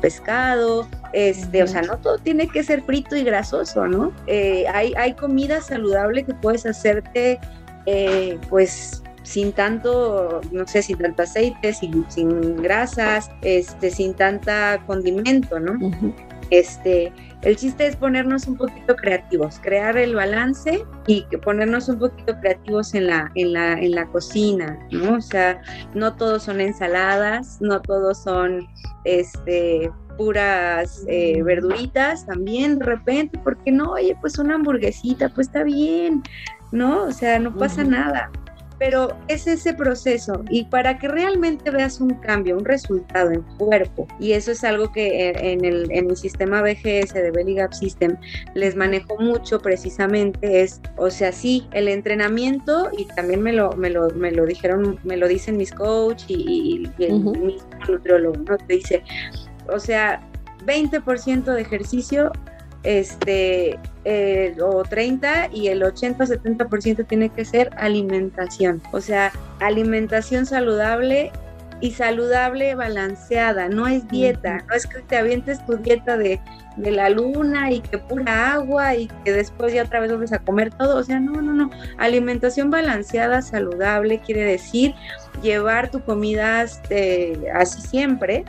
pescado, 0.00 0.88
este, 1.12 1.62
o 1.62 1.66
sea, 1.66 1.82
no 1.82 1.98
todo 1.98 2.18
tiene 2.18 2.48
que 2.48 2.62
ser 2.62 2.82
frito 2.82 3.16
y 3.16 3.24
grasoso, 3.24 3.86
¿no? 3.86 4.12
Eh, 4.26 4.66
hay, 4.72 4.92
hay 4.96 5.14
comida 5.14 5.60
saludable 5.60 6.24
que 6.24 6.34
puedes 6.34 6.66
hacerte, 6.66 7.38
eh, 7.86 8.38
pues, 8.48 9.02
sin 9.22 9.52
tanto, 9.52 10.40
no 10.52 10.66
sé, 10.66 10.82
sin 10.82 10.98
tanto 10.98 11.22
aceite, 11.22 11.72
sin, 11.72 12.08
sin 12.10 12.62
grasas, 12.62 13.30
este, 13.42 13.90
sin 13.90 14.14
tanta 14.14 14.82
condimento, 14.86 15.58
¿no? 15.58 15.78
Este, 16.50 17.12
el 17.46 17.54
chiste 17.56 17.86
es 17.86 17.94
ponernos 17.94 18.48
un 18.48 18.56
poquito 18.56 18.96
creativos, 18.96 19.60
crear 19.62 19.96
el 19.96 20.16
balance 20.16 20.84
y 21.06 21.24
ponernos 21.44 21.88
un 21.88 22.00
poquito 22.00 22.36
creativos 22.40 22.92
en 22.92 23.06
la, 23.06 23.30
en 23.36 23.52
la, 23.52 23.74
en 23.74 23.92
la 23.92 24.04
cocina, 24.06 24.76
¿no? 24.90 25.14
O 25.14 25.20
sea, 25.20 25.62
no 25.94 26.12
todos 26.16 26.42
son 26.42 26.60
ensaladas, 26.60 27.58
no 27.60 27.80
todos 27.80 28.20
son 28.24 28.66
este 29.04 29.92
puras 30.16 31.04
eh, 31.06 31.40
verduritas 31.44 32.26
también 32.26 32.80
de 32.80 32.84
repente, 32.84 33.38
porque 33.44 33.70
no, 33.70 33.92
oye, 33.92 34.16
pues 34.20 34.40
una 34.40 34.56
hamburguesita, 34.56 35.28
pues 35.28 35.46
está 35.46 35.62
bien, 35.62 36.24
¿no? 36.72 37.04
O 37.04 37.12
sea, 37.12 37.38
no 37.38 37.54
pasa 37.54 37.84
nada 37.84 38.28
pero 38.78 39.16
es 39.28 39.46
ese 39.46 39.74
proceso 39.74 40.42
y 40.50 40.64
para 40.64 40.98
que 40.98 41.08
realmente 41.08 41.70
veas 41.70 42.00
un 42.00 42.14
cambio, 42.14 42.56
un 42.56 42.64
resultado 42.64 43.30
en 43.30 43.42
tu 43.42 43.66
cuerpo, 43.66 44.06
y 44.20 44.32
eso 44.32 44.52
es 44.52 44.64
algo 44.64 44.92
que 44.92 45.30
en, 45.30 45.64
el, 45.64 45.90
en 45.90 46.06
mi 46.06 46.16
sistema 46.16 46.62
BGS 46.62 47.14
de 47.14 47.30
Belly 47.30 47.54
Gap 47.54 47.72
System 47.72 48.16
les 48.54 48.76
manejo 48.76 49.18
mucho 49.18 49.60
precisamente 49.60 50.62
es, 50.62 50.80
o 50.96 51.10
sea, 51.10 51.32
sí, 51.32 51.66
el 51.72 51.88
entrenamiento 51.88 52.90
y 52.96 53.04
también 53.06 53.42
me 53.42 53.52
lo, 53.52 53.72
me 53.72 53.90
lo, 53.90 54.10
me 54.10 54.30
lo 54.30 54.46
dijeron, 54.46 54.98
me 55.04 55.16
lo 55.16 55.28
dicen 55.28 55.56
mis 55.56 55.72
coach 55.72 56.24
y, 56.28 56.88
el 56.98 57.12
mismo 57.12 57.68
nutriólogo, 57.88 58.36
¿no? 58.48 58.56
Te 58.56 58.74
dice, 58.74 59.02
o 59.68 59.78
sea, 59.78 60.20
20% 60.66 61.44
de 61.44 61.60
ejercicio 61.60 62.32
este, 62.82 63.78
eh, 64.08 64.54
o 64.62 64.84
30 64.84 65.48
y 65.52 65.66
el 65.66 65.82
80-70% 65.82 67.04
tiene 67.08 67.28
que 67.28 67.44
ser 67.44 67.70
alimentación. 67.76 68.80
O 68.92 69.00
sea, 69.00 69.32
alimentación 69.58 70.46
saludable 70.46 71.32
y 71.80 71.90
saludable 71.90 72.76
balanceada, 72.76 73.68
no 73.68 73.88
es 73.88 74.06
dieta, 74.08 74.64
no 74.68 74.74
es 74.74 74.86
que 74.86 75.00
te 75.00 75.16
avientes 75.16 75.64
tu 75.66 75.76
dieta 75.76 76.16
de, 76.16 76.40
de, 76.76 76.90
la 76.92 77.10
luna 77.10 77.72
y 77.72 77.80
que 77.80 77.98
pura 77.98 78.54
agua 78.54 78.94
y 78.94 79.08
que 79.24 79.32
después 79.32 79.74
ya 79.74 79.82
otra 79.82 79.98
vez 80.00 80.10
vuelves 80.10 80.32
a 80.32 80.38
comer 80.38 80.72
todo, 80.72 80.98
o 80.98 81.02
sea, 81.02 81.18
no, 81.18 81.42
no, 81.42 81.52
no, 81.52 81.70
alimentación 81.98 82.70
balanceada, 82.70 83.42
saludable, 83.42 84.20
quiere 84.20 84.44
decir 84.44 84.94
llevar 85.42 85.90
tu 85.90 86.00
comida 86.00 86.62
este, 86.62 87.50
así 87.52 87.82
siempre, 87.82 88.44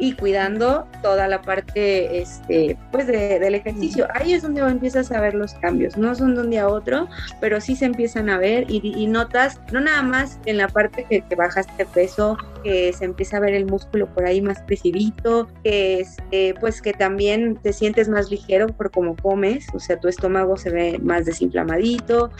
y 0.00 0.14
cuidando 0.14 0.86
toda 1.02 1.28
la 1.28 1.42
parte 1.42 2.20
este, 2.20 2.76
pues 2.90 3.06
del 3.06 3.54
ejercicio. 3.54 4.08
Ahí 4.14 4.32
es 4.32 4.42
donde 4.42 4.62
empiezas 4.62 5.12
a 5.12 5.20
ver 5.20 5.34
los 5.34 5.54
cambios, 5.54 5.96
no 5.96 6.14
son 6.14 6.34
de 6.34 6.40
un 6.40 6.50
día 6.50 6.62
a 6.62 6.68
otro, 6.68 7.06
pero 7.40 7.60
sí 7.60 7.76
se 7.76 7.84
empiezan 7.84 8.30
a 8.30 8.38
ver 8.38 8.64
y, 8.68 9.06
notas, 9.06 9.60
no 9.72 9.80
nada 9.80 10.02
más 10.02 10.38
en 10.46 10.56
la 10.56 10.68
parte 10.68 11.04
que, 11.08 11.20
que, 11.20 11.36
bajaste 11.36 11.84
peso, 11.84 12.38
que 12.64 12.92
se 12.92 13.04
empieza 13.04 13.36
a 13.36 13.40
ver 13.40 13.54
el 13.54 13.66
músculo 13.66 14.06
por 14.06 14.24
ahí 14.24 14.40
más 14.40 14.62
crecidito, 14.66 15.48
que 15.62 16.00
este, 16.00 16.54
pues 16.60 16.80
que 16.80 16.94
también 16.94 17.56
te 17.56 17.72
sientes 17.72 18.08
más 18.08 18.30
ligero 18.30 18.68
por 18.68 18.90
cómo 18.90 19.16
comes, 19.16 19.66
o 19.74 19.80
sea, 19.80 20.00
tu 20.00 20.08
estómago 20.08 20.56
se 20.56 20.70
ve 20.70 20.98
más 21.02 21.26
desinflamadito, 21.26 22.30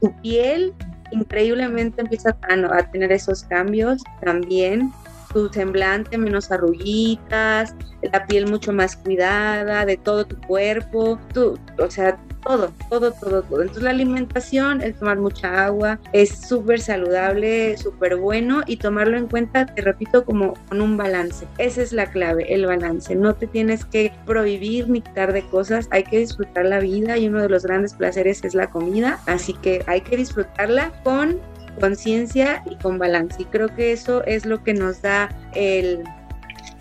tu 0.00 0.12
piel 0.22 0.72
increíblemente 1.12 2.00
empieza 2.00 2.36
a, 2.48 2.78
a 2.78 2.90
tener 2.90 3.12
esos 3.12 3.44
cambios 3.44 4.02
también 4.22 4.90
tu 5.32 5.48
semblante 5.48 6.18
menos 6.18 6.50
arruguitas, 6.50 7.74
la 8.12 8.26
piel 8.26 8.50
mucho 8.50 8.72
más 8.72 8.96
cuidada 8.96 9.84
de 9.84 9.96
todo 9.96 10.24
tu 10.24 10.36
cuerpo, 10.46 11.18
tú, 11.32 11.58
o 11.78 11.90
sea, 11.90 12.18
todo, 12.44 12.72
todo, 12.90 13.12
todo, 13.12 13.42
todo. 13.42 13.62
Entonces 13.62 13.82
la 13.82 13.90
alimentación, 13.90 14.82
el 14.82 14.94
tomar 14.94 15.18
mucha 15.18 15.64
agua, 15.64 15.98
es 16.12 16.30
súper 16.48 16.80
saludable, 16.80 17.76
súper 17.76 18.16
bueno 18.16 18.62
y 18.66 18.76
tomarlo 18.76 19.16
en 19.16 19.28
cuenta, 19.28 19.66
te 19.66 19.82
repito, 19.82 20.24
como 20.24 20.54
con 20.68 20.80
un 20.80 20.96
balance. 20.96 21.46
Esa 21.58 21.82
es 21.82 21.92
la 21.92 22.06
clave, 22.06 22.52
el 22.52 22.66
balance. 22.66 23.14
No 23.14 23.34
te 23.34 23.46
tienes 23.46 23.84
que 23.84 24.12
prohibir 24.26 24.88
ni 24.88 25.00
quitar 25.00 25.32
de 25.32 25.42
cosas, 25.42 25.88
hay 25.90 26.04
que 26.04 26.18
disfrutar 26.18 26.66
la 26.66 26.80
vida 26.80 27.16
y 27.16 27.28
uno 27.28 27.42
de 27.42 27.48
los 27.48 27.64
grandes 27.64 27.94
placeres 27.94 28.42
es 28.44 28.54
la 28.54 28.70
comida, 28.70 29.20
así 29.26 29.54
que 29.54 29.84
hay 29.86 30.00
que 30.00 30.16
disfrutarla 30.16 30.92
con 31.04 31.38
conciencia 31.80 32.62
y 32.70 32.76
con 32.76 32.98
balance. 32.98 33.42
Y 33.42 33.44
creo 33.46 33.68
que 33.74 33.92
eso 33.92 34.24
es 34.24 34.46
lo 34.46 34.62
que 34.62 34.74
nos 34.74 35.02
da 35.02 35.28
el, 35.54 36.04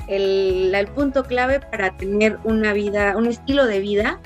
el, 0.08 0.73
el 0.73 0.88
punto 0.88 1.23
clave 1.23 1.60
para 1.60 1.95
tener 1.97 2.38
una 2.43 2.73
vida, 2.73 3.15
un 3.17 3.27
estilo 3.27 3.65
de 3.65 3.80
vida 3.80 4.19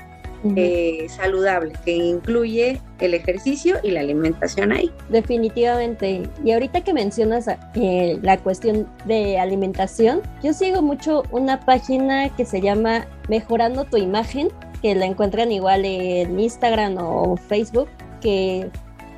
eh, 0.54 1.06
saludable, 1.08 1.72
que 1.84 1.92
incluye 1.96 2.80
el 3.00 3.14
ejercicio 3.14 3.76
y 3.82 3.90
la 3.90 4.00
alimentación 4.00 4.70
ahí. 4.70 4.92
Definitivamente. 5.08 6.22
Y 6.44 6.52
ahorita 6.52 6.82
que 6.82 6.92
mencionas 6.92 7.48
eh, 7.74 8.18
la 8.22 8.38
cuestión 8.38 8.86
de 9.06 9.38
alimentación, 9.38 10.20
yo 10.42 10.52
sigo 10.52 10.82
mucho 10.82 11.24
una 11.30 11.60
página 11.60 12.28
que 12.36 12.44
se 12.44 12.60
llama 12.60 13.06
Mejorando 13.28 13.84
tu 13.84 13.96
imagen, 13.96 14.48
que 14.82 14.94
la 14.94 15.06
encuentran 15.06 15.50
igual 15.50 15.84
en 15.84 16.38
Instagram 16.38 16.96
o 16.98 17.36
Facebook, 17.36 17.88
que 18.20 18.70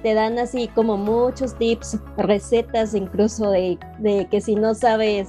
te 0.02 0.14
dan 0.14 0.38
así 0.38 0.68
como 0.68 0.96
muchos 0.96 1.56
tips, 1.56 1.98
recetas 2.16 2.94
incluso 2.94 3.50
de, 3.50 3.78
de 3.98 4.26
que 4.30 4.40
si 4.40 4.54
no 4.54 4.74
sabes 4.74 5.28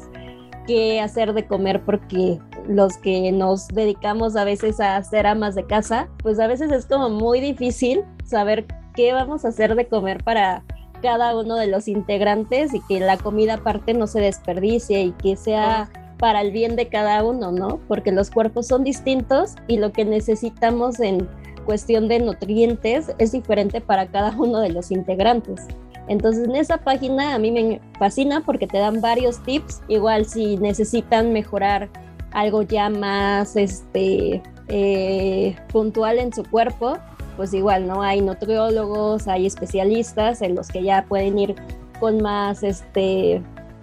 qué 0.67 1.01
hacer 1.01 1.33
de 1.33 1.47
comer 1.47 1.81
porque 1.83 2.39
los 2.67 2.97
que 2.97 3.31
nos 3.31 3.67
dedicamos 3.69 4.35
a 4.35 4.43
veces 4.43 4.79
a 4.79 4.97
hacer 4.97 5.25
amas 5.25 5.55
de 5.55 5.65
casa, 5.65 6.07
pues 6.21 6.39
a 6.39 6.47
veces 6.47 6.71
es 6.71 6.85
como 6.85 7.09
muy 7.09 7.39
difícil 7.39 8.03
saber 8.23 8.65
qué 8.95 9.13
vamos 9.13 9.45
a 9.45 9.47
hacer 9.47 9.75
de 9.75 9.87
comer 9.87 10.23
para 10.23 10.63
cada 11.01 11.35
uno 11.37 11.55
de 11.55 11.67
los 11.67 11.87
integrantes 11.87 12.73
y 12.73 12.81
que 12.81 12.99
la 12.99 13.17
comida 13.17 13.55
aparte 13.55 13.93
no 13.93 14.05
se 14.05 14.19
desperdicie 14.19 15.01
y 15.01 15.11
que 15.13 15.35
sea 15.35 15.89
para 16.19 16.41
el 16.41 16.51
bien 16.51 16.75
de 16.75 16.89
cada 16.89 17.23
uno, 17.23 17.51
¿no? 17.51 17.79
Porque 17.87 18.11
los 18.11 18.29
cuerpos 18.29 18.67
son 18.67 18.83
distintos 18.83 19.55
y 19.67 19.77
lo 19.77 19.91
que 19.91 20.05
necesitamos 20.05 20.99
en 20.99 21.27
cuestión 21.59 22.07
de 22.07 22.19
nutrientes 22.19 23.13
es 23.17 23.31
diferente 23.31 23.81
para 23.81 24.07
cada 24.07 24.31
uno 24.37 24.59
de 24.59 24.69
los 24.69 24.91
integrantes. 24.91 25.67
Entonces 26.07 26.45
en 26.45 26.55
esa 26.55 26.77
página 26.77 27.35
a 27.35 27.39
mí 27.39 27.51
me 27.51 27.79
fascina 27.99 28.41
porque 28.45 28.67
te 28.67 28.79
dan 28.79 28.99
varios 28.99 29.43
tips, 29.43 29.81
igual 29.87 30.25
si 30.25 30.57
necesitan 30.57 31.31
mejorar 31.31 31.89
algo 32.31 32.63
ya 32.63 32.89
más 32.89 33.55
este, 33.55 34.41
eh, 34.67 35.55
puntual 35.71 36.17
en 36.17 36.33
su 36.33 36.43
cuerpo, 36.43 36.97
pues 37.37 37.53
igual, 37.53 37.87
¿no? 37.87 38.01
Hay 38.01 38.21
nutriólogos, 38.21 39.27
hay 39.27 39.45
especialistas 39.45 40.41
en 40.41 40.55
los 40.55 40.67
que 40.67 40.83
ya 40.83 41.05
pueden 41.07 41.37
ir 41.39 41.55
con 41.99 42.21
más, 42.21 42.63
este, 42.63 43.41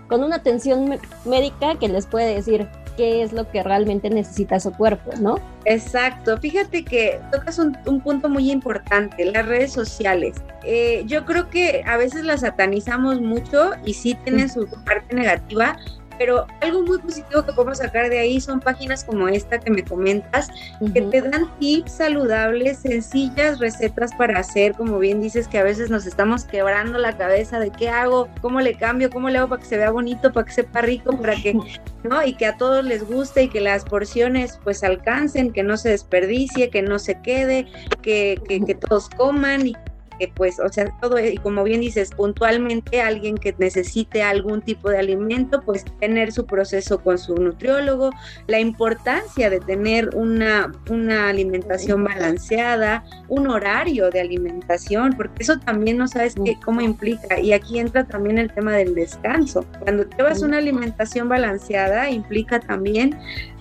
con 0.09 0.23
una 0.23 0.37
atención 0.37 0.99
médica 1.25 1.77
que 1.79 1.89
les 1.89 2.07
puede 2.07 2.35
decir 2.35 2.69
qué 2.96 3.22
es 3.22 3.32
lo 3.32 3.50
que 3.50 3.62
realmente 3.62 4.11
necesita 4.11 4.59
su 4.61 4.72
cuerpo, 4.72 5.12
¿no? 5.20 5.38
Exacto. 5.64 6.38
Fíjate 6.38 6.85
que 6.85 7.20
tocas 7.30 7.59
un, 7.59 7.74
punto 8.00 8.28
muy 8.28 8.50
importante, 8.50 9.24
las 9.24 9.46
redes 9.46 9.72
sociales. 9.72 10.37
Eh, 10.64 11.02
yo 11.06 11.24
creo 11.24 11.48
que 11.50 11.82
a 11.87 11.96
veces 11.96 12.24
las 12.24 12.40
satanizamos 12.40 13.20
mucho 13.20 13.70
y 13.85 13.94
sí 13.94 14.16
tienen 14.24 14.48
su 14.48 14.66
parte 14.85 15.14
negativa, 15.14 15.76
pero 16.18 16.46
algo 16.61 16.83
muy 16.83 16.98
positivo 16.98 17.44
que 17.44 17.52
podemos 17.52 17.79
sacar 17.79 18.09
de 18.09 18.18
ahí 18.18 18.40
son 18.40 18.61
páginas 18.61 19.05
como 19.05 19.29
esta 19.29 19.59
que 19.59 19.70
me 19.70 19.85
comentas, 19.85 20.48
que 20.92 21.02
te 21.02 21.22
dan 21.22 21.50
tips 21.59 21.92
saludables, 21.92 22.79
sencillas, 22.79 23.59
recetas 23.59 24.14
para 24.14 24.40
hacer, 24.40 24.74
como 24.74 24.98
bien 24.98 25.20
dices, 25.20 25.48
que 25.48 25.59
a 25.59 25.62
veces 25.62 25.90
nos 25.90 26.07
estamos 26.07 26.44
quebrando 26.44 26.98
la 26.98 27.16
cabeza 27.16 27.59
de 27.59 27.70
qué 27.70 27.88
hago, 27.88 28.29
cómo 28.40 28.61
le 28.61 28.74
cambio, 28.74 29.11
cómo 29.11 29.29
le 29.29 29.38
hago 29.38 29.48
para 29.48 29.62
que 29.62 29.68
se 29.68 29.76
vea 29.76 29.90
bonito, 29.90 30.33
para 30.33 30.46
que 30.46 30.52
sepa 30.52 30.83
rico, 30.83 31.16
para 31.16 31.37
que, 31.37 31.55
¿no? 32.05 32.24
Y 32.24 32.35
que 32.35 32.46
a 32.46 32.57
todos 32.57 32.85
les 32.85 33.07
guste 33.07 33.44
y 33.44 33.48
que 33.48 33.61
las 33.61 33.85
porciones 33.85 34.59
pues 34.62 34.83
alcancen, 34.85 35.52
que 35.52 35.62
no 35.62 35.76
se 35.76 35.90
desperdicie, 35.90 36.70
que 36.70 36.83
no 36.83 36.98
se 36.98 37.20
quede, 37.22 37.66
que, 38.02 38.40
que, 38.48 38.64
que 38.64 38.74
todos 38.74 39.09
coman 39.11 39.66
y 39.66 39.76
que 40.18 40.29
pues, 40.29 40.59
o 40.61 40.68
sea, 40.68 40.92
todo, 41.00 41.18
y 41.18 41.37
como 41.38 41.64
bien 41.64 41.81
dices, 41.81 42.11
puntualmente 42.11 43.00
alguien 43.00 43.37
que 43.37 43.55
necesite 43.59 44.22
algún 44.22 44.62
tipo 44.62 44.90
de 44.90 44.98
alimento, 44.98 45.62
pues 45.62 45.85
tener 46.00 46.33
su 46.33 46.46
proceso 46.46 47.00
con 47.02 47.18
su 47.18 47.35
nutriólogo, 47.35 48.11
la 48.46 48.61
importancia 48.61 49.50
de 49.50 49.61
tener 49.61 50.11
una, 50.14 50.72
una 50.90 51.29
alimentación 51.29 52.05
balanceada, 52.05 53.05
un 53.29 53.48
horario 53.48 54.11
de 54.11 54.20
alimentación, 54.20 55.14
porque 55.16 55.42
eso 55.42 55.59
también 55.59 55.98
no 55.98 56.09
sabes 56.09 56.35
qué, 56.44 56.59
cómo 56.64 56.81
implica, 56.81 57.40
y 57.40 57.52
aquí 57.52 57.79
entra 57.79 58.05
también 58.05 58.38
el 58.38 58.52
tema 58.52 58.72
del 58.74 58.94
descanso. 58.94 59.64
Cuando 59.81 60.09
llevas 60.16 60.42
una 60.42 60.59
alimentación 60.59 61.29
balanceada, 61.29 62.11
implica 62.11 62.61
también 62.61 63.16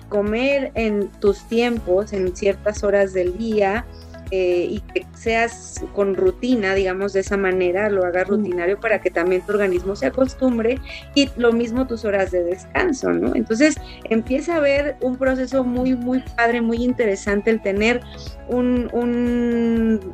comer 0.08 0.70
en 0.74 1.08
tus 1.20 1.46
tiempos, 1.48 2.12
en 2.12 2.34
ciertas 2.36 2.84
horas 2.84 3.12
del 3.12 3.36
día, 3.36 3.84
eh, 4.30 4.66
y 4.70 4.80
que 4.80 5.06
seas 5.14 5.84
con 5.94 6.14
rutina, 6.14 6.74
digamos 6.74 7.12
de 7.12 7.20
esa 7.20 7.36
manera, 7.36 7.88
lo 7.90 8.04
hagas 8.04 8.26
rutinario 8.26 8.80
para 8.80 9.00
que 9.00 9.10
también 9.10 9.42
tu 9.42 9.52
organismo 9.52 9.94
se 9.96 10.06
acostumbre 10.06 10.80
y 11.14 11.30
lo 11.36 11.52
mismo 11.52 11.86
tus 11.86 12.04
horas 12.04 12.30
de 12.30 12.42
descanso, 12.42 13.12
¿no? 13.12 13.34
Entonces 13.34 13.76
empieza 14.04 14.54
a 14.54 14.56
haber 14.58 14.96
un 15.00 15.16
proceso 15.16 15.64
muy, 15.64 15.94
muy 15.94 16.22
padre, 16.36 16.60
muy 16.60 16.82
interesante 16.82 17.50
el 17.50 17.62
tener 17.62 18.00
un, 18.48 18.90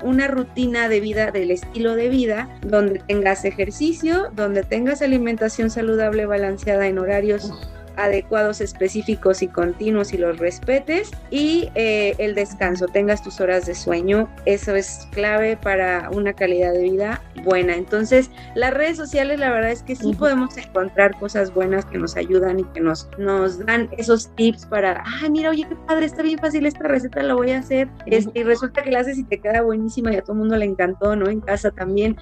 una 0.03 0.29
rutina 0.29 0.89
de 0.89 1.01
vida, 1.01 1.31
del 1.31 1.51
estilo 1.51 1.95
de 1.95 2.09
vida, 2.09 2.49
donde 2.67 3.01
tengas 3.07 3.45
ejercicio, 3.45 4.31
donde 4.35 4.63
tengas 4.63 5.03
alimentación 5.03 5.71
saludable 5.71 6.27
balanceada 6.27 6.87
en 6.87 6.99
horarios 6.99 7.53
adecuados, 7.97 8.61
específicos 8.61 9.43
y 9.43 9.49
continuos 9.49 10.13
y 10.13 10.19
los 10.19 10.39
respetes. 10.39 11.11
Y 11.31 11.71
eh, 11.75 12.15
el 12.19 12.35
descanso, 12.35 12.87
tengas 12.87 13.23
tus 13.23 13.41
horas 13.41 13.67
de 13.67 13.75
sueño, 13.75 14.29
eso 14.47 14.75
es 14.75 15.09
clave 15.13 15.57
para 15.57 16.11
una 16.11 16.33
calidad 16.33 16.73
de 16.73 16.83
vida 16.83 17.23
buena. 17.45 17.75
Entonces, 17.75 18.31
las 18.55 18.75
redes 18.75 18.97
sociales, 18.97 19.39
la 19.39 19.51
verdad 19.51 19.71
es 19.71 19.83
que 19.83 19.97
sí 19.97 20.15
podemos 20.15 20.57
encontrar 20.57 21.19
cosas 21.19 21.53
buenas 21.53 21.85
que 21.87 21.99
nos 21.99 22.17
ayudan 22.17 22.61
y 22.61 22.65
que 22.65 22.81
nos, 22.81 23.09
nos 23.19 23.65
dan 23.65 23.89
esos 23.99 24.35
tips 24.37 24.67
para, 24.67 25.03
ah, 25.05 25.29
mira, 25.31 25.51
oye, 25.51 25.67
qué 25.69 25.77
padre, 25.87 26.07
está 26.07 26.23
bien 26.23 26.39
fácil 26.39 26.67
esta 26.67 26.87
receta, 26.89 27.23
la 27.23 27.35
voy 27.35 27.53
a 27.53 27.59
hacer. 27.59 27.89
Este, 28.07 28.41
y 28.41 28.43
resulta 28.43 28.83
que 28.83 28.91
la 28.91 29.01
haces 29.01 29.19
y 29.19 29.25
te 29.25 29.41
queda 29.41 29.63
buenísima 29.63 30.13
y 30.13 30.17
a 30.17 30.23
todo 30.23 30.33
el 30.33 30.39
mundo 30.41 30.57
le 30.57 30.65
encantó, 30.65 31.17
¿no? 31.17 31.29
En 31.29 31.41
casa 31.41 31.71
también. 31.71 32.17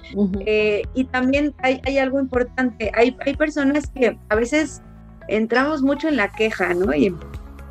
Eh, 0.45 0.83
y 0.93 1.05
también 1.05 1.53
hay, 1.59 1.81
hay 1.85 1.97
algo 1.97 2.19
importante, 2.19 2.91
hay, 2.93 3.15
hay 3.25 3.35
personas 3.35 3.87
que 3.87 4.17
a 4.29 4.35
veces 4.35 4.81
entramos 5.27 5.81
mucho 5.81 6.07
en 6.07 6.17
la 6.17 6.31
queja, 6.31 6.73
¿no? 6.73 6.93
Y, 6.93 7.15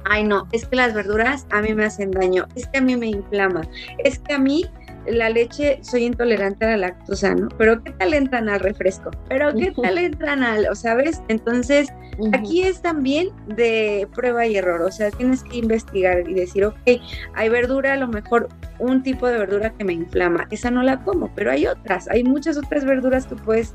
ay, 0.04 0.24
no, 0.24 0.46
es 0.52 0.66
que 0.66 0.76
las 0.76 0.94
verduras 0.94 1.46
a 1.50 1.60
mí 1.60 1.74
me 1.74 1.84
hacen 1.84 2.10
daño, 2.10 2.46
es 2.54 2.66
que 2.68 2.78
a 2.78 2.82
mí 2.82 2.96
me 2.96 3.06
inflama, 3.06 3.62
es 3.98 4.18
que 4.18 4.34
a 4.34 4.38
mí 4.38 4.64
la 5.10 5.30
leche, 5.30 5.78
soy 5.82 6.04
intolerante 6.04 6.64
a 6.64 6.70
la 6.70 6.76
lactosa, 6.76 7.34
¿no? 7.34 7.48
Pero 7.58 7.82
¿qué 7.82 7.92
tal 7.92 8.14
entran 8.14 8.48
al 8.48 8.60
refresco? 8.60 9.10
Pero 9.28 9.54
¿qué 9.54 9.72
tal 9.72 9.98
entran 9.98 10.42
al, 10.42 10.66
o 10.68 10.74
sabes? 10.74 11.22
Entonces, 11.28 11.88
aquí 12.32 12.62
es 12.62 12.82
también 12.82 13.28
de 13.46 14.08
prueba 14.14 14.46
y 14.46 14.56
error, 14.56 14.82
o 14.82 14.90
sea, 14.90 15.10
tienes 15.10 15.42
que 15.44 15.58
investigar 15.58 16.28
y 16.28 16.34
decir, 16.34 16.64
ok, 16.64 16.76
hay 17.34 17.48
verdura, 17.48 17.94
a 17.94 17.96
lo 17.96 18.08
mejor 18.08 18.48
un 18.78 19.02
tipo 19.02 19.26
de 19.28 19.38
verdura 19.38 19.70
que 19.70 19.84
me 19.84 19.92
inflama, 19.92 20.46
esa 20.50 20.70
no 20.70 20.82
la 20.82 21.02
como, 21.02 21.32
pero 21.34 21.50
hay 21.50 21.66
otras, 21.66 22.08
hay 22.08 22.24
muchas 22.24 22.56
otras 22.56 22.84
verduras 22.84 23.26
que 23.26 23.36
puedes 23.36 23.74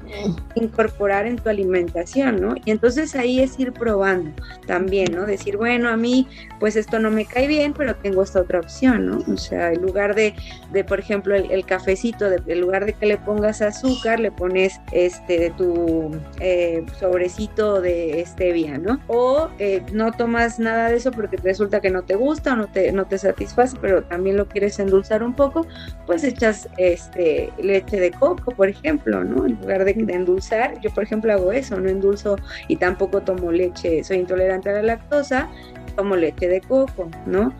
incorporar 0.55 1.27
en 1.27 1.37
tu 1.37 1.49
alimentación, 1.49 2.41
¿no? 2.41 2.55
Y 2.65 2.71
entonces 2.71 3.15
ahí 3.15 3.39
es 3.39 3.59
ir 3.59 3.71
probando 3.71 4.31
también, 4.65 5.13
¿no? 5.13 5.25
Decir, 5.25 5.57
bueno, 5.57 5.89
a 5.89 5.97
mí, 5.97 6.27
pues 6.59 6.75
esto 6.75 6.99
no 6.99 7.11
me 7.11 7.25
cae 7.25 7.47
bien, 7.47 7.73
pero 7.73 7.95
tengo 7.95 8.23
esta 8.23 8.41
otra 8.41 8.59
opción, 8.59 9.05
¿no? 9.07 9.19
O 9.31 9.37
sea, 9.37 9.71
en 9.71 9.81
lugar 9.81 10.15
de, 10.15 10.33
de 10.71 10.83
por 10.83 10.99
ejemplo, 10.99 11.24
el, 11.33 11.65
cafecito, 11.65 12.27
en 12.29 12.61
lugar 12.61 12.85
de 12.85 12.93
que 12.93 13.05
le 13.05 13.17
pongas 13.17 13.61
azúcar, 13.61 14.19
le 14.19 14.31
pones 14.31 14.79
este 14.91 15.51
tu 15.57 16.11
eh, 16.39 16.85
sobrecito 16.99 17.81
de 17.81 18.23
stevia, 18.27 18.77
¿no? 18.77 18.99
O 19.07 19.49
eh, 19.57 19.81
no 19.91 20.11
tomas 20.11 20.59
nada 20.59 20.89
de 20.89 20.97
eso 20.97 21.11
porque 21.11 21.37
resulta 21.37 21.79
que 21.79 21.89
no 21.89 22.03
te 22.03 22.15
gusta 22.15 22.53
o 22.53 22.55
no 22.55 22.67
te, 22.67 22.91
no 22.91 23.05
te 23.05 23.17
satisface, 23.17 23.77
pero 23.81 24.03
también 24.03 24.37
lo 24.37 24.47
quieres 24.47 24.77
endulzar 24.79 25.23
un 25.23 25.33
poco, 25.33 25.65
pues 26.05 26.23
echas 26.23 26.69
este, 26.77 27.51
leche 27.57 27.99
de 27.99 28.11
coco, 28.11 28.51
por 28.51 28.69
ejemplo, 28.69 29.23
¿no? 29.23 29.45
En 29.45 29.57
lugar 29.59 29.85
de, 29.85 29.93
de 29.93 30.13
endulzar, 30.13 30.79
yo 30.81 30.91
por 30.91 31.03
ejemplo 31.03 31.33
hago 31.33 31.51
eso, 31.51 31.79
no 31.79 31.89
endulzo 31.89 32.35
y 32.67 32.75
tampoco 32.75 33.21
tomo 33.21 33.51
leche, 33.51 34.03
soy 34.03 34.17
intolerante 34.17 34.69
a 34.69 34.73
la 34.73 34.83
lactosa, 34.83 35.49
tomo 35.95 36.15
leche 36.15 36.47
de 36.47 36.61
coco, 36.61 37.09
¿no? 37.25 37.53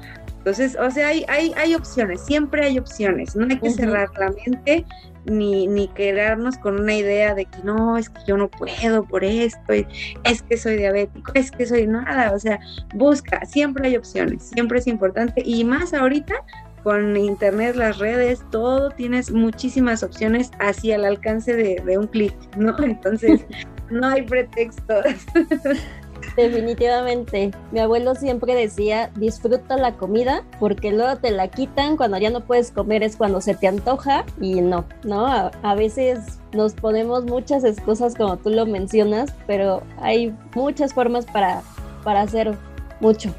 Entonces, 0.46 0.78
o 0.80 0.92
sea, 0.92 1.08
hay, 1.08 1.26
hay, 1.28 1.54
hay 1.58 1.74
opciones, 1.74 2.22
siempre 2.22 2.64
hay 2.64 2.78
opciones, 2.78 3.36
no 3.36 3.48
hay 3.50 3.58
que 3.58 3.72
cerrar 3.72 4.12
la 4.20 4.30
mente 4.30 4.86
ni, 5.26 5.66
ni 5.66 5.88
quedarnos 5.88 6.56
con 6.60 6.80
una 6.80 6.94
idea 6.94 7.34
de 7.34 7.46
que 7.46 7.64
no, 7.64 7.98
es 7.98 8.12
que 8.12 8.22
yo 8.28 8.38
no 8.38 8.48
puedo 8.48 9.04
por 9.06 9.24
esto, 9.24 9.74
es 9.74 10.44
que 10.44 10.58
soy 10.58 10.78
diabético, 10.78 11.32
es 11.34 11.50
que 11.50 11.66
soy 11.66 11.88
nada, 11.88 12.32
o 12.32 12.38
sea, 12.38 12.60
busca, 12.94 13.44
siempre 13.48 13.88
hay 13.88 13.98
opciones, 13.98 14.44
siempre 14.44 14.78
es 14.78 14.86
importante. 14.86 15.42
Y 15.44 15.64
más 15.64 15.96
ahorita 15.96 16.36
con 16.84 17.18
internet, 17.18 17.76
las 17.76 17.98
redes, 17.98 18.44
todo 18.52 18.92
tienes 18.92 19.32
muchísimas 19.32 20.04
opciones 20.04 20.52
así 20.60 20.92
al 20.92 21.06
alcance 21.06 21.56
de, 21.56 21.82
de 21.84 21.98
un 21.98 22.06
clic, 22.06 22.36
¿no? 22.56 22.78
Entonces, 22.84 23.44
no 23.90 24.10
hay 24.10 24.22
pretextos. 24.22 25.06
Definitivamente. 26.36 27.52
Mi 27.72 27.80
abuelo 27.80 28.16
siempre 28.16 28.56
decía, 28.56 29.10
disfruta 29.16 29.78
la 29.78 29.94
comida 29.94 30.44
porque 30.60 30.92
luego 30.92 31.16
te 31.18 31.32
la 31.32 31.48
quitan 31.48 31.96
cuando 31.98 32.18
ya 32.18 32.30
no 32.30 32.42
puedes 32.42 32.72
comer 32.72 33.04
es 33.04 33.16
cuando 33.16 33.42
se 33.42 33.56
te 33.56 33.68
antoja 33.68 34.26
y 34.42 34.62
no, 34.62 34.86
¿no? 35.04 35.26
A, 35.26 35.76
veces 35.76 36.40
nos 36.54 36.74
ponemos 36.74 37.26
muchas 37.26 37.64
excusas 37.64 38.16
como 38.16 38.38
tú 38.38 38.50
lo 38.50 38.66
mencionas, 38.66 39.34
pero 39.46 39.82
hay 39.98 40.34
muchas 40.56 40.94
formas 40.94 41.26
para, 41.26 41.62
para 42.04 42.22
hacer 42.22 42.56
mucho. 43.02 43.34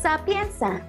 Sapienza. 0.00 0.80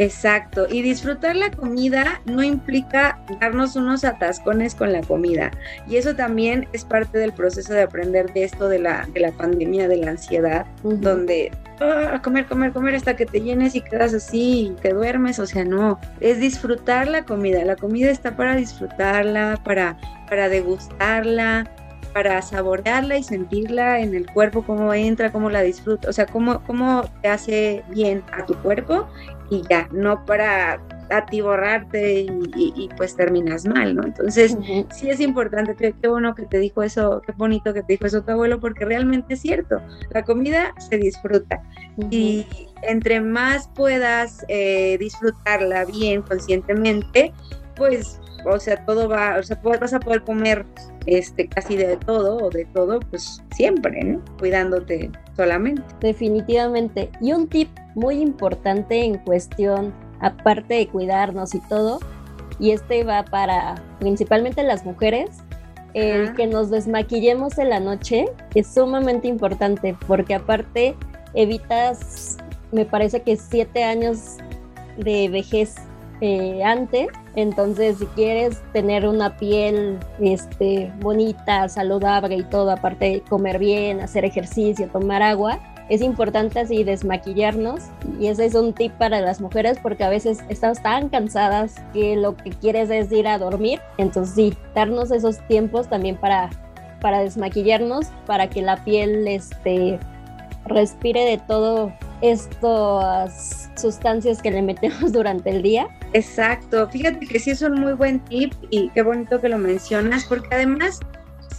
Exacto, 0.00 0.66
y 0.66 0.80
disfrutar 0.80 1.36
la 1.36 1.50
comida 1.50 2.22
no 2.24 2.42
implica 2.42 3.20
darnos 3.38 3.76
unos 3.76 4.02
atascones 4.02 4.74
con 4.74 4.94
la 4.94 5.02
comida. 5.02 5.50
Y 5.86 5.96
eso 5.96 6.16
también 6.16 6.66
es 6.72 6.86
parte 6.86 7.18
del 7.18 7.34
proceso 7.34 7.74
de 7.74 7.82
aprender 7.82 8.32
de 8.32 8.44
esto 8.44 8.70
de 8.70 8.78
la, 8.78 9.06
de 9.12 9.20
la 9.20 9.32
pandemia, 9.32 9.88
de 9.88 9.98
la 9.98 10.12
ansiedad, 10.12 10.64
donde 10.82 11.52
ah, 11.80 12.18
comer, 12.24 12.46
comer, 12.46 12.72
comer 12.72 12.94
hasta 12.94 13.14
que 13.14 13.26
te 13.26 13.42
llenes 13.42 13.74
y 13.74 13.82
quedas 13.82 14.14
así 14.14 14.68
y 14.68 14.80
te 14.80 14.94
duermes. 14.94 15.38
O 15.38 15.44
sea, 15.44 15.66
no, 15.66 16.00
es 16.20 16.40
disfrutar 16.40 17.06
la 17.06 17.26
comida. 17.26 17.62
La 17.66 17.76
comida 17.76 18.10
está 18.10 18.34
para 18.34 18.56
disfrutarla, 18.56 19.60
para, 19.62 19.98
para 20.30 20.48
degustarla, 20.48 21.70
para 22.12 22.40
saborearla 22.42 23.16
y 23.16 23.22
sentirla 23.22 24.00
en 24.00 24.14
el 24.14 24.26
cuerpo, 24.30 24.62
cómo 24.62 24.92
entra, 24.94 25.32
cómo 25.32 25.50
la 25.50 25.62
disfruta, 25.62 26.08
o 26.08 26.12
sea, 26.12 26.26
cómo, 26.26 26.62
cómo 26.64 27.04
te 27.22 27.28
hace 27.28 27.84
bien 27.90 28.22
a 28.32 28.44
tu 28.46 28.54
cuerpo 28.54 29.06
y 29.50 29.62
ya, 29.68 29.88
no 29.92 30.24
para 30.24 30.80
atiborrarte 31.10 32.20
y, 32.20 32.72
y, 32.76 32.88
pues 32.96 33.16
terminas 33.16 33.66
mal, 33.66 33.96
¿no? 33.96 34.04
Entonces, 34.04 34.56
sí 34.92 35.10
es 35.10 35.20
importante, 35.20 35.74
qué, 35.74 35.92
qué 36.00 36.08
bueno 36.08 36.34
que 36.34 36.46
te 36.46 36.58
dijo 36.58 36.82
eso, 36.82 37.20
qué 37.26 37.32
bonito 37.32 37.74
que 37.74 37.82
te 37.82 37.94
dijo 37.94 38.06
eso 38.06 38.22
tu 38.22 38.30
abuelo, 38.30 38.60
porque 38.60 38.84
realmente 38.84 39.34
es 39.34 39.40
cierto, 39.40 39.80
la 40.10 40.22
comida 40.22 40.72
se 40.78 40.98
disfruta 40.98 41.62
y 42.10 42.46
entre 42.82 43.20
más 43.20 43.68
puedas 43.74 44.44
eh, 44.48 44.96
disfrutarla 44.98 45.84
bien, 45.84 46.22
conscientemente, 46.22 47.32
pues, 47.74 48.19
o 48.44 48.58
sea, 48.58 48.84
todo 48.84 49.08
va, 49.08 49.36
o 49.38 49.42
sea, 49.42 49.58
vas 49.62 49.92
a 49.92 50.00
poder 50.00 50.22
comer 50.22 50.64
este, 51.06 51.48
casi 51.48 51.76
de 51.76 51.96
todo 51.96 52.36
o 52.38 52.50
de 52.50 52.64
todo, 52.66 53.00
pues 53.00 53.42
siempre, 53.54 54.02
¿no? 54.02 54.22
Cuidándote 54.38 55.10
solamente. 55.36 55.82
Definitivamente. 56.00 57.10
Y 57.20 57.32
un 57.32 57.48
tip 57.48 57.68
muy 57.94 58.20
importante 58.20 59.04
en 59.04 59.18
cuestión, 59.18 59.92
aparte 60.20 60.74
de 60.74 60.88
cuidarnos 60.88 61.54
y 61.54 61.60
todo, 61.60 62.00
y 62.58 62.72
este 62.72 63.04
va 63.04 63.24
para 63.24 63.82
principalmente 63.98 64.62
las 64.62 64.84
mujeres, 64.84 65.30
el 65.94 66.34
que 66.34 66.46
nos 66.46 66.70
desmaquillemos 66.70 67.58
en 67.58 67.70
la 67.70 67.80
noche 67.80 68.26
es 68.54 68.72
sumamente 68.72 69.26
importante 69.26 69.96
porque 70.06 70.34
aparte 70.34 70.94
evitas, 71.34 72.36
me 72.70 72.84
parece 72.84 73.22
que 73.22 73.36
siete 73.36 73.82
años 73.82 74.36
de 74.98 75.28
vejez 75.28 75.74
eh, 76.20 76.62
antes. 76.64 77.08
Entonces, 77.36 77.98
si 77.98 78.06
quieres 78.06 78.60
tener 78.72 79.06
una 79.06 79.36
piel 79.36 79.98
este, 80.20 80.92
bonita, 81.00 81.68
saludable 81.68 82.36
y 82.36 82.42
todo, 82.42 82.70
aparte 82.70 83.04
de 83.06 83.20
comer 83.22 83.58
bien, 83.58 84.00
hacer 84.00 84.24
ejercicio, 84.24 84.88
tomar 84.88 85.22
agua, 85.22 85.58
es 85.90 86.02
importante 86.02 86.60
así 86.60 86.84
desmaquillarnos 86.84 87.82
y 88.20 88.28
ese 88.28 88.46
es 88.46 88.54
un 88.54 88.72
tip 88.72 88.92
para 88.92 89.20
las 89.20 89.40
mujeres 89.40 89.76
porque 89.82 90.04
a 90.04 90.08
veces 90.08 90.38
estamos 90.48 90.80
tan 90.80 91.08
cansadas 91.08 91.74
que 91.92 92.14
lo 92.14 92.36
que 92.36 92.50
quieres 92.50 92.90
es 92.90 93.10
ir 93.10 93.26
a 93.26 93.38
dormir. 93.38 93.80
Entonces, 93.98 94.34
sí, 94.34 94.54
darnos 94.72 95.10
esos 95.10 95.38
tiempos 95.48 95.88
también 95.88 96.16
para, 96.16 96.48
para 97.00 97.18
desmaquillarnos, 97.20 98.06
para 98.24 98.48
que 98.48 98.62
la 98.62 98.84
piel 98.84 99.26
este, 99.26 99.98
respire 100.64 101.24
de 101.24 101.38
todo 101.38 101.92
estas 102.20 103.70
sustancias 103.76 104.40
que 104.42 104.50
le 104.50 104.62
metemos 104.62 105.12
durante 105.12 105.50
el 105.50 105.62
día. 105.62 105.88
Exacto, 106.12 106.88
fíjate 106.88 107.26
que 107.26 107.38
sí 107.38 107.50
es 107.50 107.62
un 107.62 107.80
muy 107.80 107.92
buen 107.92 108.18
tip 108.20 108.52
y 108.70 108.90
qué 108.90 109.02
bonito 109.02 109.40
que 109.40 109.48
lo 109.48 109.58
mencionas, 109.58 110.24
porque 110.24 110.48
además 110.54 111.00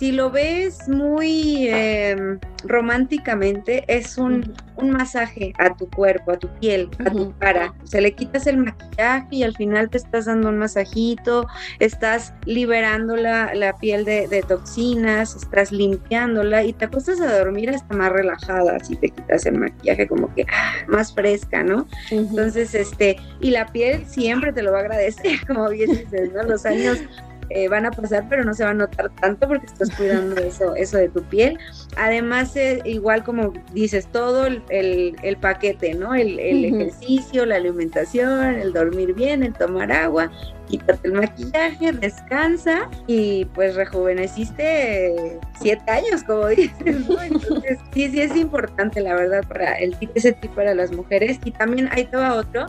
si 0.01 0.11
lo 0.11 0.31
ves 0.31 0.89
muy 0.89 1.67
em, 1.69 2.39
románticamente, 2.63 3.83
es 3.87 4.17
un, 4.17 4.51
masaje 4.81 5.53
a 5.59 5.75
tu 5.75 5.87
cuerpo, 5.91 6.31
a 6.31 6.39
tu 6.39 6.47
piel, 6.59 6.89
a 7.05 7.11
tu 7.11 7.37
cara. 7.37 7.71
O 7.83 7.85
sea, 7.85 8.01
le 8.01 8.13
quitas 8.13 8.47
el 8.47 8.57
maquillaje 8.57 9.27
y 9.29 9.43
al 9.43 9.55
final 9.55 9.91
te 9.91 9.99
estás 9.99 10.25
dando 10.25 10.49
un 10.49 10.57
masajito, 10.57 11.45
estás 11.77 12.33
liberando 12.45 13.15
la, 13.15 13.75
piel 13.79 14.03
de, 14.05 14.43
toxinas, 14.47 15.35
estás 15.35 15.71
limpiándola 15.71 16.63
y 16.63 16.73
te 16.73 16.85
acuestas 16.85 17.21
a 17.21 17.37
dormir 17.37 17.69
hasta 17.69 17.95
más 17.95 18.11
relajada 18.11 18.79
si 18.79 18.95
te 18.95 19.09
quitas 19.09 19.45
el 19.45 19.59
maquillaje, 19.59 20.07
como 20.07 20.33
que 20.33 20.47
ah, 20.51 20.73
más 20.87 21.13
fresca, 21.13 21.61
¿no? 21.61 21.85
Entonces, 22.09 22.73
este, 22.73 23.17
y 23.39 23.51
la 23.51 23.67
piel 23.67 24.03
siempre 24.07 24.51
te 24.51 24.63
lo 24.63 24.71
va 24.71 24.79
a 24.79 24.81
agradecer, 24.81 25.37
como 25.45 25.69
bien 25.69 25.91
dices, 25.91 26.33
¿no? 26.33 26.41
Los 26.41 26.65
años 26.65 26.97
eh, 27.55 27.67
van 27.67 27.85
a 27.85 27.91
pasar, 27.91 28.27
pero 28.29 28.43
no 28.43 28.53
se 28.53 28.63
va 28.63 28.71
a 28.71 28.73
notar 28.73 29.09
tanto 29.21 29.47
porque 29.47 29.65
estás 29.65 29.91
cuidando 29.95 30.41
eso, 30.41 30.75
eso 30.75 30.97
de 30.97 31.09
tu 31.09 31.23
piel. 31.23 31.57
Además, 31.97 32.55
eh, 32.55 32.81
igual 32.85 33.23
como 33.23 33.53
dices, 33.73 34.07
todo 34.11 34.45
el, 34.45 34.63
el, 34.69 35.37
paquete, 35.37 35.93
¿no? 35.93 36.13
El, 36.15 36.39
el 36.39 36.65
ejercicio, 36.65 37.45
la 37.45 37.55
alimentación, 37.55 38.55
el 38.55 38.73
dormir 38.73 39.13
bien, 39.13 39.43
el 39.43 39.53
tomar 39.53 39.91
agua 39.91 40.31
quítate 40.71 41.07
el 41.07 41.13
maquillaje, 41.13 41.91
descansa 41.91 42.89
y 43.05 43.45
pues 43.45 43.75
rejuveneciste 43.75 45.39
siete 45.59 45.91
años, 45.91 46.23
como 46.23 46.47
dices, 46.47 47.07
¿no? 47.07 47.21
Entonces, 47.21 47.79
sí, 47.93 48.09
sí 48.09 48.21
es 48.21 48.35
importante, 48.35 49.01
la 49.01 49.15
verdad, 49.15 49.43
para 49.47 49.73
el 49.75 49.95
ese 50.15 50.31
tipo 50.33 50.55
para 50.55 50.73
las 50.73 50.91
mujeres. 50.91 51.39
Y 51.43 51.51
también 51.51 51.89
hay 51.91 52.05
todo 52.05 52.35
otro 52.35 52.65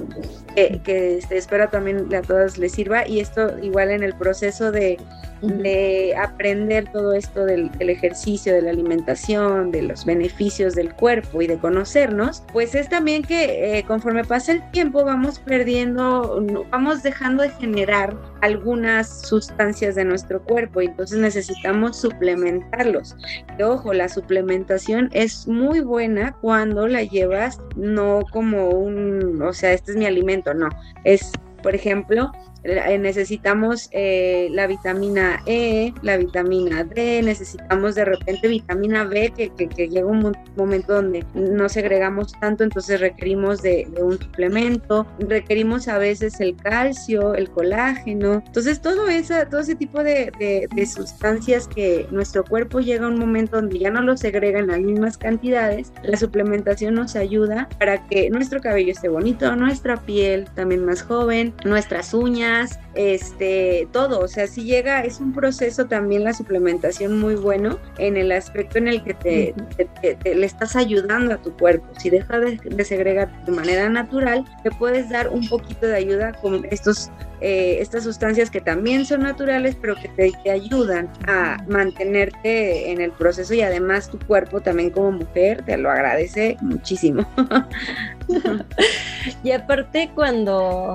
que, 0.54 1.18
este, 1.18 1.38
espero 1.38 1.68
también 1.68 2.12
a 2.14 2.22
todas 2.22 2.58
les 2.58 2.72
sirva 2.72 3.06
y 3.06 3.20
esto 3.20 3.58
igual 3.60 3.90
en 3.90 4.02
el 4.02 4.14
proceso 4.14 4.70
de 4.72 4.98
de 5.42 6.14
aprender 6.16 6.90
todo 6.92 7.12
esto 7.14 7.44
del, 7.44 7.70
ejercicio, 7.78 8.54
de 8.54 8.62
la 8.62 8.70
alimentación, 8.70 9.70
de 9.72 9.82
los 9.82 10.04
beneficios 10.04 10.74
del 10.74 10.94
cuerpo 10.94 11.42
y 11.42 11.46
de 11.48 11.58
conocernos, 11.58 12.44
pues 12.52 12.74
es 12.74 12.88
también 12.88 13.22
que 13.22 13.78
eh, 13.78 13.84
conforme 13.84 14.24
pasa 14.24 14.52
el 14.52 14.70
tiempo 14.70 15.04
vamos 15.04 15.40
perdiendo, 15.40 16.44
vamos 16.70 17.02
dejando 17.02 17.42
de 17.42 17.50
generar 17.50 18.16
algunas 18.40 19.26
sustancias 19.28 19.94
de 19.94 20.04
nuestro 20.04 20.42
cuerpo 20.42 20.80
y 20.80 20.86
entonces 20.86 21.18
necesitamos 21.18 22.00
suplementarlos. 22.00 23.16
Y 23.58 23.62
ojo, 23.62 23.92
la 23.92 24.08
suplementación 24.08 25.10
es 25.12 25.48
muy 25.48 25.80
buena 25.80 26.36
cuando 26.40 26.86
la 26.86 27.02
llevas 27.02 27.60
no 27.76 28.22
como 28.30 28.70
un, 28.70 29.42
o 29.42 29.52
sea, 29.52 29.72
este 29.72 29.92
es 29.92 29.96
mi 29.96 30.06
alimento, 30.06 30.54
no, 30.54 30.68
es, 31.04 31.32
por 31.62 31.74
ejemplo, 31.74 32.32
necesitamos 32.64 33.88
eh, 33.92 34.48
la 34.52 34.66
vitamina 34.66 35.42
E, 35.46 35.92
la 36.02 36.16
vitamina 36.16 36.84
D, 36.84 37.22
necesitamos 37.22 37.94
de 37.94 38.04
repente 38.04 38.48
vitamina 38.48 39.04
B, 39.04 39.32
que, 39.36 39.50
que, 39.50 39.88
llega 39.88 40.06
un 40.06 40.32
momento 40.56 40.94
donde 40.94 41.24
no 41.34 41.68
segregamos 41.68 42.32
tanto, 42.40 42.64
entonces 42.64 43.00
requerimos 43.00 43.62
de, 43.62 43.88
un 44.00 44.18
suplemento, 44.18 45.06
requerimos 45.18 45.88
a 45.88 45.98
veces 45.98 46.40
el 46.40 46.56
calcio, 46.56 47.34
el 47.34 47.50
colágeno, 47.50 48.42
entonces 48.46 48.80
todo, 48.80 49.08
esa, 49.08 49.48
todo 49.48 49.60
ese 49.60 49.74
tipo 49.74 50.02
de, 50.02 50.32
de, 50.38 50.86
sustancias 50.86 51.68
que 51.68 52.06
nuestro 52.10 52.44
cuerpo 52.44 52.80
llega 52.80 53.06
a 53.06 53.08
un 53.08 53.18
momento 53.18 53.56
donde 53.56 53.78
ya 53.78 53.90
no 53.90 54.02
lo 54.02 54.16
segrega 54.16 54.58
en 54.58 54.68
las 54.68 54.80
mismas 54.80 55.16
cantidades, 55.16 55.92
la 56.02 56.16
suplementación 56.16 56.94
nos 56.94 57.16
ayuda 57.16 57.68
para 57.78 58.06
que 58.08 58.30
nuestro 58.30 58.60
cabello 58.60 58.92
esté 58.92 59.08
bonito, 59.08 59.54
nuestra 59.56 59.96
piel 59.96 60.46
también 60.54 60.84
más 60.84 61.02
joven, 61.02 61.54
nuestras 61.64 62.12
uñas, 62.14 62.51
vitaminas, 62.52 62.78
este, 62.94 63.88
todo, 63.92 64.20
o 64.20 64.28
sea, 64.28 64.46
si 64.46 64.64
llega, 64.64 65.00
es 65.00 65.20
un 65.20 65.32
proceso 65.32 65.86
también 65.86 66.24
la 66.24 66.32
suplementación 66.32 67.18
muy 67.18 67.34
bueno 67.34 67.78
en 67.98 68.16
el 68.16 68.32
aspecto 68.32 68.78
en 68.78 68.88
el 68.88 69.02
que 69.02 69.14
te, 69.14 70.34
le 70.34 70.46
estás 70.46 70.76
ayudando 70.76 71.34
a 71.34 71.38
tu 71.38 71.56
cuerpo. 71.56 71.86
Si 71.98 72.10
deja 72.10 72.38
de, 72.38 72.56
de 72.56 72.84
segregar 72.84 73.44
de 73.44 73.52
manera 73.52 73.88
natural, 73.88 74.44
te 74.62 74.70
puedes 74.70 75.08
dar 75.08 75.28
un 75.28 75.48
poquito 75.48 75.86
de 75.86 75.96
ayuda 75.96 76.32
con 76.32 76.66
estos 76.70 77.10
eh, 77.44 77.78
estas 77.80 78.04
sustancias 78.04 78.50
que 78.50 78.60
también 78.60 79.04
son 79.04 79.22
naturales, 79.22 79.76
pero 79.80 79.96
que 79.96 80.06
te, 80.10 80.30
te, 80.44 80.50
ayudan 80.52 81.10
a 81.26 81.56
mantenerte 81.66 82.92
en 82.92 83.00
el 83.00 83.10
proceso 83.10 83.52
y 83.52 83.62
además 83.62 84.08
tu 84.08 84.16
cuerpo 84.20 84.60
también 84.60 84.90
como 84.90 85.10
mujer 85.10 85.64
te 85.64 85.76
lo 85.76 85.90
agradece 85.90 86.56
muchísimo. 86.60 87.26
y 89.42 89.50
aparte 89.50 90.12
cuando 90.14 90.94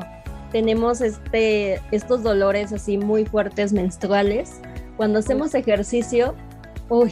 tenemos 0.51 1.01
este, 1.01 1.81
estos 1.91 2.23
dolores 2.23 2.73
así 2.73 2.97
muy 2.97 3.25
fuertes 3.25 3.73
menstruales, 3.73 4.61
cuando 4.95 5.19
hacemos 5.19 5.53
ejercicio, 5.53 6.33
uy, 6.89 7.11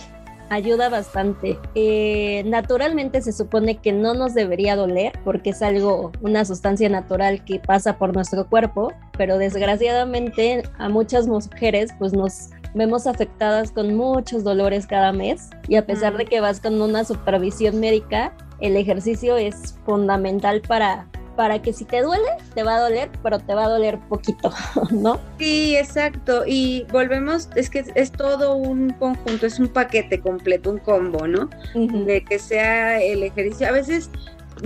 ayuda 0.50 0.90
bastante. 0.90 1.58
Eh, 1.76 2.44
naturalmente 2.46 3.22
se 3.22 3.32
supone 3.32 3.78
que 3.78 3.92
no 3.92 4.14
nos 4.14 4.34
debería 4.34 4.76
doler 4.76 5.14
porque 5.24 5.52
es 5.52 5.62
algo, 5.62 6.12
una 6.22 6.46
sustancia 6.46 6.90
natural 6.90 7.44
que 7.46 7.60
pasa 7.60 7.98
por 7.98 8.14
nuestro 8.14 8.48
cuerpo, 8.48 8.94
pero 9.18 9.38
desgraciadamente 9.38 10.64
a 10.78 10.90
muchas 10.90 11.28
mujeres 11.28 11.92
pues 11.98 12.14
nos 12.14 12.50
vemos 12.74 13.08
afectadas 13.08 13.72
con 13.72 13.96
muchos 13.96 14.44
dolores 14.44 14.86
cada 14.86 15.12
mes. 15.12 15.50
Y 15.68 15.76
a 15.76 15.86
pesar 15.86 16.18
de 16.18 16.26
que 16.26 16.42
vas 16.42 16.60
con 16.60 16.82
una 16.82 17.04
supervisión 17.06 17.80
médica, 17.80 18.34
el 18.60 18.76
ejercicio 18.78 19.38
es 19.38 19.78
fundamental 19.86 20.62
para 20.62 21.08
para 21.36 21.62
que 21.62 21.74
si 21.74 21.86
te 21.86 22.02
duele, 22.02 22.28
te 22.54 22.64
va 22.64 22.76
a 22.76 22.82
doler, 22.82 23.10
pero 23.24 23.40
te 23.40 23.54
va 23.54 23.66
a 23.66 23.70
doler 23.70 24.00
poquito, 24.10 24.52
¿no? 24.92 25.20
Sí, 25.38 25.76
exacto. 25.76 26.44
Y 26.46 26.86
volvemos, 26.92 27.50
es 27.56 27.70
que 27.70 27.86
es 27.96 28.12
todo 28.12 28.56
un 28.56 28.92
conjunto, 28.92 29.46
es 29.46 29.60
un 29.60 29.68
paquete 29.68 30.20
completo, 30.20 30.72
un 30.72 30.80
combo, 30.80 31.28
¿no? 31.28 31.50
De 31.74 32.24
que 32.24 32.40
sea 32.40 33.02
el 33.02 33.24
ejercicio. 33.24 33.68
A 33.68 33.72
veces 33.72 34.10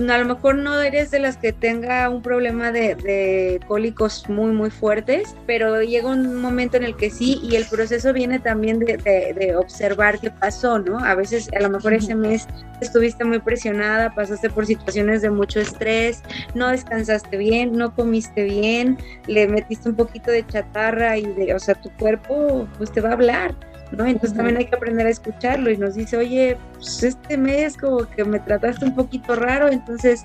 a 0.08 0.18
lo 0.18 0.24
mejor 0.24 0.56
no 0.56 0.80
eres 0.80 1.10
de 1.10 1.18
las 1.18 1.36
que 1.36 1.52
tenga 1.52 2.08
un 2.08 2.22
problema 2.22 2.72
de, 2.72 3.60
cólicos 3.66 4.28
muy, 4.28 4.52
muy 4.52 4.70
fuertes, 4.70 5.34
pero 5.46 5.82
llega 5.82 6.08
un 6.08 6.40
momento 6.40 6.76
en 6.76 6.84
el 6.84 6.96
que 6.96 7.10
sí, 7.10 7.40
y 7.42 7.56
el 7.56 7.66
proceso 7.66 8.12
viene 8.12 8.38
también 8.38 8.78
de, 8.78 9.54
observar 9.56 10.20
qué 10.20 10.30
pasó, 10.30 10.78
¿no? 10.78 10.98
A 11.04 11.14
veces, 11.14 11.48
a 11.56 11.60
lo 11.60 11.70
mejor 11.70 11.92
ese 11.92 12.14
mes 12.14 12.46
estuviste 12.80 13.24
muy 13.24 13.40
presionada, 13.40 14.14
pasaste 14.14 14.48
por 14.48 14.66
situaciones 14.66 15.22
de 15.22 15.30
mucho 15.30 15.60
estrés, 15.60 16.22
no 16.54 16.68
descansaste 16.68 17.36
bien, 17.36 17.72
no 17.72 17.94
comiste 17.94 18.44
bien, 18.44 18.96
le 19.26 19.48
metiste 19.48 19.88
un 19.88 19.96
poquito 19.96 20.30
de 20.30 20.46
chatarra 20.46 21.18
y 21.18 21.26
de, 21.26 21.54
o 21.54 21.58
sea, 21.58 21.74
tu 21.74 21.90
cuerpo 21.98 22.66
pues 22.78 22.90
te 22.92 23.00
va 23.00 23.10
a 23.10 23.12
hablar. 23.12 23.54
¿No? 23.92 24.06
Entonces 24.06 24.36
también 24.36 24.56
hay 24.56 24.66
que 24.66 24.76
aprender 24.76 25.06
a 25.06 25.10
escucharlo 25.10 25.70
y 25.70 25.76
nos 25.76 25.94
dice, 25.94 26.16
oye, 26.16 26.56
pues 26.74 27.02
este 27.02 27.36
mes 27.36 27.76
como 27.76 28.08
que 28.10 28.24
me 28.24 28.40
trataste 28.40 28.84
un 28.84 28.94
poquito 28.94 29.34
raro, 29.34 29.68
entonces, 29.68 30.22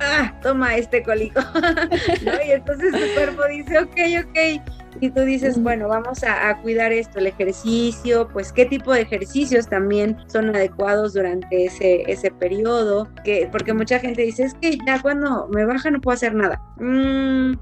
ah, 0.00 0.32
toma 0.42 0.76
este 0.76 1.02
cólico, 1.02 1.40
¿no? 2.24 2.32
Y 2.46 2.52
entonces 2.52 2.92
tu 2.92 3.14
cuerpo 3.14 3.42
dice, 3.48 3.78
ok, 3.78 4.26
ok, 4.26 4.62
y 5.00 5.10
tú 5.10 5.20
dices, 5.22 5.62
bueno, 5.62 5.88
vamos 5.88 6.24
a, 6.24 6.56
cuidar 6.58 6.92
esto, 6.92 7.18
el 7.18 7.28
ejercicio, 7.28 8.28
pues 8.32 8.52
qué 8.52 8.66
tipo 8.66 8.92
de 8.92 9.02
ejercicios 9.02 9.68
también 9.68 10.16
son 10.26 10.54
adecuados 10.54 11.14
durante 11.14 11.66
ese, 11.66 12.02
ese 12.10 12.30
periodo, 12.30 13.08
que, 13.24 13.48
porque 13.50 13.72
mucha 13.72 13.98
gente 14.00 14.22
dice, 14.22 14.44
es 14.44 14.54
que 14.54 14.76
ya 14.86 15.00
cuando 15.00 15.48
me 15.48 15.64
baja 15.64 15.90
no 15.90 16.00
puedo 16.00 16.14
hacer 16.14 16.34
nada. 16.34 16.60
Mm, 16.78 17.52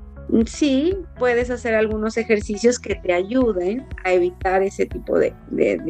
sí 0.47 0.97
puedes 1.19 1.51
hacer 1.51 1.75
algunos 1.75 2.17
ejercicios 2.17 2.79
que 2.79 2.95
te 2.97 3.13
ayuden 3.13 3.87
a 4.05 4.13
evitar 4.13 4.63
ese 4.63 4.87
tipo 4.87 5.19
de, 5.19 5.35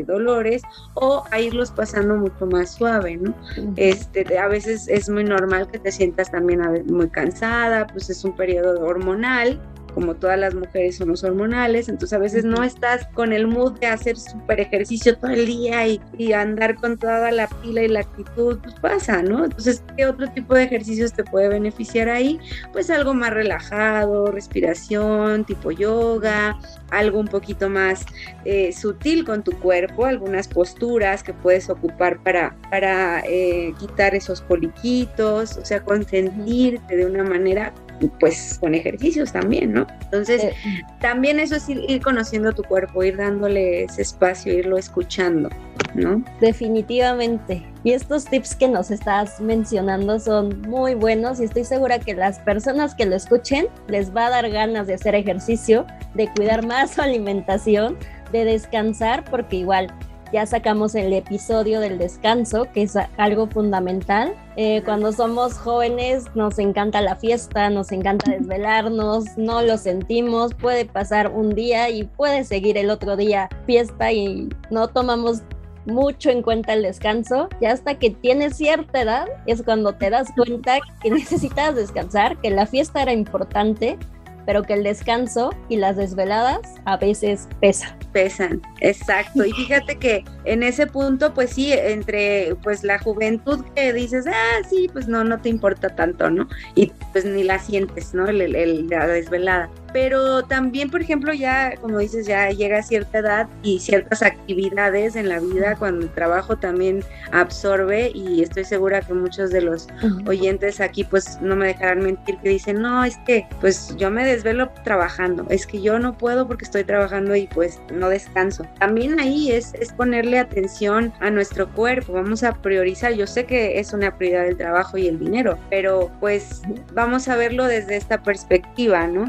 dolores 0.07 0.62
o 0.95 1.24
a 1.30 1.41
irlos 1.41 1.70
pasando 1.70 2.16
mucho 2.16 2.47
más 2.47 2.74
suave, 2.74 3.16
¿no? 3.16 3.34
Este, 3.76 4.39
a 4.39 4.49
veces 4.49 4.89
es 4.89 5.09
muy 5.09 5.24
normal 5.24 5.68
que 5.70 5.78
te 5.78 5.91
sientas 5.91 6.30
también 6.30 6.61
muy 6.87 7.09
cansada, 7.09 7.87
pues 7.87 8.11
es 8.11 8.24
un 8.24 8.37
periodo 8.37 8.80
hormonal 8.84 9.61
como 9.97 10.14
todas 10.14 10.38
las 10.38 10.55
mujeres 10.55 10.97
somos 10.97 11.24
hormonales, 11.24 11.88
entonces 11.88 12.12
a 12.12 12.18
veces 12.18 12.44
no 12.44 12.62
estás 12.62 13.07
con 13.14 13.32
el 13.32 13.47
mood 13.47 13.80
de 13.80 13.86
hacer 13.86 14.18
súper 14.18 14.61
ejercicio 14.61 15.16
todo 15.16 15.30
el 15.30 15.47
día 15.47 15.86
y, 15.86 16.32
andar 16.34 16.74
con 16.74 16.99
toda 16.99 17.32
la 17.32 17.49
pila 17.49 17.82
y 17.82 17.88
la 17.88 18.01
actitud, 18.01 18.59
pues 18.62 18.74
pasa, 18.74 19.22
¿no? 19.22 19.47
Entonces, 19.47 19.82
¿qué 19.97 20.05
otro 20.05 20.28
tipo 20.32 20.55
de 20.55 20.64
ejercicios 20.64 21.14
te 21.14 21.24
puede 21.24 21.49
beneficiar 21.49 22.11
ahí? 22.11 22.38
Pues 22.74 22.90
algo 22.90 23.14
más 23.14 23.30
relajado, 23.30 24.30
respiración, 24.30 25.47
tipo 25.47 25.70
yoga, 25.70 26.61
algo 26.90 27.18
un 27.18 27.28
poquito 27.28 27.70
más 27.70 28.05
eh, 28.44 28.74
sutil 28.74 29.24
con 29.24 29.42
tu 29.42 29.53
cuerpo, 29.53 30.05
algunas 30.05 30.47
posturas 30.47 31.22
que 31.22 31.32
puedes 31.32 31.70
ocupar 31.70 32.22
para, 32.22 32.55
para 32.70 33.22
eh, 33.26 33.72
quitar 33.78 34.14
esos 34.14 34.42
poliquitos, 34.42 35.57
o 35.57 35.64
sea, 35.64 35.82
consentirte 35.82 36.97
de 36.97 37.07
una 37.07 37.24
manera 37.24 37.72
pues 38.18 38.59
con 38.61 38.74
ejercicios 38.74 39.32
también, 39.32 39.72
¿no? 39.72 39.86
Entonces, 40.05 40.55
también 41.01 41.40
eso 41.40 41.57
es 41.57 41.68
ir, 41.68 42.01
conociendo 42.03 42.53
tu 42.53 42.62
cuerpo, 42.62 43.03
ir 43.03 43.16
dándole 43.16 43.84
ese 43.84 44.03
espacio, 44.03 44.53
irlo 44.53 44.76
escuchando, 44.76 45.49
¿no? 45.94 46.22
Definitivamente. 46.40 47.62
Y 47.84 47.92
estos 47.92 48.24
tips 48.24 48.55
que 48.57 48.68
nos 48.68 48.90
estás 48.90 49.40
mencionando 49.40 50.18
son 50.18 50.61
muy 50.62 50.94
buenos 50.94 51.40
y 51.40 51.44
estoy 51.44 51.64
segura 51.64 51.99
que 51.99 52.14
las 52.14 52.38
personas 52.40 52.94
que 52.94 53.07
lo 53.07 53.16
escuchen 53.16 53.68
les 53.88 54.14
va 54.14 54.26
a 54.26 54.30
dar 54.30 54.51
ganas 54.51 54.86
de 54.86 54.94
hacer 54.94 55.14
ejercicio, 55.14 55.86
de 56.14 56.28
cuidar 56.34 56.66
más 56.66 56.92
su 56.92 57.03
alimentación, 57.03 57.97
de 58.32 58.44
descansar, 58.44 59.24
porque 59.24 59.57
igual 59.57 59.92
ya 60.33 60.47
sacamos 60.47 60.95
el 60.95 61.12
episodio 61.12 61.81
del 61.81 61.99
descanso, 61.99 62.66
que 62.72 62.83
es 62.83 62.97
algo 63.16 63.47
fundamental. 63.47 64.35
Eh, 64.57 64.83
cuando 64.85 65.12
somos 65.12 65.55
jóvenes 65.55 66.24
nos 66.35 66.59
encanta 66.59 67.01
la 67.01 67.16
fiesta, 67.16 67.70
nos 67.70 67.93
encanta 67.93 68.31
desvelarnos, 68.31 69.24
no 69.37 69.62
lo 69.62 69.77
sentimos, 69.79 70.55
puede 70.55 70.85
pasar 70.85 71.31
un 71.31 71.55
día 71.55 71.91
y 71.91 72.05
puede 72.05 72.45
seguir 72.45 72.79
el 72.79 72.91
otro 72.91 73.16
día 73.16 73.49
fiesta 73.66 74.12
y 74.12 74.49
no 74.70 74.89
tomamos 74.89 75.43
mucho 75.85 76.31
en 76.31 76.43
cuenta 76.43 76.72
el 76.72 76.83
descanso 76.83 77.49
y 77.61 77.66
hasta 77.66 77.97
que 77.97 78.11
tienes 78.11 78.57
cierta 78.57 79.03
edad 79.03 79.27
es 79.47 79.62
cuando 79.62 79.93
te 79.93 80.11
das 80.11 80.29
cuenta 80.37 80.79
que 81.03 81.11
necesitas 81.12 81.74
descansar, 81.74 82.41
que 82.41 82.51
la 82.51 82.66
fiesta 82.66 83.03
era 83.03 83.12
importante 83.12 83.99
pero 84.47 84.62
que 84.62 84.74
el 84.74 84.85
descanso 84.85 85.51
y 85.68 85.77
las 85.77 85.97
desveladas 85.97 86.61
a 86.85 86.97
veces 86.97 87.49
pesan. 87.61 87.99
Pesan, 88.13 88.63
exacto. 88.81 89.45
Y 89.45 89.53
fíjate 89.53 89.97
que 89.97 90.25
en 90.47 90.62
ese 90.62 90.86
punto, 90.86 91.34
pues 91.34 91.51
sí, 91.51 91.72
entre 91.72 92.57
pues 92.62 92.84
la 92.84 92.99
juventud 92.99 93.64
que 93.74 93.92
dices, 93.92 94.26
ah, 94.26 94.62
sí, 94.68 94.88
pues 94.92 95.09
no, 95.09 95.24
no 95.24 95.40
te 95.40 95.49
importa 95.49 95.94
tanto, 95.94 96.30
¿no? 96.30 96.49
Y 96.74 96.92
pues 97.12 97.24
ni 97.24 97.44
la 97.44 97.59
sientes, 97.59 98.14
¿no? 98.14 98.26
el, 98.28 98.88
la 98.88 99.07
desvelada 99.07 99.70
pero 99.97 100.42
también, 100.44 100.90
por 100.90 101.01
ejemplo, 101.01 101.32
ya, 101.32 101.74
como 101.80 102.01
dices, 102.01 102.26
ya 102.26 102.51
llega 102.51 102.80
a 102.80 102.82
cierta 102.82 103.20
edad 103.20 103.49
y 103.62 103.78
ciertas 103.80 104.22
actividades 104.22 105.16
en 105.16 105.30
la 105.30 105.40
vida 105.40 105.74
cuando 105.74 106.05
el 106.05 106.12
trabajo 106.12 106.59
también 106.59 107.03
absorbe 107.32 108.12
y 108.14 108.42
estoy 108.42 108.64
segura 108.64 109.01
que 109.01 109.14
muchos 109.14 109.49
de 109.49 109.62
los 109.62 109.88
oyentes 110.26 110.82
aquí 110.82 111.03
pues 111.03 111.40
no 111.40 111.57
me 111.57 111.68
dejarán 111.68 112.01
mentir 112.01 112.36
que 112.42 112.51
dicen, 112.51 112.82
no, 112.82 113.05
es 113.05 113.16
que 113.26 113.47
pues 113.62 113.97
yo 113.97 114.11
me 114.11 114.26
desvelo 114.26 114.70
trabajando, 114.84 115.47
es 115.49 115.66
que 115.66 115.80
yo 115.80 115.99
no 115.99 116.18
puedo 116.18 116.47
porque 116.47 116.66
estoy 116.66 116.84
trabajando 116.84 117.34
y 117.34 117.47
pues 117.47 117.80
no 117.90 118.11
descanso. 118.11 118.66
También 118.78 119.18
ahí 119.18 119.51
es, 119.51 119.72
es 119.80 119.94
ponerle 119.94 120.36
atención 120.39 121.12
a 121.20 121.30
nuestro 121.30 121.68
cuerpo, 121.72 122.12
vamos 122.12 122.43
a 122.43 122.53
priorizar, 122.53 123.14
yo 123.14 123.26
sé 123.26 123.45
que 123.45 123.78
es 123.78 123.93
una 123.93 124.16
prioridad 124.16 124.47
el 124.47 124.57
trabajo 124.57 124.99
y 124.99 125.09
el 125.09 125.18
dinero, 125.18 125.59
pero 125.70 126.11
pues 126.20 126.62
vamos 126.93 127.28
a 127.28 127.37
verlo 127.37 127.66
desde 127.66 127.97
esta 127.97 128.22
perspectiva, 128.22 129.07
¿no? 129.07 129.26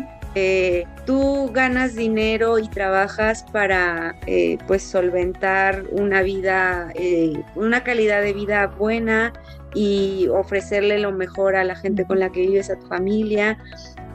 tú 1.06 1.50
ganas 1.52 1.96
dinero 1.96 2.60
y 2.60 2.68
trabajas 2.68 3.44
para 3.52 4.16
eh, 4.28 4.58
pues 4.68 4.84
solventar 4.84 5.84
una 5.92 6.22
vida, 6.22 6.92
eh, 6.96 7.42
una 7.56 7.84
calidad 7.84 8.22
de 8.22 8.34
vida 8.34 8.68
buena 8.68 9.34
y 9.74 10.28
ofrecerle 10.28 11.00
lo 11.00 11.12
mejor 11.12 11.56
a 11.56 11.64
la 11.64 11.76
gente 11.76 12.06
con 12.06 12.20
la 12.20 12.32
que 12.32 12.42
vives, 12.42 12.70
a 12.70 12.78
tu 12.78 12.88
familia. 12.88 13.58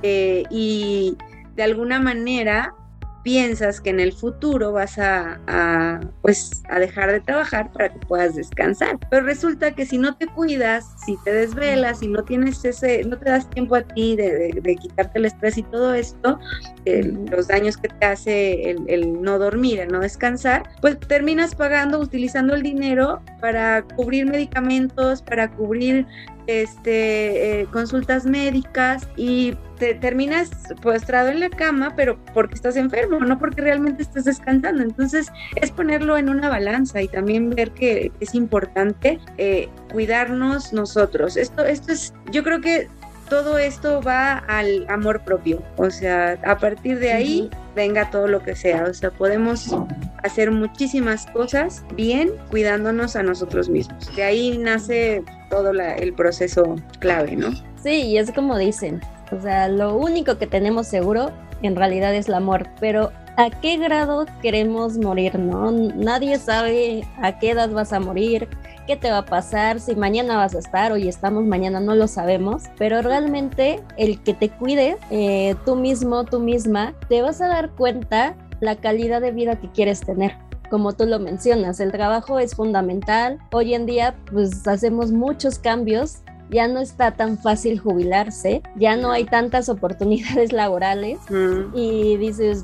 Eh, 0.02 0.44
y 0.50 1.16
de 1.54 1.62
alguna 1.62 2.00
manera 2.00 2.74
piensas 3.22 3.80
que 3.80 3.90
en 3.90 4.00
el 4.00 4.12
futuro 4.12 4.72
vas 4.72 4.98
a, 4.98 6.00
pues 6.22 6.62
a 6.68 6.78
dejar 6.78 7.12
de 7.12 7.20
trabajar 7.20 7.72
para 7.72 7.92
que 7.92 7.98
puedas 8.06 8.34
descansar. 8.34 8.98
Pero 9.10 9.24
resulta 9.24 9.74
que 9.74 9.86
si 9.86 9.98
no 9.98 10.16
te 10.16 10.26
cuidas, 10.26 10.84
si 11.04 11.16
te 11.24 11.32
desvelas, 11.32 12.00
si 12.00 12.08
no 12.08 12.24
tienes 12.24 12.64
ese, 12.64 13.04
no 13.04 13.18
te 13.18 13.30
das 13.30 13.48
tiempo 13.50 13.76
a 13.76 13.82
ti 13.82 14.16
de, 14.16 14.60
quitarte 14.80 15.18
el 15.18 15.26
estrés 15.26 15.58
y 15.58 15.62
todo 15.62 15.94
esto, 15.94 16.38
los 16.84 17.48
daños 17.48 17.76
que 17.76 17.88
te 17.88 18.06
hace 18.06 18.70
el, 18.70 19.22
no 19.22 19.38
dormir, 19.38 19.80
el 19.80 19.88
no 19.88 20.00
descansar, 20.00 20.68
pues 20.80 20.98
terminas 20.98 21.54
pagando, 21.54 21.98
utilizando 21.98 22.54
el 22.54 22.62
dinero 22.62 23.22
para 23.40 23.82
cubrir 23.82 24.26
medicamentos, 24.26 25.22
para 25.22 25.50
cubrir 25.50 26.06
este, 26.46 27.60
eh, 27.60 27.66
consultas 27.66 28.24
médicas 28.26 29.08
y 29.16 29.56
te 29.82 29.94
terminas 29.94 30.48
postrado 30.80 31.30
en 31.30 31.40
la 31.40 31.50
cama, 31.50 31.92
pero 31.96 32.16
porque 32.34 32.54
estás 32.54 32.76
enfermo, 32.76 33.18
no 33.18 33.36
porque 33.36 33.62
realmente 33.62 34.04
estés 34.04 34.26
descansando. 34.26 34.80
Entonces 34.80 35.32
es 35.56 35.72
ponerlo 35.72 36.16
en 36.16 36.28
una 36.28 36.48
balanza 36.48 37.02
y 37.02 37.08
también 37.08 37.50
ver 37.50 37.72
que 37.72 38.12
es 38.20 38.36
importante 38.36 39.18
eh, 39.38 39.68
cuidarnos 39.90 40.72
nosotros. 40.72 41.36
Esto, 41.36 41.64
esto 41.64 41.90
es, 41.90 42.14
yo 42.30 42.44
creo 42.44 42.60
que 42.60 42.88
todo 43.28 43.58
esto 43.58 44.00
va 44.00 44.38
al 44.46 44.86
amor 44.88 45.24
propio. 45.24 45.60
O 45.78 45.90
sea, 45.90 46.38
a 46.44 46.56
partir 46.58 47.00
de 47.00 47.12
ahí 47.12 47.50
venga 47.74 48.08
todo 48.08 48.28
lo 48.28 48.40
que 48.40 48.54
sea. 48.54 48.84
O 48.84 48.94
sea, 48.94 49.10
podemos 49.10 49.74
hacer 50.22 50.52
muchísimas 50.52 51.26
cosas 51.26 51.84
bien 51.96 52.30
cuidándonos 52.52 53.16
a 53.16 53.24
nosotros 53.24 53.68
mismos. 53.68 54.14
De 54.14 54.22
ahí 54.22 54.58
nace 54.58 55.24
todo 55.50 55.72
el 55.72 56.14
proceso 56.14 56.76
clave, 57.00 57.34
¿no? 57.34 57.50
Sí, 57.82 58.02
y 58.02 58.18
es 58.18 58.30
como 58.30 58.56
dicen. 58.56 59.00
O 59.32 59.40
sea, 59.40 59.68
lo 59.68 59.96
único 59.96 60.38
que 60.38 60.46
tenemos 60.46 60.86
seguro 60.86 61.30
en 61.62 61.76
realidad 61.76 62.14
es 62.14 62.28
la 62.28 62.40
muerte, 62.40 62.70
pero 62.80 63.12
¿a 63.36 63.50
qué 63.50 63.76
grado 63.76 64.26
queremos 64.42 64.98
morir? 64.98 65.38
No, 65.38 65.70
nadie 65.70 66.38
sabe 66.38 67.06
a 67.20 67.38
qué 67.38 67.50
edad 67.50 67.70
vas 67.70 67.92
a 67.92 68.00
morir, 68.00 68.48
qué 68.86 68.96
te 68.96 69.10
va 69.10 69.18
a 69.18 69.24
pasar, 69.24 69.80
si 69.80 69.94
mañana 69.94 70.36
vas 70.36 70.54
a 70.54 70.58
estar, 70.58 70.92
hoy 70.92 71.08
estamos, 71.08 71.44
mañana 71.44 71.80
no 71.80 71.94
lo 71.94 72.08
sabemos, 72.08 72.64
pero 72.78 73.00
realmente 73.00 73.80
el 73.96 74.20
que 74.22 74.34
te 74.34 74.50
cuide 74.50 74.98
eh, 75.10 75.54
tú 75.64 75.76
mismo, 75.76 76.24
tú 76.24 76.40
misma, 76.40 76.94
te 77.08 77.22
vas 77.22 77.40
a 77.40 77.48
dar 77.48 77.70
cuenta 77.70 78.36
la 78.60 78.76
calidad 78.76 79.20
de 79.20 79.30
vida 79.30 79.56
que 79.56 79.70
quieres 79.70 80.00
tener 80.00 80.36
como 80.72 80.94
tú 80.94 81.04
lo 81.04 81.18
mencionas, 81.18 81.80
el 81.80 81.92
trabajo 81.92 82.38
es 82.38 82.54
fundamental. 82.54 83.38
Hoy 83.52 83.74
en 83.74 83.84
día, 83.84 84.14
pues 84.32 84.66
hacemos 84.66 85.12
muchos 85.12 85.58
cambios. 85.58 86.22
Ya 86.52 86.68
no 86.68 86.80
está 86.80 87.12
tan 87.12 87.38
fácil 87.38 87.80
jubilarse, 87.80 88.62
ya 88.76 88.96
no 88.96 89.10
hay 89.10 89.24
tantas 89.24 89.68
oportunidades 89.68 90.52
laborales 90.52 91.18
mm. 91.30 91.74
y 91.74 92.16
dices, 92.18 92.62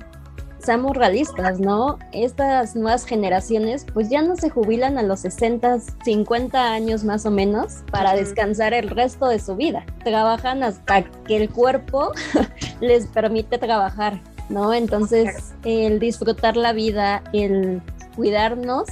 seamos 0.58 0.96
realistas, 0.96 1.60
¿no? 1.60 1.98
Estas 2.12 2.76
nuevas 2.76 3.06
generaciones 3.06 3.86
pues 3.92 4.10
ya 4.10 4.22
no 4.22 4.36
se 4.36 4.50
jubilan 4.50 4.98
a 4.98 5.02
los 5.02 5.20
60, 5.20 5.78
50 6.04 6.72
años 6.72 7.04
más 7.04 7.24
o 7.26 7.30
menos 7.30 7.84
para 7.90 8.14
descansar 8.14 8.74
el 8.74 8.90
resto 8.90 9.28
de 9.28 9.38
su 9.38 9.56
vida. 9.56 9.86
Trabajan 10.04 10.62
hasta 10.62 11.04
que 11.24 11.36
el 11.36 11.48
cuerpo 11.48 12.12
les 12.80 13.06
permite 13.06 13.58
trabajar, 13.58 14.20
¿no? 14.48 14.74
Entonces 14.74 15.54
el 15.64 15.98
disfrutar 15.98 16.56
la 16.56 16.72
vida, 16.72 17.22
el 17.32 17.80
cuidarnos 18.16 18.88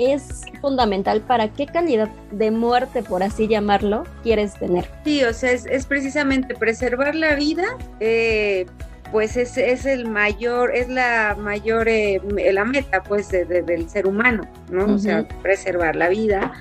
es 0.00 0.42
fundamental 0.60 1.20
para 1.20 1.48
qué 1.48 1.66
calidad 1.66 2.08
de 2.32 2.50
muerte, 2.50 3.02
por 3.02 3.22
así 3.22 3.48
llamarlo, 3.48 4.04
quieres 4.22 4.54
tener. 4.54 4.88
Sí, 5.04 5.22
o 5.24 5.32
sea, 5.32 5.52
es, 5.52 5.86
precisamente 5.86 6.54
preservar 6.54 7.14
la 7.14 7.34
vida, 7.34 7.66
eh, 8.00 8.66
pues 9.12 9.36
es, 9.36 9.56
es, 9.58 9.86
el 9.86 10.08
mayor, 10.08 10.74
es 10.74 10.88
la 10.88 11.36
mayor, 11.38 11.88
eh, 11.88 12.20
la 12.52 12.64
meta 12.64 13.02
pues 13.02 13.28
del 13.30 13.88
ser 13.90 14.06
humano, 14.06 14.48
¿no? 14.70 14.94
O 14.94 14.98
sea, 14.98 15.26
preservar 15.42 15.96
la 15.96 16.08
vida 16.08 16.52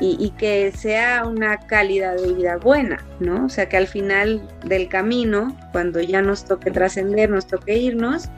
y, 0.00 0.16
y, 0.18 0.30
que 0.30 0.70
sea 0.72 1.24
una 1.24 1.58
calidad 1.58 2.16
de 2.16 2.34
vida 2.34 2.56
buena, 2.58 3.02
¿no? 3.20 3.46
O 3.46 3.48
sea, 3.48 3.68
que 3.68 3.76
al 3.76 3.86
final 3.86 4.46
del 4.64 4.88
camino, 4.88 5.56
cuando 5.72 6.00
ya 6.00 6.20
nos 6.20 6.44
toque 6.44 6.70
trascender, 6.70 7.30
nos 7.30 7.46
toque 7.46 7.76
irnos, 7.78 8.28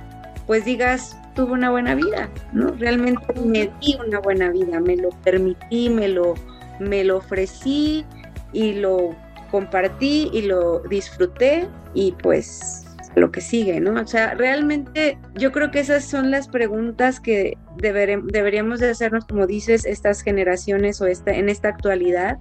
pues 0.46 0.64
digas, 0.64 1.16
tuve 1.36 1.52
una 1.52 1.70
buena 1.70 1.94
vida, 1.94 2.28
¿no? 2.52 2.72
Realmente 2.72 3.22
me 3.44 3.70
di 3.80 3.96
una 4.04 4.18
buena 4.18 4.50
vida, 4.50 4.80
me 4.80 4.96
lo 4.96 5.10
permití, 5.22 5.90
me 5.90 6.08
lo, 6.08 6.34
me 6.80 7.04
lo 7.04 7.18
ofrecí 7.18 8.04
y 8.52 8.72
lo 8.72 9.14
compartí 9.50 10.30
y 10.32 10.42
lo 10.42 10.80
disfruté 10.80 11.68
y 11.94 12.12
pues 12.12 12.85
lo 13.16 13.32
que 13.32 13.40
sigue, 13.40 13.80
¿no? 13.80 14.00
O 14.00 14.06
sea, 14.06 14.34
realmente 14.34 15.18
yo 15.34 15.50
creo 15.50 15.70
que 15.70 15.80
esas 15.80 16.04
son 16.04 16.30
las 16.30 16.48
preguntas 16.48 17.18
que 17.18 17.56
deberíamos 17.78 18.80
de 18.80 18.90
hacernos, 18.90 19.24
como 19.24 19.46
dices, 19.46 19.86
estas 19.86 20.20
generaciones 20.20 21.00
o 21.00 21.06
esta, 21.06 21.32
en 21.32 21.48
esta 21.48 21.68
actualidad, 21.68 22.38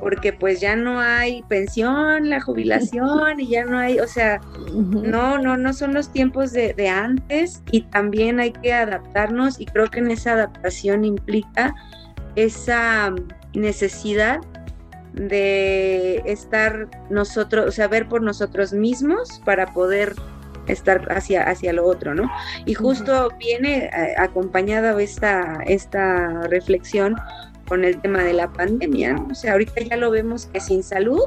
porque 0.00 0.32
pues 0.32 0.60
ya 0.60 0.76
no 0.76 1.00
hay 1.00 1.42
pensión, 1.48 2.28
la 2.28 2.40
jubilación 2.40 3.40
y 3.40 3.48
ya 3.48 3.64
no 3.64 3.78
hay, 3.78 3.98
o 3.98 4.06
sea, 4.06 4.40
no, 4.72 5.38
no, 5.38 5.56
no 5.56 5.72
son 5.72 5.94
los 5.94 6.12
tiempos 6.12 6.52
de, 6.52 6.74
de 6.74 6.88
antes 6.88 7.62
y 7.70 7.82
también 7.82 8.40
hay 8.40 8.52
que 8.52 8.74
adaptarnos 8.74 9.58
y 9.58 9.64
creo 9.64 9.90
que 9.90 10.00
en 10.00 10.10
esa 10.10 10.34
adaptación 10.34 11.04
implica 11.04 11.74
esa 12.36 13.14
necesidad 13.54 14.40
de 15.14 16.22
estar 16.26 16.88
nosotros, 17.10 17.66
o 17.66 17.72
sea, 17.72 17.88
ver 17.88 18.08
por 18.08 18.22
nosotros 18.22 18.72
mismos 18.72 19.40
para 19.44 19.72
poder 19.72 20.14
estar 20.66 21.06
hacia, 21.12 21.48
hacia 21.48 21.72
lo 21.72 21.86
otro, 21.86 22.14
¿no? 22.14 22.30
Y 22.64 22.74
justo 22.74 23.30
viene 23.38 23.86
eh, 23.86 24.14
acompañada 24.18 25.00
esta, 25.00 25.62
esta 25.66 26.42
reflexión 26.48 27.16
con 27.68 27.84
el 27.84 28.00
tema 28.00 28.22
de 28.22 28.32
la 28.32 28.52
pandemia, 28.52 29.14
¿no? 29.14 29.28
O 29.30 29.34
sea, 29.34 29.52
ahorita 29.52 29.80
ya 29.82 29.96
lo 29.96 30.10
vemos 30.10 30.46
que 30.46 30.60
sin 30.60 30.82
salud 30.82 31.22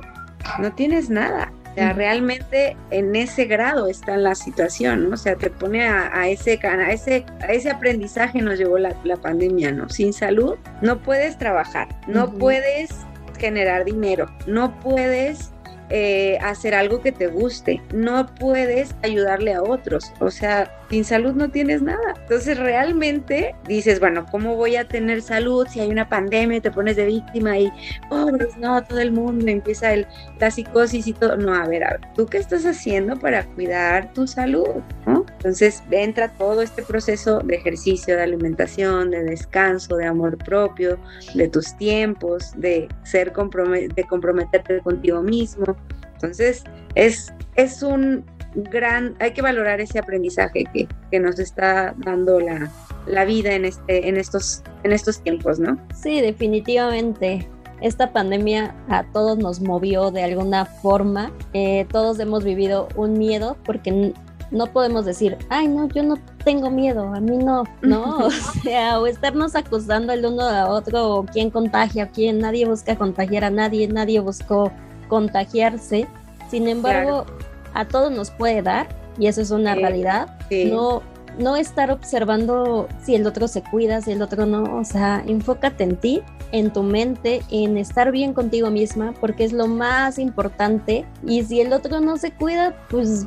no 0.59 0.71
tienes 0.73 1.09
nada. 1.09 1.51
O 1.71 1.79
sea, 1.79 1.93
realmente 1.93 2.75
en 2.89 3.15
ese 3.15 3.45
grado 3.45 3.85
está 3.85 4.17
la 4.17 4.33
situación, 4.33 5.09
¿no? 5.09 5.13
O 5.13 5.17
sea, 5.17 5.35
te 5.35 5.51
pone 5.51 5.87
a, 5.87 6.27
ese, 6.27 6.59
a, 6.63 6.91
ese, 6.91 7.23
a 7.41 7.53
ese 7.53 7.69
aprendizaje 7.69 8.41
nos 8.41 8.57
llevó 8.57 8.79
la, 8.79 8.95
pandemia, 9.21 9.71
¿no? 9.71 9.87
Sin 9.87 10.11
salud 10.11 10.55
no 10.81 10.97
puedes 10.97 11.37
trabajar, 11.37 11.87
no 12.07 12.31
puedes 12.33 12.89
generar 13.37 13.85
dinero, 13.85 14.27
no 14.45 14.79
puedes 14.79 15.51
eh, 15.89 16.37
hacer 16.41 16.75
algo 16.75 17.01
que 17.01 17.11
te 17.11 17.27
guste, 17.27 17.81
no 17.93 18.25
puedes 18.25 18.95
ayudarle 19.03 19.53
a 19.53 19.63
otros, 19.63 20.11
o 20.19 20.31
sea, 20.31 20.71
sin 20.89 21.03
salud 21.03 21.33
no 21.33 21.49
tienes 21.49 21.81
nada. 21.81 22.15
Entonces 22.21 22.57
realmente 22.57 23.55
dices, 23.67 23.99
bueno, 23.99 24.25
¿cómo 24.31 24.55
voy 24.55 24.75
a 24.75 24.87
tener 24.87 25.21
salud 25.21 25.67
si 25.69 25.79
hay 25.79 25.89
una 25.89 26.09
pandemia 26.09 26.57
y 26.57 26.61
te 26.61 26.71
pones 26.71 26.95
de 26.95 27.05
víctima 27.05 27.57
y 27.57 27.71
pobres, 28.09 28.57
no, 28.57 28.83
todo 28.83 28.99
el 28.99 29.11
mundo 29.11 29.45
empieza 29.47 29.93
el, 29.93 30.07
la 30.39 30.51
psicosis 30.51 31.07
y 31.07 31.13
todo? 31.13 31.37
No, 31.37 31.53
a 31.53 31.67
ver, 31.67 31.83
a 31.83 31.91
ver, 31.91 32.01
¿tú 32.15 32.25
qué 32.25 32.37
estás 32.37 32.65
haciendo 32.65 33.17
para 33.17 33.45
cuidar 33.45 34.13
tu 34.13 34.27
salud? 34.27 34.67
Entonces 35.05 35.83
entra 35.91 36.29
todo 36.33 36.61
este 36.61 36.83
proceso 36.83 37.39
de 37.39 37.55
ejercicio, 37.55 38.15
de 38.15 38.23
alimentación, 38.23 39.11
de 39.11 39.23
descanso, 39.23 39.95
de 39.95 40.05
amor 40.05 40.37
propio, 40.37 40.97
de 41.33 41.47
tus 41.47 41.77
tiempos, 41.77 42.51
de 42.57 42.87
ser 43.03 43.33
de 43.33 44.03
comprometerte 44.09 44.79
contigo 44.81 45.21
mismo. 45.21 45.76
Entonces 46.17 46.63
es, 46.95 47.33
es 47.55 47.83
un 47.83 48.25
gran, 48.55 49.15
hay 49.19 49.31
que 49.33 49.41
valorar 49.41 49.79
ese 49.81 49.99
aprendizaje 49.99 50.65
que, 50.73 50.87
que 51.11 51.19
nos 51.19 51.39
está 51.39 51.93
dando 51.97 52.39
la, 52.39 52.71
la, 53.05 53.25
vida 53.25 53.53
en, 53.53 53.65
este, 53.65 54.07
en, 54.07 54.17
estos, 54.17 54.63
en 54.83 54.91
estos 54.93 55.21
tiempos, 55.21 55.59
¿no? 55.59 55.77
Sí, 55.93 56.21
definitivamente. 56.21 57.47
Esta 57.81 58.11
pandemia 58.11 58.73
a 58.89 59.03
todos 59.11 59.37
nos 59.37 59.61
movió 59.61 60.09
de 60.09 60.23
alguna 60.23 60.65
forma. 60.65 61.31
Eh, 61.53 61.85
todos 61.91 62.19
hemos 62.19 62.43
vivido 62.43 62.87
un 62.95 63.13
miedo 63.13 63.55
porque 63.63 64.13
no 64.49 64.67
podemos 64.67 65.05
decir, 65.05 65.37
ay, 65.49 65.67
no, 65.67 65.87
yo 65.89 66.03
no 66.03 66.17
tengo 66.43 66.71
miedo, 66.71 67.13
a 67.13 67.19
mí 67.19 67.37
no, 67.37 67.65
no, 67.81 68.17
o 68.27 68.31
sea, 68.31 68.99
o 68.99 69.05
estarnos 69.05 69.55
acusando 69.55 70.13
el 70.13 70.25
uno 70.25 70.43
a 70.43 70.69
otro, 70.69 71.15
o 71.15 71.25
quién 71.25 71.49
contagia, 71.51 72.05
o 72.05 72.07
quién, 72.13 72.39
nadie 72.39 72.65
busca 72.65 72.95
contagiar 72.95 73.43
a 73.43 73.49
nadie, 73.49 73.87
nadie 73.87 74.19
buscó 74.19 74.71
contagiarse. 75.07 76.07
Sin 76.49 76.67
embargo, 76.67 77.25
a 77.73 77.87
todos 77.87 78.11
nos 78.11 78.31
puede 78.31 78.61
dar 78.61 78.87
y 79.19 79.27
eso 79.27 79.41
es 79.41 79.51
una 79.51 79.75
realidad. 79.75 80.37
No, 80.71 81.01
no 81.37 81.55
estar 81.55 81.91
observando 81.91 82.87
si 83.03 83.15
el 83.15 83.25
otro 83.27 83.47
se 83.47 83.63
cuida, 83.63 84.01
si 84.01 84.11
el 84.11 84.21
otro 84.21 84.45
no, 84.45 84.77
o 84.77 84.83
sea, 84.83 85.23
enfócate 85.25 85.83
en 85.83 85.97
ti, 85.97 86.21
en 86.51 86.71
tu 86.71 86.83
mente, 86.83 87.41
en 87.51 87.77
estar 87.77 88.11
bien 88.11 88.33
contigo 88.33 88.69
misma, 88.71 89.13
porque 89.19 89.43
es 89.43 89.53
lo 89.53 89.67
más 89.67 90.17
importante. 90.19 91.05
Y 91.25 91.43
si 91.43 91.61
el 91.61 91.73
otro 91.73 91.99
no 91.99 92.17
se 92.17 92.31
cuida, 92.31 92.75
pues 92.89 93.25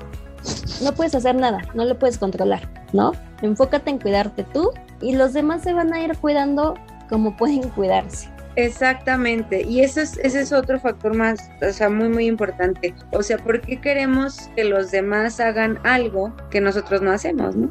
no 0.82 0.92
puedes 0.92 1.14
hacer 1.14 1.34
nada, 1.34 1.60
no 1.74 1.84
lo 1.84 1.98
puedes 1.98 2.18
controlar, 2.18 2.68
¿no? 2.92 3.12
Enfócate 3.42 3.90
en 3.90 3.98
cuidarte 3.98 4.44
tú 4.44 4.70
y 5.00 5.14
los 5.14 5.32
demás 5.32 5.62
se 5.62 5.72
van 5.72 5.92
a 5.92 6.02
ir 6.02 6.16
cuidando 6.16 6.74
como 7.08 7.36
pueden 7.36 7.68
cuidarse. 7.70 8.28
Exactamente, 8.56 9.62
y 9.62 9.80
ese 9.80 10.02
es, 10.02 10.18
ese 10.18 10.40
es 10.40 10.52
otro 10.52 10.80
factor 10.80 11.14
más, 11.14 11.50
o 11.62 11.72
sea, 11.72 11.88
muy, 11.88 12.08
muy 12.08 12.26
importante. 12.26 12.94
O 13.12 13.22
sea, 13.22 13.38
¿por 13.38 13.60
qué 13.60 13.80
queremos 13.80 14.50
que 14.56 14.64
los 14.64 14.90
demás 14.90 15.38
hagan 15.40 15.78
algo 15.84 16.34
que 16.50 16.60
nosotros 16.60 17.00
no 17.00 17.12
hacemos, 17.12 17.56
no? 17.56 17.70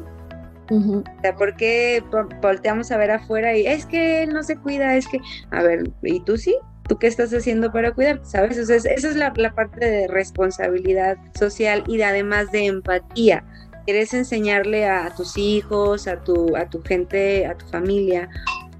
O 0.70 1.04
sea, 1.20 1.34
¿por 1.34 1.56
qué 1.56 2.02
volteamos 2.40 2.92
a 2.92 2.96
ver 2.96 3.10
afuera 3.10 3.56
y 3.56 3.66
es 3.66 3.86
que 3.86 4.22
él 4.22 4.32
no 4.32 4.44
se 4.44 4.56
cuida? 4.56 4.94
Es 4.94 5.08
que, 5.08 5.18
a 5.50 5.62
ver, 5.64 5.90
¿y 6.02 6.20
tú 6.20 6.36
sí? 6.36 6.56
¿Tú 6.88 6.96
qué 6.96 7.08
estás 7.08 7.34
haciendo 7.34 7.72
para 7.72 7.92
cuidarte? 7.92 8.24
¿Sabes? 8.24 8.56
O 8.56 8.64
sea, 8.64 8.76
esa 8.76 8.88
es 8.88 9.16
la, 9.16 9.32
la 9.36 9.52
parte 9.52 9.84
de 9.84 10.06
responsabilidad 10.06 11.18
social 11.36 11.82
y 11.88 11.96
de, 11.96 12.04
además 12.04 12.52
de 12.52 12.66
empatía 12.66 13.44
quieres 13.84 14.14
enseñarle 14.14 14.86
a, 14.86 15.12
tus 15.14 15.36
hijos, 15.36 16.06
a 16.06 16.22
tu, 16.22 16.56
a 16.56 16.66
tu 16.66 16.80
gente, 16.82 17.46
a 17.46 17.56
tu 17.56 17.66
familia, 17.66 18.28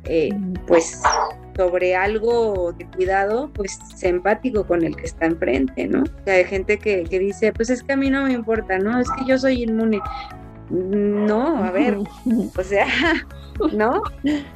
eh, 0.04 0.30
pues 0.66 1.02
sobre 1.56 1.94
algo 1.96 2.72
de 2.72 2.86
cuidado, 2.86 3.50
pues 3.52 3.78
empático 4.02 4.66
con 4.66 4.84
el 4.84 4.96
que 4.96 5.06
está 5.06 5.26
enfrente, 5.26 5.86
¿no? 5.86 6.02
O 6.02 6.24
sea, 6.24 6.34
hay 6.34 6.44
gente 6.44 6.78
que, 6.78 7.04
que 7.04 7.18
dice, 7.18 7.52
pues 7.52 7.70
es 7.70 7.82
que 7.82 7.92
a 7.92 7.96
mí 7.96 8.10
no 8.10 8.24
me 8.24 8.32
importa, 8.32 8.78
¿no? 8.78 8.98
Es 8.98 9.10
que 9.10 9.24
yo 9.26 9.38
soy 9.38 9.62
inmune. 9.64 10.00
No, 10.70 11.64
a 11.64 11.70
ver, 11.72 11.98
o 12.56 12.62
sea, 12.62 12.86
¿no? 13.72 14.02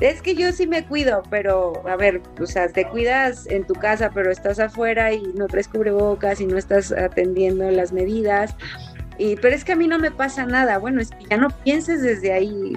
Es 0.01 0.23
que 0.23 0.35
yo 0.35 0.53
sí 0.53 0.67
me 0.67 0.87
cuido, 0.87 1.23
pero 1.31 1.87
a 1.89 1.97
ver, 1.97 2.23
o 2.41 2.47
sea, 2.47 2.69
te 2.69 2.87
cuidas 2.87 3.47
en 3.49 3.67
tu 3.67 3.75
casa, 3.75 4.11
pero 4.15 4.31
estás 4.31 4.59
afuera 4.61 5.13
y 5.13 5.23
no 5.35 5.47
traes 5.47 5.69
cubrebocas 5.69 6.41
y 6.41 6.47
no 6.47 6.57
estás 6.57 6.93
atendiendo 6.93 7.71
las 7.71 7.93
medidas. 7.93 8.55
Y, 9.19 9.37
pero 9.37 9.55
es 9.55 9.65
que 9.65 9.73
a 9.73 9.77
mí 9.77 9.87
no 9.87 9.99
me 9.99 10.11
pasa 10.11 10.47
nada. 10.47 10.79
Bueno, 10.79 11.01
es 11.01 11.11
que 11.11 11.25
ya 11.31 11.37
no 11.37 11.49
pienses 11.63 12.03
desde 12.03 12.33
ahí. 12.33 12.77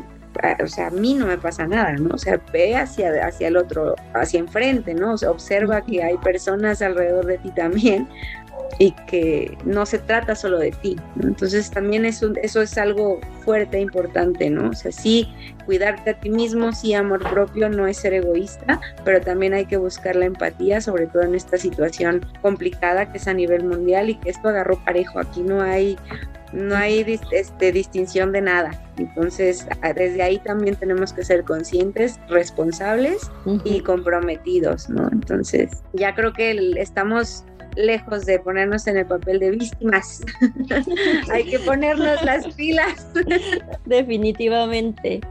O 0.64 0.68
sea, 0.68 0.88
a 0.88 0.92
mí 0.92 1.14
no 1.14 1.26
me 1.26 1.38
pasa 1.38 1.68
nada, 1.68 1.94
¿no? 1.94 2.16
O 2.16 2.18
sea, 2.18 2.40
ve 2.52 2.76
hacia, 2.76 3.26
hacia 3.26 3.48
el 3.48 3.58
otro, 3.58 3.96
hacia 4.14 4.40
enfrente, 4.40 4.94
¿no? 4.94 5.14
O 5.14 5.18
sea, 5.18 5.32
observa 5.32 5.82
que 5.82 6.04
hay 6.04 6.18
personas 6.18 6.82
alrededor 6.82 7.26
de 7.26 7.38
ti 7.38 7.52
también 7.52 8.08
y 8.80 8.92
que 9.08 9.58
no 9.66 9.86
se 9.86 10.00
trata 10.00 10.36
solo 10.36 10.60
de 10.60 10.72
ti. 10.72 10.96
Entonces 11.22 11.72
también 11.72 12.06
eso, 12.06 12.32
eso 12.42 12.62
es 12.62 12.78
algo 12.78 13.20
fuerte, 13.44 13.80
importante, 13.80 14.50
¿no? 14.50 14.70
O 14.70 14.74
sea, 14.74 14.92
sí, 14.92 15.28
cuidarte 15.66 16.12
a 16.12 16.20
ti 16.20 16.30
mismo, 16.30 16.72
sí, 16.74 16.94
amor 16.94 17.28
propio, 17.30 17.70
no 17.70 17.88
es 17.88 17.98
ser 17.98 18.14
egoísta, 18.14 18.80
pero 19.04 19.22
también 19.22 19.54
hay 19.54 19.66
que 19.66 19.78
buscar 19.78 20.16
la 20.16 20.26
empatía, 20.26 20.82
sobre 20.82 21.08
todo 21.08 21.24
en 21.24 21.36
esta 21.36 21.58
situación 21.58 22.26
complicada 22.42 23.12
que 23.12 23.18
es 23.18 23.28
a 23.28 23.34
nivel 23.34 23.64
mundial 23.64 24.10
y 24.10 24.16
que 24.16 24.30
esto 24.30 24.50
agarró 24.50 24.84
parejo. 24.84 25.20
Aquí 25.20 25.42
no 25.42 25.62
hay 25.62 25.98
no 26.54 26.76
hay 26.76 27.20
este, 27.32 27.72
distinción 27.72 28.32
de 28.32 28.42
nada. 28.42 28.72
Entonces, 28.98 29.68
desde 29.96 30.22
ahí 30.22 30.40
también 30.40 30.76
tenemos 30.76 31.14
que 31.14 31.24
ser 31.24 31.44
conscientes, 31.44 32.20
responsables 32.30 33.30
y 33.64 33.82
comprometidos, 33.82 34.90
¿no? 34.90 35.10
Entonces, 35.12 35.84
ya 35.94 36.16
creo 36.16 36.34
que 36.34 36.58
estamos 36.78 37.44
lejos 37.78 38.26
de 38.26 38.40
ponernos 38.40 38.88
en 38.88 38.98
el 38.98 39.06
papel 39.06 39.40
de 39.40 39.52
víctimas. 39.52 40.22
hay 41.32 41.46
que 41.46 41.60
ponernos 41.60 42.22
las 42.24 42.48
pilas. 42.56 43.08
Definitivamente. 43.86 45.22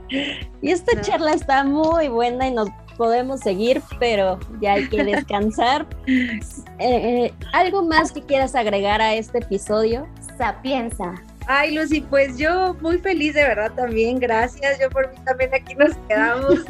Y 0.63 0.71
esta 0.71 1.01
charla 1.01 1.33
está 1.33 1.65
muy 1.65 2.09
buena 2.09 2.49
y 2.49 2.53
nos 2.53 2.71
podemos 2.97 3.41
seguir, 3.41 3.83
pero 3.99 4.39
ya 4.61 4.75
hay 4.75 4.89
que 4.89 5.05
descansar. 5.05 5.87
Eh, 6.07 6.41
eh, 6.79 7.35
¿Algo 7.53 7.83
más 7.83 8.13
que 8.13 8.23
quieras 8.23 8.55
agregar 8.55 9.03
a 9.03 9.15
este 9.15 9.39
episodio? 9.39 10.07
Sapienza. 10.39 11.15
Ay, 11.49 11.77
Lucy, 11.77 12.01
pues 12.01 12.39
yo 12.39 12.75
muy 12.81 12.99
feliz 12.99 13.35
de 13.35 13.43
verdad 13.43 13.71
también, 13.77 14.19
gracias. 14.19 14.81
Yo 14.81 14.91
por 14.91 15.09
mí 15.13 15.17
también 15.25 15.55
aquí 15.55 15.77
nos 15.77 15.97
quedamos. 16.09 16.65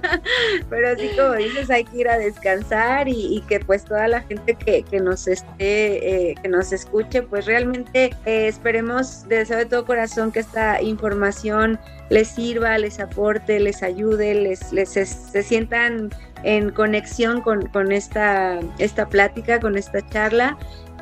Pero 0.70 0.88
así 0.88 1.10
como 1.16 1.34
dices, 1.34 1.68
hay 1.70 1.84
que 1.84 1.98
ir 1.98 2.08
a 2.08 2.16
descansar 2.16 3.08
y, 3.08 3.44
que 3.46 3.60
pues 3.60 3.84
toda 3.84 4.08
la 4.08 4.22
gente 4.22 4.54
que, 4.54 5.00
nos 5.00 5.28
esté, 5.28 6.30
eh, 6.30 6.34
que 6.42 6.48
nos 6.48 6.72
escuche, 6.72 7.22
pues 7.22 7.44
realmente 7.44 8.14
eh, 8.24 8.48
esperemos 8.48 9.28
de 9.28 9.36
deseo 9.36 9.58
de 9.58 9.66
todo 9.66 9.84
corazón 9.84 10.32
que 10.32 10.40
esta 10.40 10.80
información 10.80 11.78
les 12.08 12.28
sirva, 12.28 12.78
les 12.78 12.98
aporte, 13.00 13.60
les 13.60 13.82
ayude, 13.82 14.34
les, 14.34 14.72
les 14.72 14.88
se 14.88 15.42
sientan 15.42 16.10
en 16.42 16.70
conexión 16.70 17.40
con, 17.40 17.66
con 17.66 17.92
esta, 17.92 18.60
esta 18.78 19.08
plática, 19.08 19.60
con 19.60 19.76
esta 19.76 20.00
charla 20.08 20.56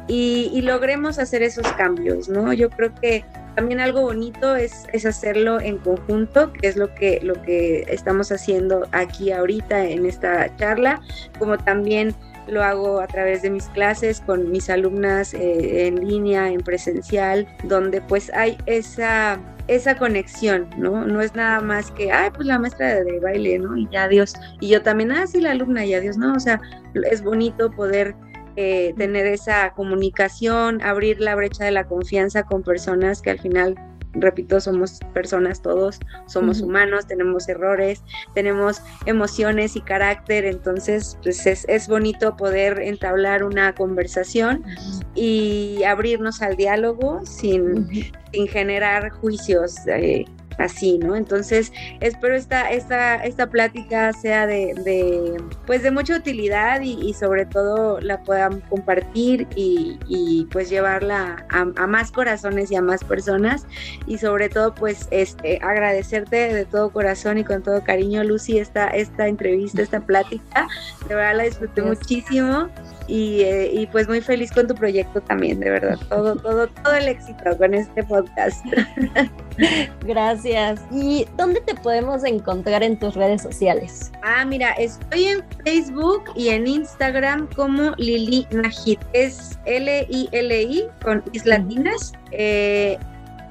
y, 0.07 0.61
logremos 0.63 1.19
hacer 1.19 1.43
esos 1.43 1.67
cambios, 1.73 2.29
¿no? 2.29 2.53
Yo 2.53 2.71
creo 2.71 2.95
que 2.95 3.25
también 3.55 3.81
algo 3.81 4.03
bonito 4.03 4.57
es, 4.57 4.87
es, 4.93 5.07
hacerlo 5.07 5.61
en 5.61 5.79
conjunto, 5.79 6.53
que 6.53 6.69
es 6.69 6.77
lo 6.77 6.95
que, 6.95 7.21
lo 7.23 7.41
que 7.43 7.87
estamos 7.89 8.33
haciendo 8.33 8.87
aquí 8.93 9.33
ahorita 9.33 9.85
en 9.85 10.07
esta 10.07 10.55
charla, 10.57 11.01
como 11.39 11.57
también 11.57 12.15
lo 12.47 12.63
hago 12.63 13.01
a 13.01 13.07
través 13.07 13.43
de 13.43 13.51
mis 13.51 13.67
clases 13.69 14.21
con 14.21 14.51
mis 14.51 14.69
alumnas 14.69 15.35
eh, 15.35 15.87
en 15.87 16.07
línea, 16.07 16.49
en 16.51 16.61
presencial, 16.61 17.47
donde 17.65 18.01
pues 18.03 18.31
hay 18.35 18.59
esa, 18.67 19.39
esa 19.69 19.97
conexión, 19.97 20.69
¿no? 20.77 21.07
No 21.07 21.21
es 21.21 21.35
nada 21.35 21.61
más 21.61 21.91
que, 21.93 22.13
ay, 22.13 22.31
pues 22.35 22.47
la 22.47 22.59
maestra 22.59 23.03
de, 23.03 23.21
baile, 23.21 23.59
¿no? 23.59 23.77
Y 23.77 23.89
ya 23.91 24.05
adiós. 24.05 24.35
Y 24.61 24.69
yo 24.69 24.83
también, 24.83 25.13
ah, 25.13 25.27
sí, 25.27 25.41
la 25.41 25.53
alumna 25.53 25.85
y 25.85 25.95
adiós, 25.95 26.19
¿no? 26.19 26.35
O 26.35 26.41
sea, 26.41 26.61
es 27.11 27.23
bonito 27.23 27.71
poder 27.71 28.15
eh, 28.57 28.95
tener 28.97 29.27
esa 29.27 29.73
comunicación, 29.73 30.83
abrir 30.83 31.21
la 31.21 31.35
brecha 31.35 31.65
de 31.65 31.73
la 31.73 31.85
confianza 31.85 32.45
con 32.45 32.63
personas 32.63 33.23
que 33.23 33.31
al 33.31 33.41
final 33.41 33.77
repito, 34.15 34.61
somos 34.61 35.01
personas 35.13 35.61
todos, 35.63 35.99
somos 36.27 36.61
humanos, 36.61 37.07
tenemos 37.07 37.49
errores, 37.49 38.03
tenemos 38.35 38.81
emociones 39.07 39.77
y 39.77 39.81
carácter, 39.81 40.45
entonces 40.45 41.19
pues 41.23 41.47
es, 41.47 41.89
bonito 41.89 42.37
poder 42.37 42.81
entablar 42.81 43.45
una 43.45 43.75
conversación 43.75 44.65
y 45.15 45.83
abrirnos 45.85 46.43
al 46.43 46.57
diálogo 46.57 47.25
sin, 47.25 48.13
sin 48.33 48.49
generar 48.49 49.11
juicios. 49.11 49.75
Eh, 49.87 50.25
así, 50.59 50.99
¿no? 50.99 51.17
Entonces, 51.17 51.73
espero 52.01 52.35
esta, 52.35 52.71
esta, 52.71 53.17
esta 53.17 53.49
plática 53.49 54.13
sea 54.13 54.47
de, 54.47 55.37
pues 55.67 55.83
de 55.83 55.91
mucha 55.91 56.17
utilidad 56.17 56.81
y, 56.81 57.15
sobre 57.15 57.47
todo 57.47 58.01
la 58.01 58.23
puedan 58.23 58.61
compartir 58.63 59.47
y, 59.57 60.47
pues 60.51 60.71
llevarla 60.71 61.47
a, 61.51 61.87
más 61.87 62.11
corazones 62.11 62.71
y 62.71 62.77
a 62.77 62.83
más 62.83 63.05
personas. 63.05 63.67
Y 64.07 64.19
sobre 64.19 64.49
todo 64.49 64.75
pues 64.75 65.09
este, 65.11 65.59
agradecerte 65.63 66.53
de 66.53 66.65
todo 66.65 66.91
corazón 66.91 67.39
y 67.39 67.45
con 67.45 67.63
todo 67.63 67.83
cariño, 67.83 68.25
Lucy, 68.25 68.59
esta, 68.59 68.89
esta 68.89 69.29
entrevista, 69.29 69.83
esta 69.83 70.01
plática, 70.01 70.69
de 71.09 71.15
verdad 71.15 71.37
la 71.37 71.43
disfruté 71.45 71.83
muchísimo 71.83 72.69
y, 73.07 73.41
eh, 73.43 73.71
y, 73.73 73.87
pues 73.87 74.09
muy 74.09 74.21
feliz 74.21 74.51
con 74.53 74.67
tu 74.67 74.75
proyecto 74.75 75.21
también, 75.21 75.61
de 75.61 75.71
verdad. 75.71 75.99
Todo, 76.09 76.37
todo, 76.37 76.69
todo 76.69 76.95
el 76.95 77.09
éxito 77.09 77.57
con 77.59 77.75
este 77.75 78.03
podcast. 78.05 78.65
Gracias. 80.07 80.81
¿Y 80.91 81.27
dónde 81.37 81.61
te 81.61 81.75
podemos 81.75 82.25
encontrar 82.25 82.83
en 82.83 82.99
tus 82.99 83.15
redes 83.15 83.43
sociales? 83.43 84.13
Ah, 84.23 84.45
mira, 84.45 84.73
estoy 84.73 85.25
en 85.25 85.45
Facebook 85.65 86.25
y 86.35 86.49
en 86.49 86.67
Instagram 86.67 87.49
como 87.55 87.93
Lili 87.99 88.47
Najid. 88.51 88.99
Es 89.13 89.59
L-I-L-I 89.67 90.87
con 91.03 91.23
is 91.33 91.47
latinas. 91.47 92.13
Eh, 92.33 92.99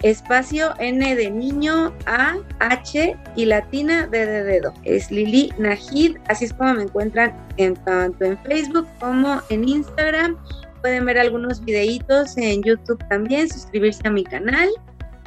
espacio 0.04 0.74
N 0.80 1.16
de 1.16 1.32
niño, 1.32 1.94
A, 2.06 2.36
H 2.60 3.18
y 3.36 3.46
latina 3.46 4.08
D 4.08 4.26
de 4.26 4.44
dedo. 4.44 4.74
Es 4.84 5.10
Lili 5.10 5.52
Najid, 5.58 6.18
así 6.28 6.46
es 6.46 6.54
como 6.54 6.76
me 6.76 6.84
encuentran 6.84 7.36
en, 7.58 7.76
tanto 7.76 8.26
en 8.26 8.38
Facebook 8.40 8.88
como 9.00 9.42
en 9.50 9.68
Instagram. 9.68 10.38
Pueden 10.82 11.06
ver 11.06 11.18
algunos 11.18 11.64
videitos 11.64 12.38
en 12.38 12.62
YouTube 12.62 13.04
también, 13.10 13.50
suscribirse 13.50 14.06
a 14.06 14.12
mi 14.12 14.24
canal. 14.24 14.70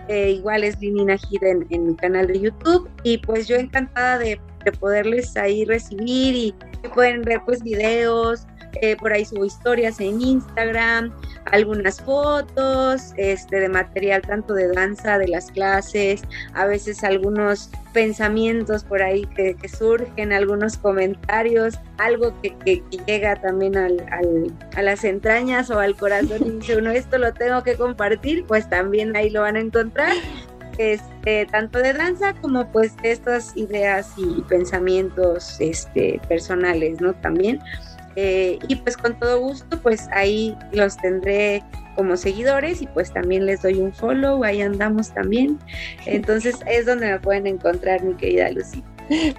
Eh, 0.09 0.33
igual 0.33 0.62
es 0.62 0.79
Lili 0.79 1.05
Najid 1.05 1.43
en, 1.43 1.87
mi 1.87 1.97
canal 1.97 2.27
de 2.27 2.41
YouTube. 2.41 2.89
Y 3.03 3.18
pues 3.18 3.49
yo 3.49 3.57
encantada 3.57 4.18
de, 4.18 4.39
de 4.64 4.72
poderles 4.72 5.37
ahí 5.37 5.64
recibir 5.64 6.35
y, 6.37 6.55
y 6.85 6.89
pueden 6.95 7.22
ver 7.22 7.41
pues 7.47 7.62
videos, 7.62 8.47
eh, 8.83 8.97
por 8.97 9.12
ahí 9.12 9.24
subo 9.24 9.45
historias 9.45 10.01
en 10.01 10.20
Instagram, 10.20 11.12
algunas 11.47 12.01
fotos 12.01 13.12
este, 13.16 13.61
de 13.61 13.68
material 13.68 14.22
tanto 14.22 14.55
de 14.55 14.68
danza, 14.68 15.18
de 15.18 15.29
las 15.29 15.51
clases, 15.51 16.22
a 16.55 16.66
veces 16.66 17.05
algunos 17.05 17.70
pensamientos 17.93 18.85
por 18.85 19.03
ahí 19.03 19.27
que, 19.37 19.57
surgen, 19.68 20.33
algunos 20.33 20.77
comentarios, 20.77 21.79
algo 21.99 22.35
que, 22.43 22.83
llega 23.07 23.37
también 23.37 23.77
al, 23.77 24.05
a 24.74 24.83
las 24.83 25.05
entrañas 25.05 25.70
o 25.70 25.79
al 25.79 25.97
corazón 25.97 26.47
y 26.47 26.51
dice 26.51 26.77
uno, 26.77 26.91
esto 26.91 27.18
lo 27.18 27.33
tengo 27.33 27.62
que 27.62 27.74
compartir, 27.74 28.45
pues 28.45 28.68
también 28.68 29.16
ahí 29.16 29.31
lo 29.31 29.43
van 29.43 29.57
a 29.57 29.61
encontrar. 29.61 30.14
Este, 30.79 31.47
tanto 31.47 31.79
de 31.79 31.95
danza 31.95 32.35
como 32.35 32.70
pues 32.70 32.93
estas 33.03 33.57
ideas 33.57 34.12
y 34.18 34.43
pensamientos 34.43 35.57
este, 35.59 36.20
personales, 36.29 37.01
¿no? 37.01 37.14
También. 37.14 37.61
Eh, 38.17 38.59
y 38.67 38.77
pues 38.77 38.97
con 38.97 39.19
todo 39.19 39.41
gusto, 39.41 39.79
pues 39.81 40.09
ahí 40.12 40.57
los 40.73 40.97
tendré 40.97 41.62
como 41.97 42.17
seguidores 42.17 42.83
y 42.83 42.87
pues 42.87 43.12
también 43.12 43.47
les 43.47 43.62
doy 43.62 43.75
un 43.75 43.93
follow, 43.93 44.43
ahí 44.45 44.62
andamos 44.62 45.12
también. 45.12 45.59
Entonces 46.07 46.57
es 46.67 46.87
donde 46.87 47.11
me 47.11 47.21
pueden 47.21 47.47
encontrar, 47.47 48.03
mi 48.03 48.14
querida 48.14 48.51
Lucy. 48.51 48.83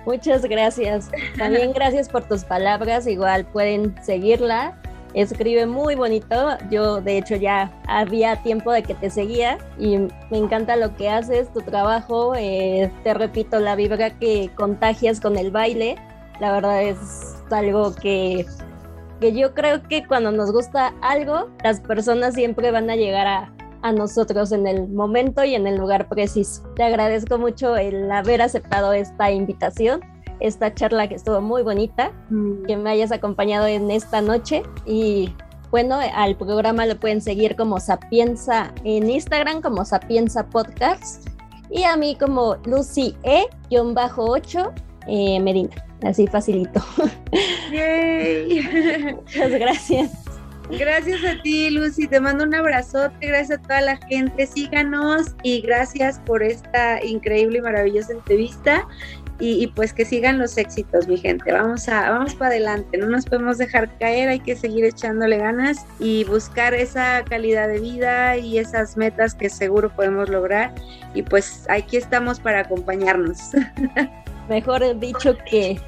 Muchas 0.06 0.44
gracias. 0.44 1.10
También 1.38 1.74
gracias 1.74 2.10
por 2.10 2.24
tus 2.24 2.44
palabras. 2.44 3.08
Igual 3.08 3.46
pueden 3.46 3.96
seguirla. 4.04 4.78
Escribe 5.14 5.66
muy 5.66 5.96
bonito. 5.96 6.58
Yo 6.70 7.02
de 7.02 7.18
hecho 7.18 7.36
ya 7.36 7.72
había 7.88 8.36
tiempo 8.44 8.72
de 8.72 8.84
que 8.84 8.94
te 8.94 9.10
seguía 9.10 9.58
y 9.78 9.98
me 9.98 10.38
encanta 10.38 10.76
lo 10.76 10.96
que 10.96 11.10
haces, 11.10 11.52
tu 11.54 11.62
trabajo. 11.62 12.34
Eh, 12.36 12.92
te 13.04 13.14
repito, 13.14 13.60
la 13.60 13.76
vibra 13.76 14.12
que 14.12 14.50
contagias 14.56 15.20
con 15.20 15.38
el 15.38 15.52
baile. 15.52 15.96
La 16.40 16.52
verdad 16.52 16.84
es 16.84 17.36
algo 17.50 17.96
que 17.96 18.46
que 19.20 19.34
yo 19.34 19.54
creo 19.54 19.84
que 19.84 20.06
cuando 20.06 20.32
nos 20.32 20.52
gusta 20.52 20.94
algo, 21.02 21.50
las 21.64 21.80
personas 21.82 22.36
siempre 22.36 22.72
van 22.72 22.90
a 22.90 22.96
llegar 22.96 23.28
a, 23.28 23.54
a 23.82 23.92
nosotros 23.92 24.52
en 24.52 24.68
el 24.68 24.88
momento 24.88 25.44
y 25.44 25.56
en 25.56 25.68
el 25.68 25.78
lugar 25.78 26.08
preciso. 26.10 26.64
Te 26.76 26.84
agradezco 26.84 27.38
mucho 27.38 27.78
el 27.78 28.12
haber 28.12 28.42
aceptado 28.42 28.94
esta 28.94 29.32
invitación 29.32 30.02
esta 30.40 30.74
charla 30.74 31.08
que 31.08 31.16
estuvo 31.16 31.42
muy 31.42 31.64
bonita, 31.64 32.12
mm. 32.30 32.64
que 32.66 32.78
me 32.78 32.90
hayas 32.92 33.12
acompañado 33.12 33.68
en 33.68 33.90
esta 33.92 34.22
noche 34.22 34.64
y 34.86 35.34
bueno, 35.72 36.00
al 36.14 36.36
programa 36.38 36.86
lo 36.86 36.98
pueden 36.98 37.22
seguir 37.22 37.56
como 37.56 37.80
Sapienza 37.80 38.74
en 38.84 39.10
Instagram, 39.10 39.62
como 39.62 39.84
Sapienza 39.84 40.48
Podcast 40.48 41.28
y 41.70 41.84
a 41.84 41.98
mí 41.98 42.16
como 42.16 42.56
Lucy 42.66 43.16
E-8 43.24 44.72
eh, 45.08 45.40
Medina, 45.40 45.76
así 46.04 46.28
facilito. 46.28 46.84
Muchas 49.16 49.52
gracias. 49.52 50.12
Gracias 50.70 51.24
a 51.24 51.42
ti, 51.42 51.70
Lucy. 51.70 52.08
Te 52.08 52.20
mando 52.20 52.44
un 52.44 52.54
abrazote. 52.54 53.28
Gracias 53.28 53.60
a 53.60 53.62
toda 53.62 53.82
la 53.82 53.98
gente. 54.08 54.46
Síganos 54.46 55.36
y 55.42 55.62
gracias 55.62 56.20
por 56.26 56.44
esta 56.44 57.04
increíble 57.04 57.60
y 57.60 57.62
maravillosa 57.62 58.14
entrevista. 58.14 58.86
Y, 59.40 59.68
pues 59.68 59.94
que 59.94 60.04
sigan 60.04 60.40
los 60.40 60.58
éxitos, 60.58 61.08
mi 61.08 61.16
gente. 61.18 61.52
Vamos 61.54 61.88
a, 61.88 62.10
vamos 62.10 62.34
para 62.34 62.50
adelante. 62.50 62.98
No 62.98 63.08
nos 63.08 63.26
podemos 63.26 63.60
dejar 63.60 63.96
caer. 64.00 64.30
Hay 64.30 64.40
que 64.40 64.56
seguir 64.56 64.84
echándole 64.84 65.38
ganas 65.38 65.86
y 66.00 66.24
buscar 66.24 66.74
esa 66.74 67.24
calidad 67.24 67.68
de 67.68 67.80
vida 67.80 68.36
y 68.38 68.58
esas 68.58 68.98
metas 68.98 69.36
que 69.36 69.50
seguro 69.50 69.96
podemos 69.96 70.28
lograr. 70.28 70.74
Y 71.14 71.22
pues 71.22 71.66
aquí 71.70 71.98
estamos 71.98 72.40
para 72.40 72.62
acompañarnos. 72.62 73.38
Mejor 74.50 75.00
dicho 75.00 75.36
que 75.50 75.80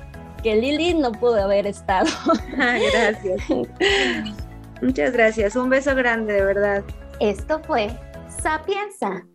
que 0.41 0.55
Lili 0.55 0.93
no 0.93 1.11
pudo 1.11 1.43
haber 1.43 1.67
estado. 1.67 2.09
gracias. 2.55 3.41
Muchas 4.81 5.11
gracias. 5.11 5.55
Un 5.55 5.69
beso 5.69 5.93
grande, 5.95 6.33
de 6.33 6.43
verdad. 6.43 6.83
Esto 7.19 7.59
fue 7.59 7.89
Sapienza. 8.41 9.25